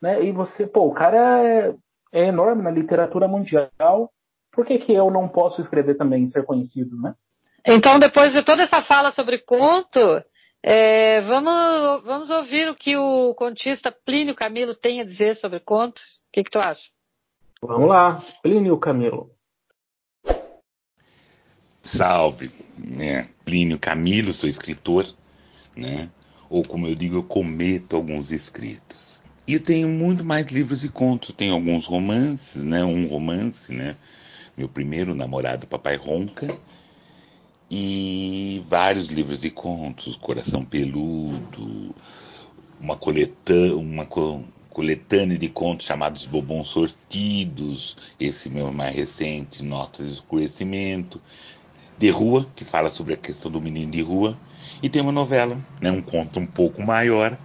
né? 0.00 0.24
E 0.24 0.32
você, 0.32 0.66
pô, 0.66 0.86
o 0.86 0.94
cara 0.94 1.46
é, 1.46 1.74
é 2.12 2.28
enorme 2.28 2.62
na 2.62 2.70
literatura 2.70 3.28
mundial. 3.28 4.10
Por 4.54 4.64
que, 4.64 4.78
que 4.78 4.92
eu 4.92 5.10
não 5.10 5.28
posso 5.28 5.60
escrever 5.60 5.96
também, 5.96 6.28
ser 6.28 6.44
conhecido, 6.44 6.96
né? 7.00 7.14
Então, 7.66 7.98
depois 7.98 8.32
de 8.32 8.44
toda 8.44 8.62
essa 8.62 8.82
fala 8.82 9.10
sobre 9.12 9.38
conto, 9.38 10.22
é, 10.62 11.20
vamos, 11.22 12.04
vamos 12.04 12.30
ouvir 12.30 12.68
o 12.68 12.76
que 12.76 12.96
o 12.96 13.34
contista 13.34 13.90
Plínio 13.90 14.34
Camilo 14.34 14.74
tem 14.74 15.00
a 15.00 15.04
dizer 15.04 15.36
sobre 15.36 15.60
contos. 15.60 16.02
O 16.02 16.32
que, 16.32 16.44
que 16.44 16.50
tu 16.50 16.58
acha? 16.58 16.82
Vamos 17.62 17.88
lá, 17.88 18.22
Plínio 18.42 18.78
Camilo. 18.78 19.30
Salve, 21.82 22.50
né? 22.78 23.28
Plínio 23.44 23.78
Camilo, 23.78 24.32
sou 24.32 24.48
escritor, 24.48 25.04
né? 25.76 26.10
Ou 26.48 26.62
como 26.62 26.86
eu 26.86 26.94
digo, 26.94 27.16
eu 27.16 27.22
cometo 27.22 27.96
alguns 27.96 28.32
escritos. 28.32 29.20
E 29.46 29.54
eu 29.54 29.62
tenho 29.62 29.88
muito 29.88 30.24
mais 30.24 30.46
livros 30.46 30.80
de 30.80 30.88
contos. 30.88 31.32
Tenho 31.32 31.54
alguns 31.54 31.86
romances, 31.86 32.62
né? 32.62 32.84
Um 32.84 33.06
romance, 33.06 33.72
né? 33.72 33.96
Meu 34.56 34.68
primeiro 34.68 35.14
namorado, 35.14 35.66
Papai 35.66 35.96
Ronca. 35.96 36.56
E 37.70 38.64
vários 38.68 39.06
livros 39.06 39.38
de 39.38 39.50
contos, 39.50 40.16
Coração 40.16 40.64
Peludo, 40.64 41.94
uma 42.80 42.96
coletânea, 42.96 43.76
uma 43.76 44.06
coletânea 44.70 45.38
de 45.38 45.48
contos 45.48 45.86
chamados 45.86 46.26
Bobons 46.26 46.68
Sortidos, 46.68 47.96
esse 48.20 48.48
meu 48.48 48.70
mais 48.72 48.94
recente, 48.94 49.64
Notas 49.64 50.06
de 50.06 50.12
Escurecimento, 50.12 51.20
de 51.98 52.10
Rua, 52.10 52.46
que 52.54 52.64
fala 52.64 52.90
sobre 52.90 53.14
a 53.14 53.16
questão 53.16 53.50
do 53.50 53.60
menino 53.60 53.90
de 53.90 54.02
rua, 54.02 54.36
e 54.82 54.88
tem 54.88 55.00
uma 55.00 55.12
novela, 55.12 55.56
né, 55.80 55.90
um 55.90 56.02
conto 56.02 56.38
um 56.38 56.46
pouco 56.46 56.82
maior, 56.82 57.38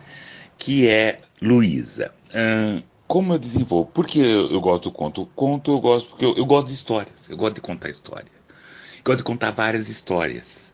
que 0.58 0.88
é 0.88 1.22
Luísa. 1.42 2.14
Hum, 2.36 2.84
como 3.10 3.34
eu 3.34 3.40
desenvolvo? 3.40 3.90
Porque 3.92 4.20
eu, 4.20 4.52
eu, 4.52 4.62
gosto 4.62 4.84
do 4.84 4.92
conto? 4.92 5.26
Conto 5.36 5.72
eu 5.72 5.82
gosto 5.82 6.10
porque 6.10 6.24
eu, 6.24 6.36
eu, 6.38 6.46
gosto 6.46 6.68
de 6.68 6.74
histórias, 6.74 7.28
eu 7.28 7.36
gosto 7.36 7.56
de 7.56 7.62
contar 7.62 7.90
história. 7.90 8.28
Eu 8.98 9.04
gosto 9.04 9.18
de 9.18 9.24
contar 9.24 9.50
várias 9.50 9.90
histórias. 9.90 10.72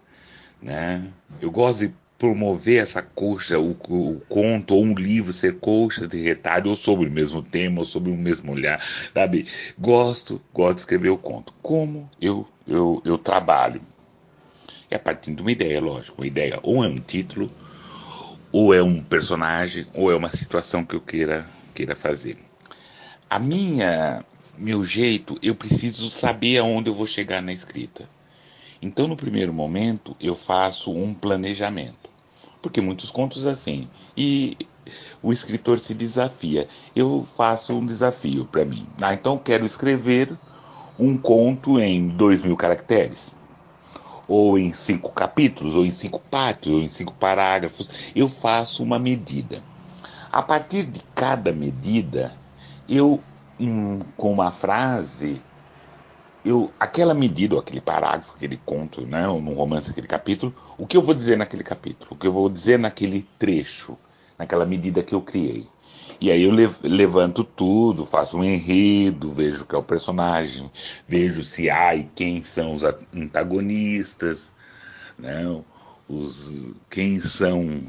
Né? 0.62 1.08
Eu 1.42 1.50
gosto 1.50 1.88
de 1.88 1.94
promover 2.20 2.84
essa 2.84 3.02
coxa, 3.02 3.58
o, 3.58 3.72
o, 3.72 4.22
conto 4.28 4.76
ou 4.76 4.84
um 4.84 4.94
livro 4.94 5.32
ser 5.32 5.60
coxa 5.60 6.10
de 6.10 6.22
retalho, 6.22 6.72
ou 6.72 6.76
sobre 6.76 7.08
o 7.08 7.12
mesmo 7.12 7.42
tema, 7.42 7.80
ou 7.80 7.86
sobre 7.86 8.12
o 8.12 8.18
mesmo 8.18 8.52
olhar, 8.52 8.84
sabe? 9.14 9.48
Gosto, 9.80 10.42
gosto 10.54 10.76
de 10.76 10.82
escrever 10.82 11.12
o 11.12 11.18
conto. 11.18 11.54
Como 11.62 12.10
eu, 12.20 12.46
eu, 12.68 13.02
eu 13.06 13.18
trabalho? 13.18 13.82
É 14.92 14.98
a 14.98 15.00
partir 15.00 15.34
de 15.34 15.42
uma 15.42 15.52
ideia, 15.54 15.80
lógico. 15.80 16.22
Uma 16.22 16.28
ideia 16.28 16.60
ou 16.64 16.84
é 16.84 16.88
um 16.90 16.98
título, 16.98 17.50
ou 18.52 18.74
é 18.74 18.84
um 18.84 19.02
personagem, 19.02 19.88
ou 19.94 20.12
é 20.12 20.16
uma 20.18 20.30
situação 20.30 20.84
que 20.84 20.96
eu 20.96 21.02
queira, 21.02 21.50
queira 21.76 21.96
fazer. 21.96 22.38
A 23.30 23.38
minha, 23.38 24.24
meu 24.58 24.86
jeito, 24.86 25.38
eu 25.44 25.54
preciso 25.54 26.10
saber 26.10 26.58
aonde 26.58 26.90
eu 26.90 26.96
vou 26.96 27.06
chegar 27.06 27.42
na 27.42 27.52
escrita. 27.52 28.08
Então, 28.82 29.08
no 29.08 29.18
primeiro 29.18 29.52
momento, 29.52 30.16
eu 30.22 30.36
faço 30.36 30.92
um 30.94 31.14
planejamento. 31.14 32.10
Porque 32.62 32.80
muitos 32.80 33.12
contos 33.12 33.46
assim. 33.46 33.90
E 34.16 34.58
o 35.22 35.34
escritor 35.34 35.80
se 35.80 35.94
desafia. 35.94 36.68
Eu 36.96 37.28
faço 37.36 37.74
um 37.74 37.86
desafio 37.86 38.46
para 38.46 38.64
mim. 38.64 38.88
Ah, 39.02 39.14
então 39.14 39.38
quero 39.38 39.66
escrever 39.66 40.32
um 40.98 41.18
conto 41.18 41.80
em 41.80 42.08
dois 42.08 42.42
mil 42.42 42.56
caracteres. 42.56 43.30
Ou 44.28 44.58
em 44.58 44.74
cinco 44.74 45.12
capítulos, 45.12 45.76
ou 45.76 45.86
em 45.86 45.92
cinco 45.92 46.20
partes, 46.20 46.72
ou 46.72 46.80
em 46.80 46.90
cinco 46.90 47.14
parágrafos. 47.14 47.88
Eu 48.16 48.30
faço 48.30 48.82
uma 48.82 48.98
medida. 48.98 49.62
A 50.36 50.42
partir 50.42 50.84
de 50.84 51.00
cada 51.16 51.54
medida, 51.54 52.34
eu, 52.90 53.24
com 54.18 54.34
uma 54.34 54.52
frase, 54.52 55.42
eu, 56.44 56.74
aquela 56.78 57.14
medida, 57.14 57.56
ou 57.56 57.62
aquele 57.62 57.80
parágrafo, 57.80 58.34
aquele 58.36 58.58
conto, 58.58 59.08
né, 59.08 59.30
ou 59.30 59.42
no 59.42 59.54
romance, 59.54 59.92
aquele 59.92 60.08
capítulo, 60.08 60.54
o 60.78 60.86
que 60.86 60.98
eu 60.98 61.02
vou 61.02 61.16
dizer 61.16 61.38
naquele 61.38 61.64
capítulo, 61.64 62.10
o 62.12 62.16
que 62.18 62.28
eu 62.28 62.34
vou 62.34 62.50
dizer 62.50 62.78
naquele 62.78 63.26
trecho, 63.40 63.98
naquela 64.38 64.66
medida 64.66 65.02
que 65.02 65.16
eu 65.16 65.22
criei. 65.22 65.70
E 66.20 66.30
aí 66.30 66.44
eu 66.44 66.52
levanto 66.84 67.42
tudo, 67.46 68.06
faço 68.06 68.38
um 68.38 68.44
enredo, 68.44 69.32
vejo 69.32 69.64
o 69.64 69.66
que 69.66 69.74
é 69.74 69.78
o 69.78 69.84
personagem, 69.84 70.70
vejo 71.08 71.44
se 71.44 71.70
há 71.70 71.96
e 71.96 72.04
quem 72.14 72.44
são 72.44 72.74
os 72.74 72.84
antagonistas, 72.84 74.52
né, 75.18 75.46
os, 76.10 76.52
quem 76.90 77.22
são 77.22 77.82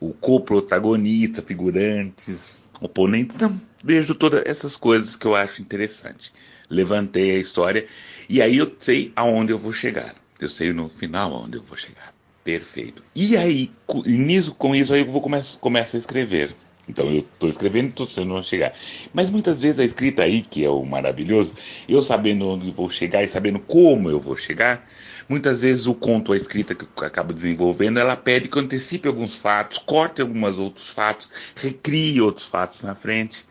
o 0.00 0.12
coprotagonista, 0.12 1.42
figurantes, 1.42 2.54
oponentes. 2.80 3.36
Então, 3.36 3.60
vejo 3.82 4.14
todas 4.14 4.42
essas 4.46 4.76
coisas 4.76 5.16
que 5.16 5.26
eu 5.26 5.34
acho 5.34 5.62
interessante 5.62 6.32
levantei 6.68 7.36
a 7.36 7.38
história 7.38 7.86
e 8.28 8.42
aí 8.42 8.56
eu 8.58 8.74
sei 8.80 9.12
aonde 9.14 9.52
eu 9.52 9.58
vou 9.58 9.72
chegar. 9.72 10.14
Eu 10.38 10.48
sei 10.48 10.72
no 10.72 10.88
final 10.88 11.32
aonde 11.32 11.56
eu 11.56 11.62
vou 11.62 11.76
chegar. 11.76 12.12
Perfeito. 12.44 13.02
E 13.14 13.36
aí, 13.36 13.70
nisso, 14.04 14.54
com 14.54 14.74
isso 14.74 14.92
aí 14.92 15.00
eu 15.00 15.10
vou 15.10 15.20
começar, 15.20 15.58
começo 15.58 15.96
a 15.96 15.98
escrever. 15.98 16.54
Então 16.88 17.06
eu 17.06 17.18
estou 17.18 17.48
escrevendo, 17.48 17.88
estou 17.88 18.06
sendo 18.06 18.42
chegar. 18.44 18.72
Mas 19.12 19.30
muitas 19.30 19.60
vezes 19.60 19.78
a 19.78 19.84
escrita 19.84 20.22
aí, 20.22 20.42
que 20.42 20.64
é 20.64 20.70
o 20.70 20.84
maravilhoso, 20.84 21.54
eu 21.88 22.00
sabendo 22.00 22.48
onde 22.48 22.70
vou 22.70 22.88
chegar 22.90 23.24
e 23.24 23.28
sabendo 23.28 23.58
como 23.58 24.08
eu 24.08 24.20
vou 24.20 24.36
chegar, 24.36 24.88
muitas 25.28 25.60
vezes 25.60 25.86
o 25.86 25.94
conto, 25.94 26.32
a 26.32 26.36
escrita 26.36 26.74
que 26.74 26.84
eu 26.84 27.06
acabo 27.06 27.32
desenvolvendo, 27.32 27.98
ela 27.98 28.16
pede 28.16 28.48
que 28.48 28.56
eu 28.56 28.62
antecipe 28.62 29.08
alguns 29.08 29.36
fatos, 29.36 29.78
corte 29.78 30.20
alguns 30.20 30.58
outros 30.58 30.90
fatos, 30.90 31.30
recrie 31.54 32.20
outros 32.20 32.46
fatos 32.46 32.82
na 32.82 32.94
frente 32.94 33.44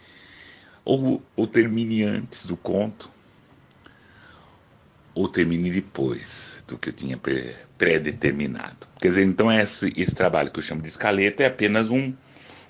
ou, 0.85 1.21
ou 1.35 1.47
termine 1.47 2.03
antes 2.03 2.45
do 2.45 2.55
conto, 2.55 3.09
ou 5.15 5.27
termine 5.27 5.71
depois 5.71 6.63
do 6.67 6.77
que 6.77 6.89
eu 6.89 6.93
tinha 6.93 7.19
pré-determinado. 7.77 8.87
Quer 8.99 9.09
dizer, 9.09 9.23
então 9.23 9.51
esse, 9.51 9.91
esse 9.95 10.13
trabalho 10.13 10.51
que 10.51 10.59
eu 10.59 10.63
chamo 10.63 10.81
de 10.81 10.89
escaleta 10.89 11.43
é 11.43 11.47
apenas 11.47 11.89
um, 11.89 12.13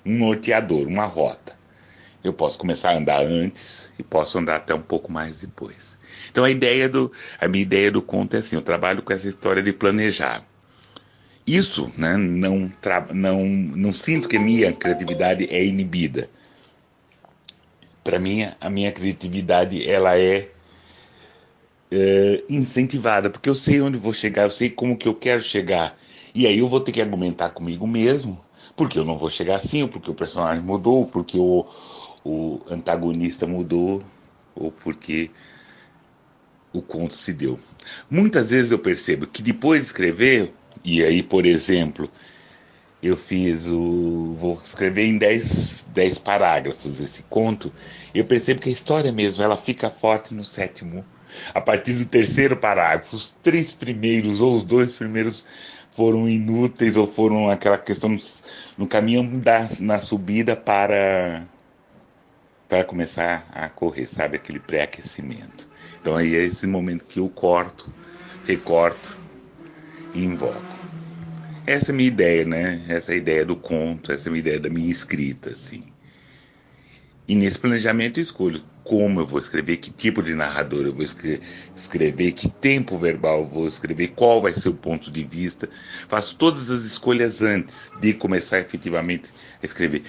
um 0.04 0.18
norteador, 0.18 0.86
uma 0.86 1.04
rota. 1.04 1.56
Eu 2.22 2.32
posso 2.32 2.58
começar 2.58 2.90
a 2.90 2.96
andar 2.96 3.24
antes 3.24 3.92
e 3.98 4.02
posso 4.02 4.38
andar 4.38 4.56
até 4.56 4.74
um 4.74 4.82
pouco 4.82 5.12
mais 5.12 5.40
depois. 5.40 5.95
Então 6.36 6.44
a 6.44 6.50
ideia 6.50 6.86
do, 6.86 7.10
a 7.40 7.48
minha 7.48 7.62
ideia 7.62 7.90
do 7.90 8.02
conto 8.02 8.36
é 8.36 8.40
assim, 8.40 8.56
eu 8.56 8.60
trabalho 8.60 9.00
com 9.00 9.10
essa 9.10 9.26
história 9.26 9.62
de 9.62 9.72
planejar. 9.72 10.44
Isso, 11.46 11.90
né, 11.96 12.14
não, 12.14 12.70
não, 13.14 13.46
não 13.46 13.90
sinto 13.90 14.28
que 14.28 14.38
minha 14.38 14.70
criatividade 14.70 15.46
é 15.50 15.64
inibida 15.64 16.28
para 18.04 18.18
mim 18.18 18.46
a 18.60 18.68
minha 18.68 18.92
criatividade 18.92 19.88
ela 19.88 20.18
é, 20.18 20.50
é, 21.90 22.44
incentivada 22.50 23.30
porque 23.30 23.48
eu 23.48 23.54
sei 23.54 23.80
onde 23.80 23.96
vou 23.96 24.12
chegar, 24.12 24.42
eu 24.42 24.50
sei 24.50 24.68
como 24.68 24.98
que 24.98 25.08
eu 25.08 25.14
quero 25.14 25.40
chegar 25.40 25.98
e 26.34 26.46
aí 26.46 26.58
eu 26.58 26.68
vou 26.68 26.80
ter 26.80 26.92
que 26.92 27.00
argumentar 27.00 27.48
comigo 27.48 27.86
mesmo 27.86 28.44
porque 28.76 28.98
eu 28.98 29.06
não 29.06 29.16
vou 29.16 29.30
chegar 29.30 29.56
assim, 29.56 29.82
ou 29.82 29.88
porque 29.88 30.10
o 30.10 30.14
personagem 30.14 30.62
mudou, 30.62 30.98
ou 30.98 31.06
porque 31.06 31.38
o, 31.38 31.64
o 32.22 32.60
antagonista 32.70 33.46
mudou, 33.46 34.02
ou 34.54 34.70
porque 34.70 35.30
o 36.78 36.82
conto 36.82 37.14
se 37.14 37.32
deu. 37.32 37.58
Muitas 38.10 38.50
vezes 38.50 38.70
eu 38.70 38.78
percebo 38.78 39.26
que 39.26 39.42
depois 39.42 39.80
de 39.80 39.86
escrever, 39.86 40.52
e 40.84 41.02
aí, 41.02 41.22
por 41.22 41.46
exemplo, 41.46 42.10
eu 43.02 43.16
fiz 43.16 43.66
o. 43.66 44.36
Vou 44.40 44.60
escrever 44.62 45.04
em 45.04 45.18
10, 45.18 45.86
10 45.88 46.18
parágrafos 46.18 47.00
esse 47.00 47.22
conto. 47.24 47.72
Eu 48.14 48.24
percebo 48.24 48.60
que 48.60 48.68
a 48.68 48.72
história 48.72 49.12
mesmo 49.12 49.42
ela 49.42 49.56
fica 49.56 49.90
forte 49.90 50.34
no 50.34 50.44
sétimo. 50.44 51.04
A 51.52 51.60
partir 51.60 51.92
do 51.94 52.06
terceiro 52.06 52.56
parágrafo, 52.56 53.16
os 53.16 53.34
três 53.42 53.72
primeiros 53.72 54.40
ou 54.40 54.56
os 54.56 54.64
dois 54.64 54.96
primeiros 54.96 55.44
foram 55.92 56.28
inúteis 56.28 56.96
ou 56.96 57.06
foram 57.06 57.50
aquela 57.50 57.78
questão 57.78 58.18
no 58.76 58.86
caminho 58.86 59.40
da, 59.40 59.66
na 59.80 59.98
subida 59.98 60.54
para 60.54 61.46
para 62.68 62.84
começar 62.84 63.46
a 63.52 63.68
correr, 63.68 64.08
sabe 64.08 64.36
aquele 64.36 64.58
pré-aquecimento. 64.58 65.68
Então 66.06 66.14
aí 66.14 66.36
é 66.36 66.44
esse 66.44 66.68
momento 66.68 67.04
que 67.04 67.18
eu 67.18 67.28
corto, 67.28 67.92
recorto 68.44 69.18
e 70.14 70.22
invoco. 70.22 70.78
Essa 71.66 71.90
é 71.90 71.92
a 71.92 71.96
minha 71.96 72.06
ideia, 72.06 72.44
né? 72.44 72.80
Essa 72.88 73.10
é 73.10 73.14
a 73.16 73.18
ideia 73.18 73.44
do 73.44 73.56
conto, 73.56 74.12
essa 74.12 74.28
é 74.28 74.30
a 74.30 74.30
minha 74.30 74.38
ideia 74.38 74.60
da 74.60 74.70
minha 74.70 74.88
escrita, 74.88 75.50
assim. 75.50 75.82
E 77.26 77.34
nesse 77.34 77.58
planejamento 77.58 78.20
eu 78.20 78.22
escolho 78.22 78.62
como 78.84 79.18
eu 79.18 79.26
vou 79.26 79.40
escrever, 79.40 79.78
que 79.78 79.90
tipo 79.90 80.22
de 80.22 80.32
narrador 80.32 80.86
eu 80.86 80.92
vou 80.92 81.04
escrever, 81.04 82.30
que 82.30 82.48
tempo 82.50 82.96
verbal 82.96 83.40
eu 83.40 83.44
vou 83.44 83.66
escrever, 83.66 84.12
qual 84.14 84.40
vai 84.40 84.52
ser 84.52 84.68
o 84.68 84.74
ponto 84.74 85.10
de 85.10 85.24
vista. 85.24 85.68
Faço 86.06 86.38
todas 86.38 86.70
as 86.70 86.84
escolhas 86.84 87.42
antes 87.42 87.90
de 88.00 88.14
começar 88.14 88.60
efetivamente 88.60 89.32
a 89.60 89.66
escrever. 89.66 90.04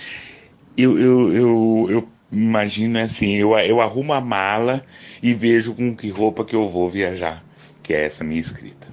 Eu, 0.78 1.00
eu, 1.00 1.34
eu, 1.34 1.88
eu 1.90 2.17
imagino 2.32 3.00
assim, 3.00 3.36
eu, 3.36 3.58
eu 3.60 3.82
arrumo 3.82 4.14
a 4.14 4.22
mala 4.22 4.84
e 5.22 5.34
vejo 5.34 5.76
com 5.76 5.96
que 5.96 6.10
roupa 6.10 6.46
que 6.46 6.56
eu 6.56 6.68
vou 6.68 6.90
viajar, 6.90 7.44
que 7.84 7.94
é 7.94 8.06
essa 8.06 8.24
minha 8.24 8.42
escrita. 8.42 8.88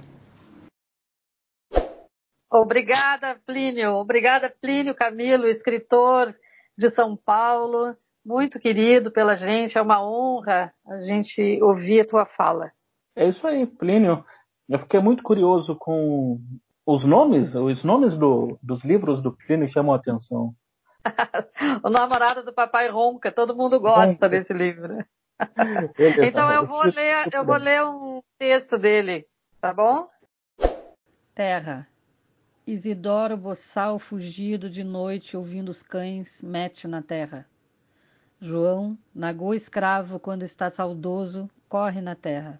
Obrigada, 2.51 3.39
Plínio. 3.45 3.93
Obrigada, 3.95 4.53
Plínio 4.61 4.95
Camilo, 4.95 5.47
escritor 5.47 6.35
de 6.77 6.89
São 6.91 7.15
Paulo, 7.15 7.95
muito 8.25 8.59
querido 8.59 9.11
pela 9.11 9.35
gente, 9.35 9.77
é 9.77 9.81
uma 9.81 10.03
honra 10.03 10.73
a 10.85 10.99
gente 11.01 11.61
ouvir 11.61 12.01
a 12.01 12.07
tua 12.07 12.25
fala. 12.25 12.71
É 13.15 13.27
isso 13.27 13.45
aí, 13.47 13.65
Plínio. 13.65 14.25
Eu 14.67 14.79
fiquei 14.79 14.99
muito 14.99 15.21
curioso 15.21 15.75
com 15.75 16.39
os 16.85 17.05
nomes, 17.05 17.53
os 17.55 17.83
nomes 17.83 18.17
do, 18.17 18.57
dos 18.61 18.83
livros 18.83 19.21
do 19.21 19.31
Plínio 19.31 19.69
chamam 19.69 19.93
a 19.93 19.97
atenção. 19.97 20.53
o 21.83 21.89
namorado 21.89 22.43
do 22.43 22.53
papai 22.53 22.89
ronca, 22.89 23.31
todo 23.31 23.55
mundo 23.55 23.79
gosta 23.79 24.05
ronca. 24.05 24.29
desse 24.29 24.53
livro. 24.53 25.05
então 26.23 26.51
eu 26.51 26.65
vou 26.65 26.83
ler, 26.83 27.27
eu 27.31 27.45
vou 27.45 27.57
ler 27.57 27.83
um 27.83 28.21
texto 28.37 28.77
dele, 28.77 29.25
tá 29.59 29.73
bom? 29.73 30.07
Terra. 31.33 31.87
Isidoro 32.65 33.37
Boçal 33.37 33.99
fugido 33.99 34.69
de 34.69 34.83
noite 34.83 35.37
ouvindo 35.37 35.69
os 35.69 35.83
cães 35.83 36.41
mete 36.41 36.87
na 36.87 37.01
terra. 37.01 37.45
João, 38.41 38.97
nagô 39.13 39.53
escravo 39.53 40.19
quando 40.19 40.43
está 40.43 40.69
saudoso, 40.69 41.49
corre 41.69 42.01
na 42.01 42.15
terra. 42.15 42.59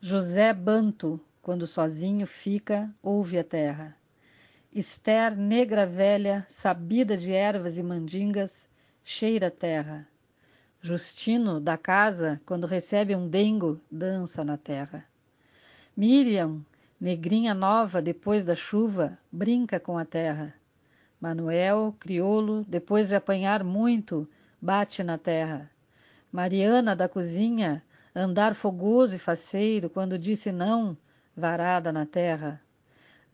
José 0.00 0.52
Banto, 0.52 1.20
quando 1.40 1.66
sozinho 1.66 2.26
fica, 2.26 2.90
ouve 3.02 3.38
a 3.38 3.44
terra. 3.44 3.96
Esther, 4.74 5.36
negra 5.36 5.86
velha, 5.86 6.44
sabida 6.48 7.16
de 7.16 7.30
ervas 7.30 7.78
e 7.78 7.82
mandingas, 7.82 8.66
cheira 9.04 9.46
a 9.46 9.50
terra. 9.50 10.04
Justino, 10.82 11.60
da 11.60 11.78
casa, 11.78 12.40
quando 12.44 12.66
recebe 12.66 13.14
um 13.14 13.28
dengo, 13.28 13.80
dança 13.88 14.42
na 14.42 14.56
terra. 14.56 15.04
Miriam, 15.96 16.60
negrinha 17.00 17.54
nova 17.54 18.02
depois 18.02 18.44
da 18.44 18.56
chuva, 18.56 19.16
brinca 19.30 19.78
com 19.78 19.96
a 19.96 20.04
terra. 20.04 20.52
Manuel, 21.20 21.94
crioulo, 22.00 22.64
depois 22.64 23.06
de 23.06 23.14
apanhar 23.14 23.62
muito, 23.62 24.28
bate 24.60 25.04
na 25.04 25.16
terra. 25.16 25.70
Mariana, 26.32 26.96
da 26.96 27.08
cozinha, 27.08 27.80
andar 28.12 28.56
fogoso 28.56 29.14
e 29.14 29.20
faceiro, 29.20 29.88
quando 29.88 30.18
disse 30.18 30.50
não, 30.50 30.96
varada 31.36 31.92
na 31.92 32.04
terra. 32.04 32.60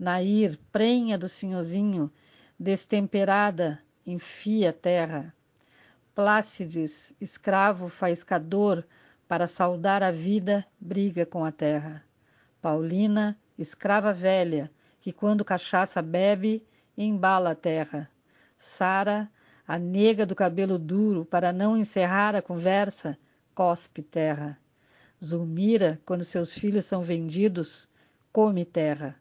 Nair, 0.01 0.59
prenha 0.72 1.18
do 1.18 1.28
sinhozinho, 1.28 2.11
destemperada, 2.59 3.78
enfia 4.07 4.72
terra. 4.72 5.34
Plácides, 6.14 7.14
escravo 7.20 7.90
faiscador, 7.90 8.82
para 9.28 9.46
saudar 9.46 10.03
a 10.03 10.11
vida, 10.11 10.66
briga 10.80 11.26
com 11.26 11.44
a 11.44 11.53
terra. 11.53 12.03
Paulina, 12.62 13.38
escrava 13.59 14.11
velha, 14.11 14.70
que 15.03 15.12
quando 15.12 15.44
cachaça 15.44 16.01
bebe, 16.01 16.66
embala 16.96 17.51
a 17.51 17.55
terra. 17.55 18.11
Sara, 18.59 19.30
a 19.68 19.78
nega 19.78 20.24
do 20.24 20.34
cabelo 20.34 20.78
duro, 20.78 21.26
para 21.26 21.53
não 21.53 21.76
encerrar 21.76 22.34
a 22.34 22.40
conversa, 22.40 23.18
cospe 23.55 24.03
terra. 24.03 24.59
Zulmira, 25.22 26.01
quando 26.07 26.24
seus 26.24 26.55
filhos 26.55 26.86
são 26.86 27.03
vendidos, 27.03 27.86
come 28.32 28.64
terra. 28.64 29.14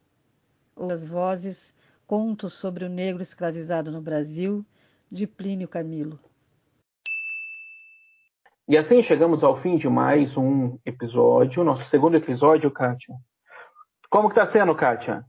As 0.80 1.06
vozes, 1.06 1.76
contos 2.08 2.54
sobre 2.54 2.86
o 2.86 2.90
negro 2.90 3.22
escravizado 3.22 3.92
no 3.92 4.02
Brasil, 4.02 4.66
de 5.12 5.28
Plínio 5.28 5.68
Camilo. 5.68 6.18
E 8.68 8.78
assim 8.78 9.04
chegamos 9.04 9.44
ao 9.44 9.62
fim 9.62 9.78
de 9.78 9.90
mais 9.90 10.38
um 10.38 10.80
episódio, 10.86 11.64
nosso 11.64 11.88
segundo 11.90 12.16
episódio, 12.16 12.72
Kátia. 12.72 13.14
Como 14.10 14.30
que 14.30 14.40
está 14.40 14.52
sendo, 14.52 14.74
Kátia? 14.74 15.24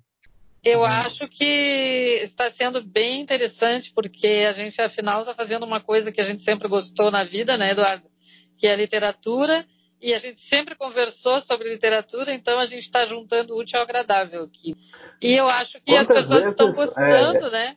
Eu 0.62 0.84
acho 0.84 1.26
que 1.28 2.20
está 2.22 2.50
sendo 2.50 2.84
bem 2.84 3.20
interessante, 3.20 3.92
porque 3.94 4.46
a 4.46 4.52
gente, 4.52 4.80
afinal, 4.80 5.20
está 5.20 5.34
fazendo 5.34 5.64
uma 5.64 5.80
coisa 5.80 6.12
que 6.12 6.20
a 6.20 6.24
gente 6.24 6.44
sempre 6.44 6.68
gostou 6.68 7.10
na 7.10 7.24
vida, 7.24 7.56
né, 7.56 7.72
Eduardo? 7.72 8.08
Que 8.56 8.66
é 8.66 8.72
a 8.74 8.76
literatura 8.76 9.66
e 10.00 10.14
a 10.14 10.18
gente 10.18 10.42
sempre 10.48 10.74
conversou 10.74 11.40
sobre 11.42 11.68
literatura, 11.68 12.32
então 12.32 12.58
a 12.58 12.66
gente 12.66 12.84
está 12.84 13.04
juntando 13.04 13.54
o 13.54 13.58
útil 13.58 13.78
ao 13.78 13.84
agradável 13.84 14.44
aqui. 14.44 14.74
E 15.20 15.34
eu 15.34 15.46
acho 15.46 15.80
que 15.80 15.92
Quantas 15.92 16.16
as 16.16 16.28
pessoas 16.28 16.50
estão 16.50 16.72
gostando, 16.72 17.46
é... 17.46 17.50
né? 17.50 17.76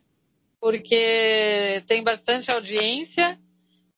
Porque 0.60 1.82
tem 1.86 2.02
bastante 2.02 2.50
audiência 2.50 3.38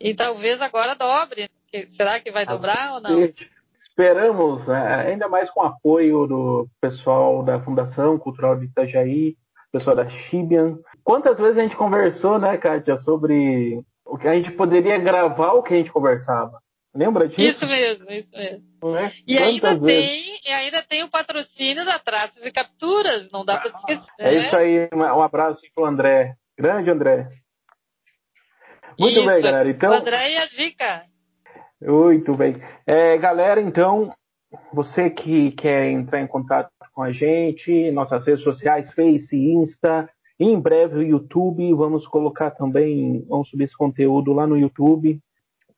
e 0.01 0.15
talvez 0.15 0.61
agora 0.61 0.95
dobre. 0.95 1.49
Será 1.91 2.19
que 2.19 2.33
vai 2.33 2.45
dobrar 2.45 2.95
ou 2.95 3.01
não? 3.01 3.33
Esperamos, 3.79 4.67
né? 4.67 5.07
ainda 5.09 5.29
mais 5.29 5.49
com 5.51 5.61
o 5.61 5.65
apoio 5.65 6.27
do 6.27 6.69
pessoal 6.81 7.43
da 7.43 7.61
Fundação 7.61 8.19
Cultural 8.19 8.59
de 8.59 8.67
Itajaí, 8.67 9.37
pessoal 9.73 9.97
da 9.97 10.09
Chibian. 10.09 10.79
Quantas 11.05 11.37
vezes 11.39 11.59
a 11.59 11.63
gente 11.63 11.77
conversou, 11.77 12.39
né, 12.39 12.57
Kátia, 12.59 12.97
sobre 12.99 13.81
o 14.05 14.19
que 14.19 14.29
a 14.29 14.35
gente 14.35 14.51
poderia 14.53 14.99
gravar 14.99 15.53
o 15.53 15.63
que 15.63 15.75
a 15.75 15.77
gente 15.77 15.93
conversava? 15.93 16.59
Lembra 16.97 17.29
disso? 17.29 17.43
Isso 17.43 17.67
mesmo, 17.67 18.11
isso 18.11 18.31
mesmo. 18.33 18.97
É? 18.97 19.13
E 19.27 19.37
ainda 19.37 19.79
tem, 19.79 20.41
e 20.45 20.51
ainda 20.51 20.83
tem 20.83 21.05
o 21.05 21.11
patrocínio 21.11 21.85
da 21.85 21.99
Traças 21.99 22.43
e 22.43 22.51
Capturas, 22.51 23.31
não 23.31 23.45
dá 23.45 23.59
para 23.59 23.71
esquecer. 23.71 24.11
É 24.19 24.31
né? 24.31 24.47
isso 24.47 24.57
aí, 24.57 24.89
um 24.95 25.23
abraço 25.23 25.61
para 25.75 25.85
o 25.85 25.87
André. 25.87 26.35
Grande 26.59 26.91
André. 26.91 27.29
Muito 28.99 29.19
isso. 29.19 29.29
bem, 29.29 29.43
galera. 29.43 29.69
Então, 29.69 29.91
o 29.91 29.95
André 29.95 30.33
e 30.33 30.37
a 30.39 30.47
dica. 30.47 31.03
Muito 31.83 32.35
bem. 32.35 32.57
É, 32.87 33.19
galera, 33.19 33.61
então, 33.61 34.11
você 34.73 35.11
que 35.11 35.51
quer 35.51 35.91
entrar 35.91 36.23
em 36.23 36.27
contato 36.27 36.71
com 36.95 37.03
a 37.03 37.13
gente, 37.13 37.91
nossas 37.91 38.27
redes 38.27 38.43
sociais, 38.43 38.91
Face, 38.95 39.37
Insta, 39.37 40.09
em 40.41 40.59
breve 40.59 40.99
o 40.99 41.03
YouTube, 41.03 41.75
vamos 41.75 42.07
colocar 42.07 42.53
também, 42.53 43.23
vamos 43.29 43.51
subir 43.51 43.65
esse 43.65 43.77
conteúdo 43.77 44.33
lá 44.33 44.47
no 44.47 44.57
YouTube 44.57 45.21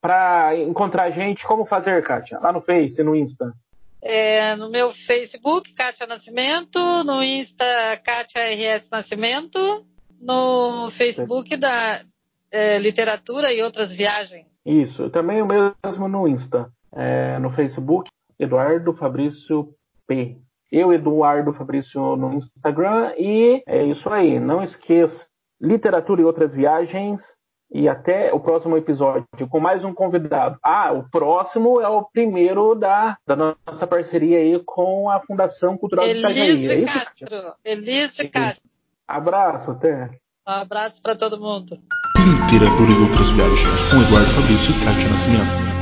para 0.01 0.57
encontrar 0.57 1.05
a 1.05 1.11
gente, 1.11 1.47
como 1.47 1.67
fazer, 1.67 2.03
Kátia? 2.05 2.39
Lá 2.41 2.53
no 2.53 2.61
Face, 2.61 3.03
no 3.03 3.15
Insta? 3.15 3.53
É, 4.01 4.55
no 4.55 4.71
meu 4.71 4.93
Facebook, 4.93 5.75
Kátia 5.75 6.07
Nascimento, 6.07 6.79
no 7.05 7.23
Insta, 7.23 7.65
Kátia 8.05 8.43
RS 8.55 8.89
Nascimento, 8.91 9.85
no 10.21 10.91
Facebook 10.93 11.57
da 11.57 12.03
é, 12.51 12.79
Literatura 12.79 13.53
e 13.53 13.63
Outras 13.63 13.91
Viagens. 13.91 14.47
Isso, 14.65 15.11
também 15.11 15.43
o 15.43 15.47
mesmo 15.47 16.09
no 16.09 16.29
Insta. 16.29 16.69
É, 16.95 17.39
no 17.39 17.51
Facebook, 17.51 18.09
Eduardo 18.39 18.95
Fabrício 18.95 19.69
P. 20.07 20.37
Eu, 20.71 20.93
Eduardo 20.93 21.53
Fabrício, 21.55 22.17
no 22.17 22.35
Instagram. 22.35 23.15
E 23.19 23.63
é 23.67 23.85
isso 23.85 24.09
aí. 24.09 24.39
Não 24.39 24.63
esqueça, 24.63 25.27
Literatura 25.61 26.21
e 26.21 26.25
Outras 26.25 26.55
Viagens 26.55 27.23
e 27.71 27.89
até 27.89 28.33
o 28.33 28.41
próximo 28.41 28.77
episódio 28.77 29.27
com 29.49 29.61
mais 29.61 29.85
um 29.85 29.93
convidado. 29.93 30.59
Ah, 30.63 30.93
o 30.93 31.09
próximo 31.11 31.81
é 31.81 31.89
o 31.89 32.05
primeiro 32.05 32.75
da, 32.75 33.17
da 33.27 33.37
nossa 33.37 33.87
parceria 33.87 34.39
aí 34.39 34.61
com 34.65 35.11
a 35.11 35.21
Fundação 35.21 35.77
Cultural 35.77 36.07
Elise 36.07 36.27
de 36.27 36.33
Itajaí. 36.33 36.71
É 36.71 36.81
isso, 36.81 36.95
Castro. 36.95 37.55
Elise 37.65 38.29
Castro. 38.29 38.69
Abraço, 39.07 39.71
até. 39.71 40.11
Um 40.47 40.53
abraço 40.53 41.01
para 41.03 41.17
todo 41.17 41.39
mundo. 41.39 41.79
Literatura 42.17 42.91
e 42.91 43.03
outras 43.03 43.31
viagens 43.31 43.91
com 43.91 43.97
Eduardo 44.03 44.31
Fabrício 44.33 44.75
e 44.75 44.85
Cátia 44.85 45.09
Nascimento. 45.09 45.78